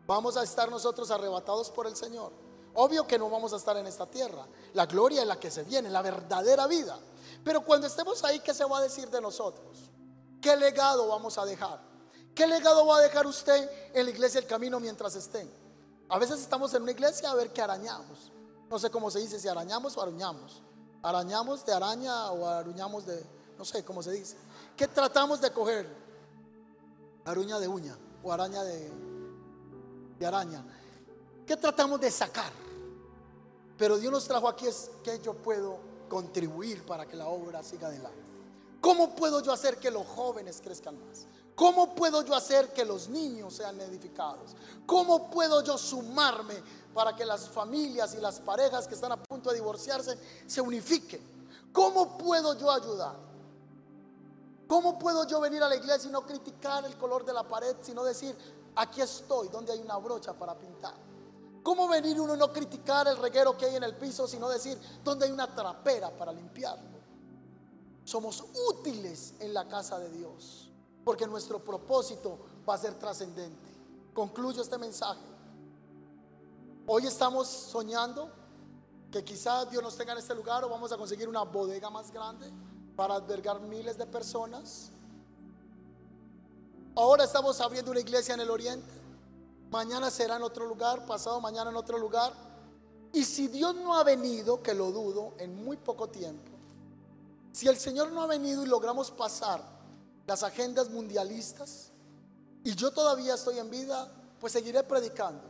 vamos 0.05 0.37
a 0.37 0.43
estar 0.43 0.69
nosotros 0.69 1.09
arrebatados 1.11 1.71
por 1.71 1.87
el 1.87 1.95
Señor. 1.95 2.31
Obvio 2.75 3.07
que 3.07 3.17
no 3.17 3.29
vamos 3.29 3.51
a 3.53 3.57
estar 3.57 3.75
en 3.77 3.87
esta 3.87 4.05
tierra. 4.05 4.47
La 4.73 4.85
gloria 4.85 5.21
es 5.21 5.27
la 5.27 5.39
que 5.39 5.49
se 5.49 5.63
viene, 5.63 5.89
la 5.89 6.01
verdadera 6.01 6.67
vida. 6.67 6.99
Pero 7.43 7.61
cuando 7.65 7.87
estemos 7.87 8.23
ahí, 8.23 8.39
¿qué 8.39 8.53
se 8.53 8.65
va 8.65 8.77
a 8.77 8.81
decir 8.81 9.09
de 9.09 9.21
nosotros? 9.21 9.89
¿Qué 10.41 10.55
legado 10.55 11.07
vamos 11.07 11.37
a 11.37 11.45
dejar? 11.45 11.81
¿Qué 12.35 12.47
legado 12.47 12.85
va 12.85 12.97
a 12.97 13.01
dejar 13.01 13.25
usted 13.27 13.69
en 13.93 14.05
la 14.05 14.11
iglesia 14.11 14.39
el 14.39 14.45
camino 14.45 14.79
mientras 14.79 15.15
esté? 15.15 15.49
A 16.07 16.17
veces 16.17 16.39
estamos 16.39 16.73
en 16.73 16.83
una 16.83 16.91
iglesia 16.91 17.29
a 17.29 17.35
ver 17.35 17.51
qué 17.51 17.61
arañamos. 17.61 18.31
No 18.69 18.79
sé 18.79 18.89
cómo 18.89 19.11
se 19.11 19.19
dice, 19.19 19.39
si 19.39 19.47
arañamos 19.47 19.97
o 19.97 20.01
aruñamos. 20.01 20.61
Arañamos 21.01 21.65
de 21.65 21.73
araña 21.73 22.31
o 22.31 22.47
aruñamos 22.47 23.05
de, 23.05 23.23
no 23.57 23.65
sé 23.65 23.83
cómo 23.83 24.03
se 24.03 24.11
dice. 24.11 24.35
¿Qué 24.75 24.87
tratamos 24.87 25.39
de 25.41 25.51
coger? 25.51 25.87
Aruña 27.25 27.59
de 27.59 27.67
uña 27.67 27.97
o 28.23 28.31
araña 28.31 28.63
de, 28.63 28.91
de 30.19 30.25
araña. 30.25 30.63
¿Qué 31.45 31.55
tratamos 31.55 31.99
de 32.01 32.11
sacar? 32.11 32.51
Pero 33.77 33.97
Dios 33.97 34.11
nos 34.11 34.27
trajo 34.27 34.47
aquí 34.47 34.67
es 34.67 34.91
que 35.03 35.19
yo 35.19 35.33
puedo 35.33 35.79
contribuir 36.09 36.85
para 36.85 37.05
que 37.05 37.15
la 37.15 37.27
obra 37.27 37.63
siga 37.63 37.87
adelante. 37.87 38.19
¿Cómo 38.81 39.15
puedo 39.15 39.41
yo 39.41 39.51
hacer 39.51 39.77
que 39.77 39.91
los 39.91 40.05
jóvenes 40.05 40.61
crezcan 40.61 40.99
más? 41.07 41.27
¿Cómo 41.59 41.93
puedo 41.93 42.23
yo 42.23 42.33
hacer 42.33 42.71
que 42.71 42.85
los 42.85 43.09
niños 43.09 43.55
sean 43.55 43.81
edificados? 43.81 44.55
¿Cómo 44.85 45.29
puedo 45.29 45.61
yo 45.61 45.77
sumarme 45.77 46.53
para 46.93 47.13
que 47.13 47.25
las 47.25 47.49
familias 47.49 48.15
y 48.15 48.21
las 48.21 48.39
parejas 48.39 48.87
que 48.87 48.95
están 48.95 49.11
a 49.11 49.21
punto 49.21 49.49
de 49.49 49.57
divorciarse 49.57 50.17
se 50.47 50.61
unifiquen? 50.61 51.19
¿Cómo 51.73 52.17
puedo 52.17 52.57
yo 52.57 52.71
ayudar? 52.71 53.17
¿Cómo 54.69 54.97
puedo 54.97 55.27
yo 55.27 55.41
venir 55.41 55.61
a 55.61 55.67
la 55.67 55.75
iglesia 55.75 56.07
y 56.07 56.13
no 56.13 56.25
criticar 56.25 56.85
el 56.85 56.95
color 56.95 57.25
de 57.25 57.33
la 57.33 57.43
pared, 57.43 57.75
sino 57.81 58.05
decir, 58.05 58.33
aquí 58.77 59.01
estoy, 59.01 59.49
donde 59.49 59.73
hay 59.73 59.81
una 59.81 59.97
brocha 59.97 60.31
para 60.31 60.57
pintar? 60.57 60.93
¿Cómo 61.61 61.89
venir 61.89 62.21
uno 62.21 62.35
y 62.35 62.37
no 62.37 62.53
criticar 62.53 63.05
el 63.09 63.17
reguero 63.17 63.57
que 63.57 63.65
hay 63.65 63.75
en 63.75 63.83
el 63.83 63.97
piso, 63.97 64.29
sino 64.29 64.47
decir, 64.47 64.79
donde 65.03 65.25
hay 65.25 65.31
una 65.33 65.53
trapera 65.53 66.09
para 66.09 66.31
limpiarlo? 66.31 66.99
Somos 68.05 68.45
útiles 68.69 69.33
en 69.41 69.53
la 69.53 69.67
casa 69.67 69.99
de 69.99 70.09
Dios 70.09 70.68
porque 71.09 71.25
nuestro 71.25 71.57
propósito 71.57 72.37
va 72.69 72.75
a 72.75 72.77
ser 72.77 72.93
trascendente. 72.93 73.67
Concluyo 74.13 74.61
este 74.61 74.77
mensaje. 74.77 75.25
Hoy 76.85 77.07
estamos 77.07 77.47
soñando 77.47 78.29
que 79.11 79.23
quizás 79.23 79.71
Dios 79.71 79.81
nos 79.81 79.97
tenga 79.97 80.11
en 80.11 80.19
este 80.19 80.35
lugar 80.35 80.63
o 80.63 80.69
vamos 80.69 80.91
a 80.91 80.97
conseguir 80.97 81.27
una 81.27 81.41
bodega 81.41 81.89
más 81.89 82.11
grande 82.11 82.47
para 82.95 83.15
albergar 83.15 83.59
miles 83.59 83.97
de 83.97 84.05
personas. 84.05 84.91
Ahora 86.95 87.23
estamos 87.23 87.59
abriendo 87.59 87.89
una 87.89 88.01
iglesia 88.01 88.35
en 88.35 88.41
el 88.41 88.51
oriente. 88.51 88.93
Mañana 89.71 90.11
será 90.11 90.35
en 90.35 90.43
otro 90.43 90.67
lugar, 90.67 91.07
pasado 91.07 91.41
mañana 91.41 91.71
en 91.71 91.75
otro 91.75 91.97
lugar. 91.97 92.33
Y 93.13 93.23
si 93.23 93.47
Dios 93.47 93.73
no 93.73 93.97
ha 93.97 94.03
venido, 94.03 94.61
que 94.61 94.75
lo 94.75 94.91
dudo, 94.91 95.33
en 95.39 95.55
muy 95.55 95.77
poco 95.77 96.07
tiempo, 96.07 96.51
si 97.51 97.67
el 97.67 97.77
Señor 97.77 98.11
no 98.11 98.21
ha 98.21 98.27
venido 98.27 98.61
y 98.61 98.67
logramos 98.67 99.09
pasar 99.09 99.78
las 100.29 100.43
agendas 100.43 100.91
mundialistas 100.91 101.89
y 102.63 102.75
yo 102.75 102.91
todavía 102.91 103.33
estoy 103.33 103.57
en 103.57 103.67
vida, 103.67 104.11
pues 104.39 104.53
seguiré 104.53 104.83
predicando. 104.83 105.41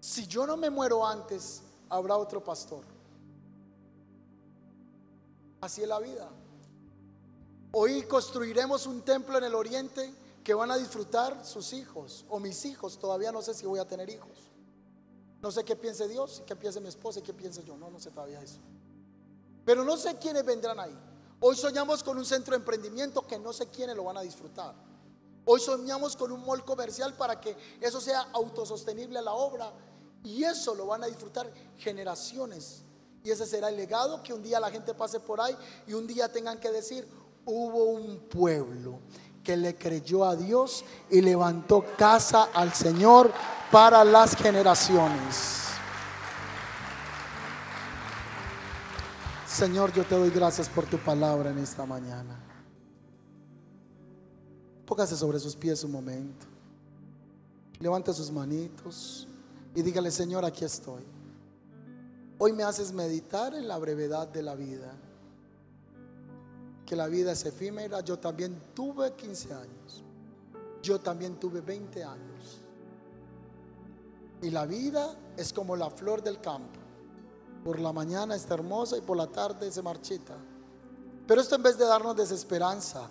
Si 0.00 0.26
yo 0.26 0.48
no 0.48 0.56
me 0.56 0.68
muero 0.68 1.06
antes, 1.06 1.62
habrá 1.88 2.16
otro 2.16 2.42
pastor. 2.42 2.82
Así 5.60 5.82
es 5.82 5.88
la 5.88 6.00
vida. 6.00 6.28
Hoy 7.70 8.02
construiremos 8.02 8.84
un 8.86 9.02
templo 9.02 9.38
en 9.38 9.44
el 9.44 9.54
oriente 9.54 10.12
que 10.42 10.54
van 10.54 10.72
a 10.72 10.76
disfrutar 10.76 11.46
sus 11.46 11.72
hijos 11.72 12.24
o 12.28 12.40
mis 12.40 12.64
hijos. 12.64 12.98
Todavía 12.98 13.30
no 13.30 13.42
sé 13.42 13.54
si 13.54 13.64
voy 13.64 13.78
a 13.78 13.86
tener 13.86 14.10
hijos. 14.10 14.50
No 15.40 15.52
sé 15.52 15.62
qué 15.62 15.76
piense 15.76 16.08
Dios, 16.08 16.42
qué 16.44 16.56
piense 16.56 16.80
mi 16.80 16.88
esposa 16.88 17.20
y 17.20 17.22
qué 17.22 17.32
piense 17.32 17.62
yo. 17.62 17.76
No, 17.76 17.88
no 17.88 18.00
sé 18.00 18.10
todavía 18.10 18.42
eso. 18.42 18.58
Pero 19.64 19.84
no 19.84 19.96
sé 19.96 20.16
quiénes 20.16 20.44
vendrán 20.44 20.80
ahí. 20.80 21.09
Hoy 21.42 21.56
soñamos 21.56 22.02
con 22.02 22.18
un 22.18 22.26
centro 22.26 22.52
de 22.52 22.58
emprendimiento 22.58 23.26
que 23.26 23.38
no 23.38 23.54
sé 23.54 23.66
quiénes 23.68 23.96
lo 23.96 24.04
van 24.04 24.18
a 24.18 24.20
disfrutar. 24.20 24.74
Hoy 25.46 25.58
soñamos 25.58 26.14
con 26.14 26.30
un 26.32 26.44
mall 26.44 26.62
comercial 26.66 27.14
para 27.14 27.40
que 27.40 27.56
eso 27.80 27.98
sea 27.98 28.28
autosostenible 28.34 29.18
a 29.18 29.22
la 29.22 29.32
obra 29.32 29.72
y 30.22 30.44
eso 30.44 30.74
lo 30.74 30.84
van 30.86 31.02
a 31.02 31.06
disfrutar 31.06 31.50
generaciones. 31.78 32.82
Y 33.24 33.30
ese 33.30 33.46
será 33.46 33.70
el 33.70 33.76
legado 33.76 34.22
que 34.22 34.34
un 34.34 34.42
día 34.42 34.60
la 34.60 34.70
gente 34.70 34.92
pase 34.92 35.18
por 35.18 35.40
ahí 35.40 35.56
y 35.86 35.94
un 35.94 36.06
día 36.06 36.30
tengan 36.30 36.60
que 36.60 36.70
decir, 36.70 37.08
hubo 37.46 37.84
un 37.84 38.18
pueblo 38.28 38.98
que 39.42 39.56
le 39.56 39.76
creyó 39.76 40.26
a 40.26 40.36
Dios 40.36 40.84
y 41.08 41.22
levantó 41.22 41.84
casa 41.96 42.50
al 42.52 42.74
Señor 42.74 43.32
para 43.70 44.04
las 44.04 44.36
generaciones. 44.36 45.69
Señor, 49.60 49.92
yo 49.92 50.06
te 50.06 50.14
doy 50.14 50.30
gracias 50.30 50.70
por 50.70 50.86
tu 50.86 50.96
palabra 50.96 51.50
en 51.50 51.58
esta 51.58 51.84
mañana. 51.84 52.34
Póngase 54.86 55.14
sobre 55.18 55.38
sus 55.38 55.54
pies 55.54 55.84
un 55.84 55.92
momento. 55.92 56.46
Levante 57.78 58.10
sus 58.14 58.30
manitos 58.30 59.28
y 59.74 59.82
dígale, 59.82 60.10
Señor, 60.10 60.46
aquí 60.46 60.64
estoy. 60.64 61.02
Hoy 62.38 62.54
me 62.54 62.62
haces 62.62 62.90
meditar 62.90 63.52
en 63.52 63.68
la 63.68 63.76
brevedad 63.76 64.28
de 64.28 64.42
la 64.42 64.54
vida. 64.54 64.94
Que 66.86 66.96
la 66.96 67.08
vida 67.08 67.32
es 67.32 67.44
efímera. 67.44 68.00
Yo 68.00 68.18
también 68.18 68.58
tuve 68.72 69.12
15 69.12 69.52
años. 69.52 70.02
Yo 70.82 71.00
también 71.00 71.38
tuve 71.38 71.60
20 71.60 72.02
años. 72.02 72.60
Y 74.40 74.48
la 74.48 74.64
vida 74.64 75.14
es 75.36 75.52
como 75.52 75.76
la 75.76 75.90
flor 75.90 76.22
del 76.22 76.40
campo. 76.40 76.79
Por 77.64 77.78
la 77.78 77.92
mañana 77.92 78.34
está 78.34 78.54
hermosa 78.54 78.96
y 78.96 79.02
por 79.02 79.16
la 79.16 79.26
tarde 79.26 79.70
se 79.70 79.82
marchita. 79.82 80.36
Pero 81.26 81.40
esto 81.40 81.54
en 81.54 81.62
vez 81.62 81.78
de 81.78 81.84
darnos 81.84 82.16
desesperanza, 82.16 83.08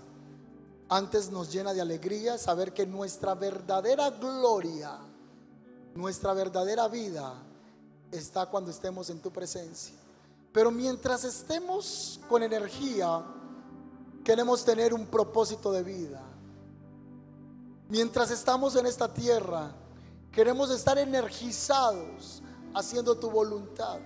antes 0.90 1.30
nos 1.30 1.52
llena 1.52 1.74
de 1.74 1.82
alegría 1.82 2.38
saber 2.38 2.74
que 2.74 2.86
nuestra 2.86 3.36
verdadera 3.36 4.10
gloria, 4.10 4.98
nuestra 5.94 6.34
verdadera 6.34 6.88
vida 6.88 7.34
está 8.12 8.48
cuando 8.48 8.72
estemos 8.72 9.10
en 9.10 9.22
tu 9.22 9.32
presencia. 9.32 9.96
Pero 10.52 10.72
mientras 10.72 11.24
estemos 11.24 12.20
con 12.28 12.42
energía, 12.42 13.24
queremos 14.24 14.66
tener 14.66 14.94
un 14.94 15.06
propósito 15.06 15.72
de 15.72 15.84
vida. 15.84 16.22
Mientras 17.88 18.32
estamos 18.32 18.76
en 18.76 18.86
esta 18.86 19.14
tierra, 19.14 19.72
queremos 20.32 20.72
estar 20.72 20.98
energizados 20.98 22.42
haciendo 22.74 23.16
tu 23.16 23.30
voluntad. 23.30 24.00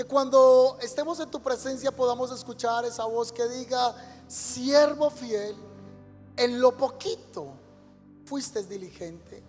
Que 0.00 0.06
cuando 0.06 0.78
estemos 0.80 1.20
en 1.20 1.30
tu 1.30 1.42
presencia 1.42 1.94
podamos 1.94 2.32
escuchar 2.32 2.86
esa 2.86 3.04
voz 3.04 3.30
que 3.30 3.46
diga, 3.46 3.94
siervo 4.26 5.10
fiel, 5.10 5.54
en 6.38 6.58
lo 6.58 6.74
poquito 6.74 7.52
fuiste 8.24 8.62
diligente, 8.62 9.42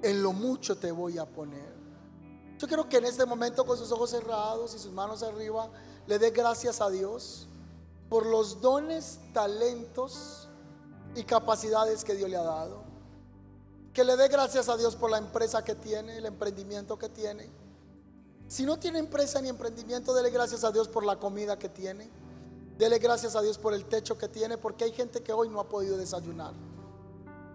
en 0.00 0.22
lo 0.22 0.32
mucho 0.32 0.78
te 0.78 0.92
voy 0.92 1.18
a 1.18 1.26
poner. 1.26 1.74
Yo 2.58 2.68
quiero 2.68 2.88
que 2.88 2.98
en 2.98 3.06
este 3.06 3.26
momento 3.26 3.66
con 3.66 3.76
sus 3.76 3.90
ojos 3.90 4.10
cerrados 4.10 4.72
y 4.76 4.78
sus 4.78 4.92
manos 4.92 5.24
arriba 5.24 5.68
le 6.06 6.20
dé 6.20 6.30
gracias 6.30 6.80
a 6.80 6.90
Dios 6.90 7.48
por 8.08 8.24
los 8.24 8.60
dones, 8.60 9.18
talentos 9.34 10.48
y 11.16 11.24
capacidades 11.24 12.04
que 12.04 12.14
Dios 12.14 12.30
le 12.30 12.36
ha 12.36 12.44
dado. 12.44 12.84
Que 13.92 14.04
le 14.04 14.16
dé 14.16 14.28
gracias 14.28 14.68
a 14.68 14.76
Dios 14.76 14.94
por 14.94 15.10
la 15.10 15.18
empresa 15.18 15.64
que 15.64 15.74
tiene, 15.74 16.18
el 16.18 16.26
emprendimiento 16.26 16.96
que 16.96 17.08
tiene 17.08 17.50
si 18.48 18.64
no 18.64 18.78
tiene 18.78 18.98
empresa 18.98 19.40
ni 19.42 19.50
emprendimiento, 19.50 20.14
dele 20.14 20.30
gracias 20.30 20.64
a 20.64 20.72
Dios 20.72 20.88
por 20.88 21.04
la 21.04 21.16
comida 21.16 21.58
que 21.58 21.68
tiene. 21.68 22.10
Dele 22.78 22.98
gracias 22.98 23.36
a 23.36 23.42
Dios 23.42 23.58
por 23.58 23.74
el 23.74 23.84
techo 23.84 24.16
que 24.16 24.28
tiene, 24.28 24.56
porque 24.56 24.84
hay 24.84 24.92
gente 24.92 25.22
que 25.22 25.32
hoy 25.32 25.50
no 25.50 25.60
ha 25.60 25.68
podido 25.68 25.98
desayunar. 25.98 26.54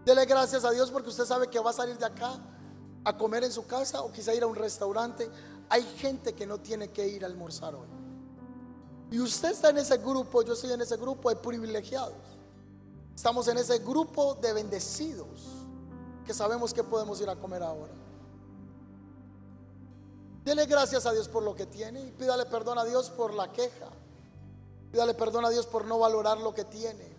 Dele 0.05 0.25
gracias 0.25 0.63
a 0.65 0.71
Dios 0.71 0.91
porque 0.91 1.09
usted 1.09 1.25
sabe 1.25 1.47
que 1.47 1.59
va 1.59 1.71
a 1.71 1.73
salir 1.73 1.97
de 1.97 2.05
acá 2.05 2.39
a 3.03 3.17
comer 3.17 3.43
en 3.43 3.51
su 3.51 3.65
casa 3.65 4.01
o 4.01 4.11
quizá 4.11 4.35
ir 4.35 4.43
a 4.43 4.47
un 4.47 4.55
restaurante. 4.55 5.29
Hay 5.69 5.83
gente 5.97 6.33
que 6.33 6.45
no 6.45 6.59
tiene 6.59 6.89
que 6.89 7.07
ir 7.07 7.23
a 7.23 7.27
almorzar 7.27 7.73
hoy. 7.73 7.87
Y 9.09 9.19
usted 9.19 9.51
está 9.51 9.69
en 9.69 9.77
ese 9.79 9.97
grupo, 9.97 10.43
yo 10.43 10.53
estoy 10.53 10.73
en 10.73 10.81
ese 10.81 10.97
grupo 10.97 11.29
de 11.29 11.37
privilegiados. 11.37 12.17
Estamos 13.15 13.47
en 13.47 13.57
ese 13.57 13.79
grupo 13.79 14.35
de 14.35 14.53
bendecidos 14.53 15.41
que 16.25 16.33
sabemos 16.33 16.73
que 16.73 16.83
podemos 16.83 17.19
ir 17.21 17.29
a 17.29 17.35
comer 17.35 17.63
ahora. 17.63 18.02
Dele 20.43 20.65
gracias 20.65 21.05
a 21.05 21.13
Dios 21.13 21.29
por 21.29 21.43
lo 21.43 21.55
que 21.55 21.65
tiene 21.65 22.01
y 22.01 22.11
pídale 22.11 22.45
perdón 22.45 22.77
a 22.77 22.83
Dios 22.83 23.09
por 23.09 23.33
la 23.33 23.51
queja. 23.51 23.89
Pídale 24.91 25.13
perdón 25.13 25.45
a 25.45 25.49
Dios 25.49 25.65
por 25.65 25.85
no 25.85 25.99
valorar 25.99 26.37
lo 26.39 26.53
que 26.53 26.65
tiene. 26.65 27.13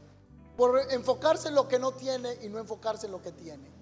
Por 0.56 0.78
enfocarse 0.92 1.48
en 1.48 1.54
lo 1.54 1.66
que 1.66 1.78
no 1.78 1.92
tiene 1.92 2.38
y 2.42 2.48
no 2.48 2.58
enfocarse 2.58 3.06
en 3.06 3.12
lo 3.12 3.22
que 3.22 3.32
tiene. 3.32 3.72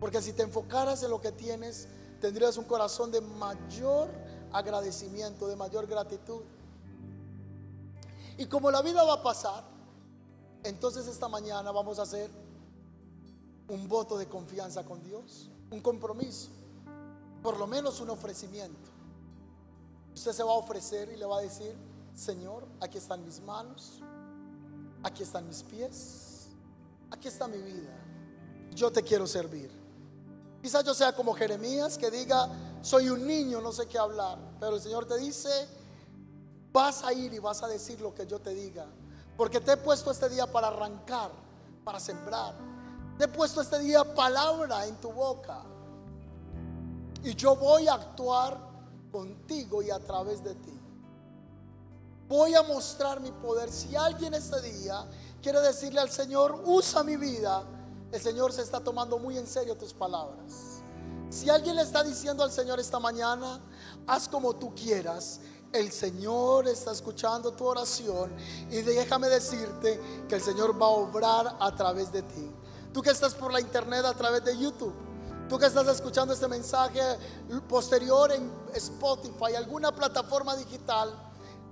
Porque 0.00 0.20
si 0.20 0.32
te 0.32 0.42
enfocaras 0.42 1.02
en 1.02 1.10
lo 1.10 1.20
que 1.20 1.32
tienes, 1.32 1.88
tendrías 2.20 2.56
un 2.56 2.64
corazón 2.64 3.12
de 3.12 3.20
mayor 3.20 4.10
agradecimiento, 4.52 5.46
de 5.46 5.56
mayor 5.56 5.86
gratitud. 5.86 6.42
Y 8.36 8.46
como 8.46 8.70
la 8.70 8.82
vida 8.82 9.04
va 9.04 9.14
a 9.14 9.22
pasar, 9.22 9.64
entonces 10.64 11.06
esta 11.06 11.28
mañana 11.28 11.70
vamos 11.70 11.98
a 11.98 12.02
hacer 12.02 12.30
un 13.68 13.88
voto 13.88 14.18
de 14.18 14.26
confianza 14.26 14.84
con 14.84 15.02
Dios, 15.02 15.48
un 15.70 15.80
compromiso, 15.80 16.50
por 17.44 17.58
lo 17.58 17.66
menos 17.66 18.00
un 18.00 18.08
ofrecimiento. 18.08 18.90
Usted 20.14 20.32
se 20.32 20.42
va 20.42 20.52
a 20.52 20.54
ofrecer 20.54 21.10
y 21.12 21.18
le 21.18 21.26
va 21.26 21.36
a 21.36 21.40
decir, 21.42 21.76
Señor, 22.16 22.66
aquí 22.80 22.96
están 22.96 23.22
mis 23.22 23.38
manos, 23.42 24.00
aquí 25.02 25.24
están 25.24 25.46
mis 25.46 25.62
pies, 25.62 26.46
aquí 27.10 27.28
está 27.28 27.46
mi 27.46 27.58
vida, 27.58 27.94
yo 28.70 28.90
te 28.90 29.02
quiero 29.02 29.26
servir. 29.26 29.70
Quizás 30.62 30.84
yo 30.84 30.94
sea 30.94 31.14
como 31.14 31.34
Jeremías 31.34 31.98
que 31.98 32.10
diga, 32.10 32.48
soy 32.80 33.10
un 33.10 33.26
niño, 33.26 33.60
no 33.60 33.72
sé 33.72 33.86
qué 33.88 33.98
hablar, 33.98 34.38
pero 34.58 34.76
el 34.76 34.80
Señor 34.80 35.04
te 35.04 35.18
dice, 35.18 35.68
vas 36.72 37.04
a 37.04 37.12
ir 37.12 37.34
y 37.34 37.40
vas 37.40 37.62
a 37.62 37.68
decir 37.68 38.00
lo 38.00 38.14
que 38.14 38.26
yo 38.26 38.40
te 38.40 38.54
diga, 38.54 38.86
porque 39.36 39.60
te 39.60 39.72
he 39.72 39.76
puesto 39.76 40.10
este 40.10 40.30
día 40.30 40.50
para 40.50 40.68
arrancar, 40.68 41.30
para 41.84 42.00
sembrar. 42.00 42.54
Te 43.18 43.24
he 43.24 43.28
puesto 43.28 43.60
este 43.60 43.80
día 43.80 44.02
palabra 44.14 44.86
en 44.86 44.96
tu 44.96 45.12
boca. 45.12 45.73
Y 47.24 47.34
yo 47.34 47.56
voy 47.56 47.88
a 47.88 47.94
actuar 47.94 48.58
contigo 49.10 49.82
y 49.82 49.90
a 49.90 49.98
través 49.98 50.44
de 50.44 50.54
ti. 50.54 50.78
Voy 52.28 52.54
a 52.54 52.62
mostrar 52.62 53.20
mi 53.20 53.32
poder. 53.32 53.70
Si 53.72 53.96
alguien 53.96 54.34
este 54.34 54.60
día 54.60 55.06
quiere 55.42 55.60
decirle 55.60 56.00
al 56.00 56.10
Señor, 56.10 56.62
usa 56.66 57.02
mi 57.02 57.16
vida, 57.16 57.64
el 58.12 58.20
Señor 58.20 58.52
se 58.52 58.62
está 58.62 58.80
tomando 58.80 59.18
muy 59.18 59.38
en 59.38 59.46
serio 59.46 59.76
tus 59.76 59.92
palabras. 59.92 60.82
Si 61.30 61.50
alguien 61.50 61.76
le 61.76 61.82
está 61.82 62.04
diciendo 62.04 62.44
al 62.44 62.52
Señor 62.52 62.78
esta 62.78 63.00
mañana, 63.00 63.60
haz 64.06 64.28
como 64.28 64.54
tú 64.54 64.74
quieras, 64.74 65.40
el 65.72 65.90
Señor 65.90 66.68
está 66.68 66.92
escuchando 66.92 67.52
tu 67.52 67.64
oración 67.64 68.32
y 68.70 68.82
déjame 68.82 69.28
decirte 69.28 70.00
que 70.28 70.36
el 70.36 70.40
Señor 70.40 70.80
va 70.80 70.86
a 70.86 70.90
obrar 70.90 71.56
a 71.58 71.74
través 71.74 72.12
de 72.12 72.22
ti. 72.22 72.50
Tú 72.92 73.02
que 73.02 73.10
estás 73.10 73.34
por 73.34 73.52
la 73.52 73.60
internet 73.60 74.04
a 74.04 74.14
través 74.14 74.44
de 74.44 74.56
YouTube, 74.56 74.94
tú 75.48 75.58
que 75.58 75.66
estás 75.66 75.86
escuchando 75.88 76.34
este 76.34 76.48
mensaje 76.48 77.00
posterior 77.68 78.32
en 78.32 78.50
Spotify, 78.74 79.54
alguna 79.56 79.92
plataforma 79.92 80.56
digital, 80.56 81.14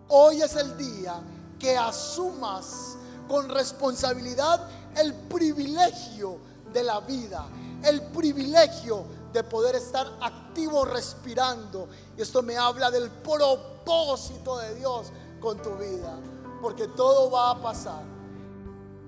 hoy 0.09 0.43
es 0.43 0.57
el 0.57 0.77
día 0.77 1.15
que 1.59 1.77
asumas 1.77 2.97
con 3.29 3.49
responsabilidad 3.49 4.69
el 4.97 5.15
privilegio 5.15 6.39
de 6.73 6.83
la 6.83 7.01
vida, 7.01 7.47
el 7.85 8.03
privilegio 8.03 9.05
de 9.33 9.43
poder 9.43 9.77
estar 9.77 10.07
activo 10.21 10.85
respirando. 10.85 11.89
Y 12.17 12.23
esto 12.23 12.43
me 12.43 12.57
habla 12.57 12.91
del 12.91 13.11
propósito 13.11 14.59
de 14.59 14.75
Dios 14.75 15.07
con 15.41 15.61
tu 15.63 15.71
vida. 15.77 16.19
Porque 16.61 16.89
todo 16.89 17.31
va 17.31 17.51
a 17.51 17.61
pasar. 17.61 18.03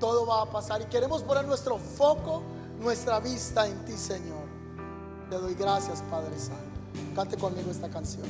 Todo 0.00 0.26
va 0.26 0.42
a 0.42 0.46
pasar. 0.46 0.82
Y 0.82 0.86
queremos 0.86 1.22
poner 1.22 1.44
nuestro 1.44 1.78
foco, 1.78 2.42
nuestra 2.80 3.20
vista 3.20 3.66
en 3.66 3.84
ti, 3.84 3.96
Señor. 3.96 4.43
Te 5.34 5.40
doy 5.40 5.54
gracias, 5.56 6.00
Padre 6.02 6.38
Santo. 6.38 6.62
Cante 7.16 7.36
conmigo 7.36 7.68
esta 7.68 7.88
canción. 7.88 8.22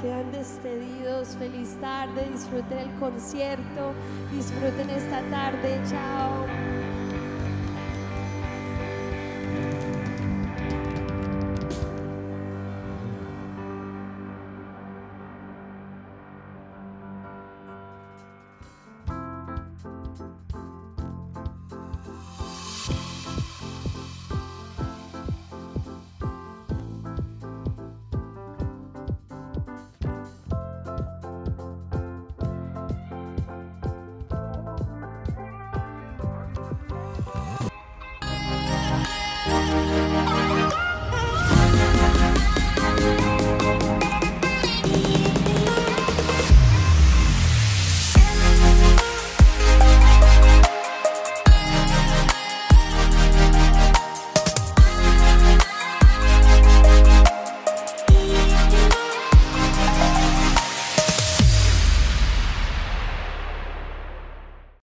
Quedan 0.00 0.30
despedidos. 0.32 1.36
Feliz 1.38 1.76
tarde, 1.80 2.28
disfruten 2.32 2.78
el 2.78 2.90
concierto, 3.00 3.92
disfruten 4.30 4.90
esta 4.90 5.20
tarde. 5.30 5.80
Chao. 5.88 6.51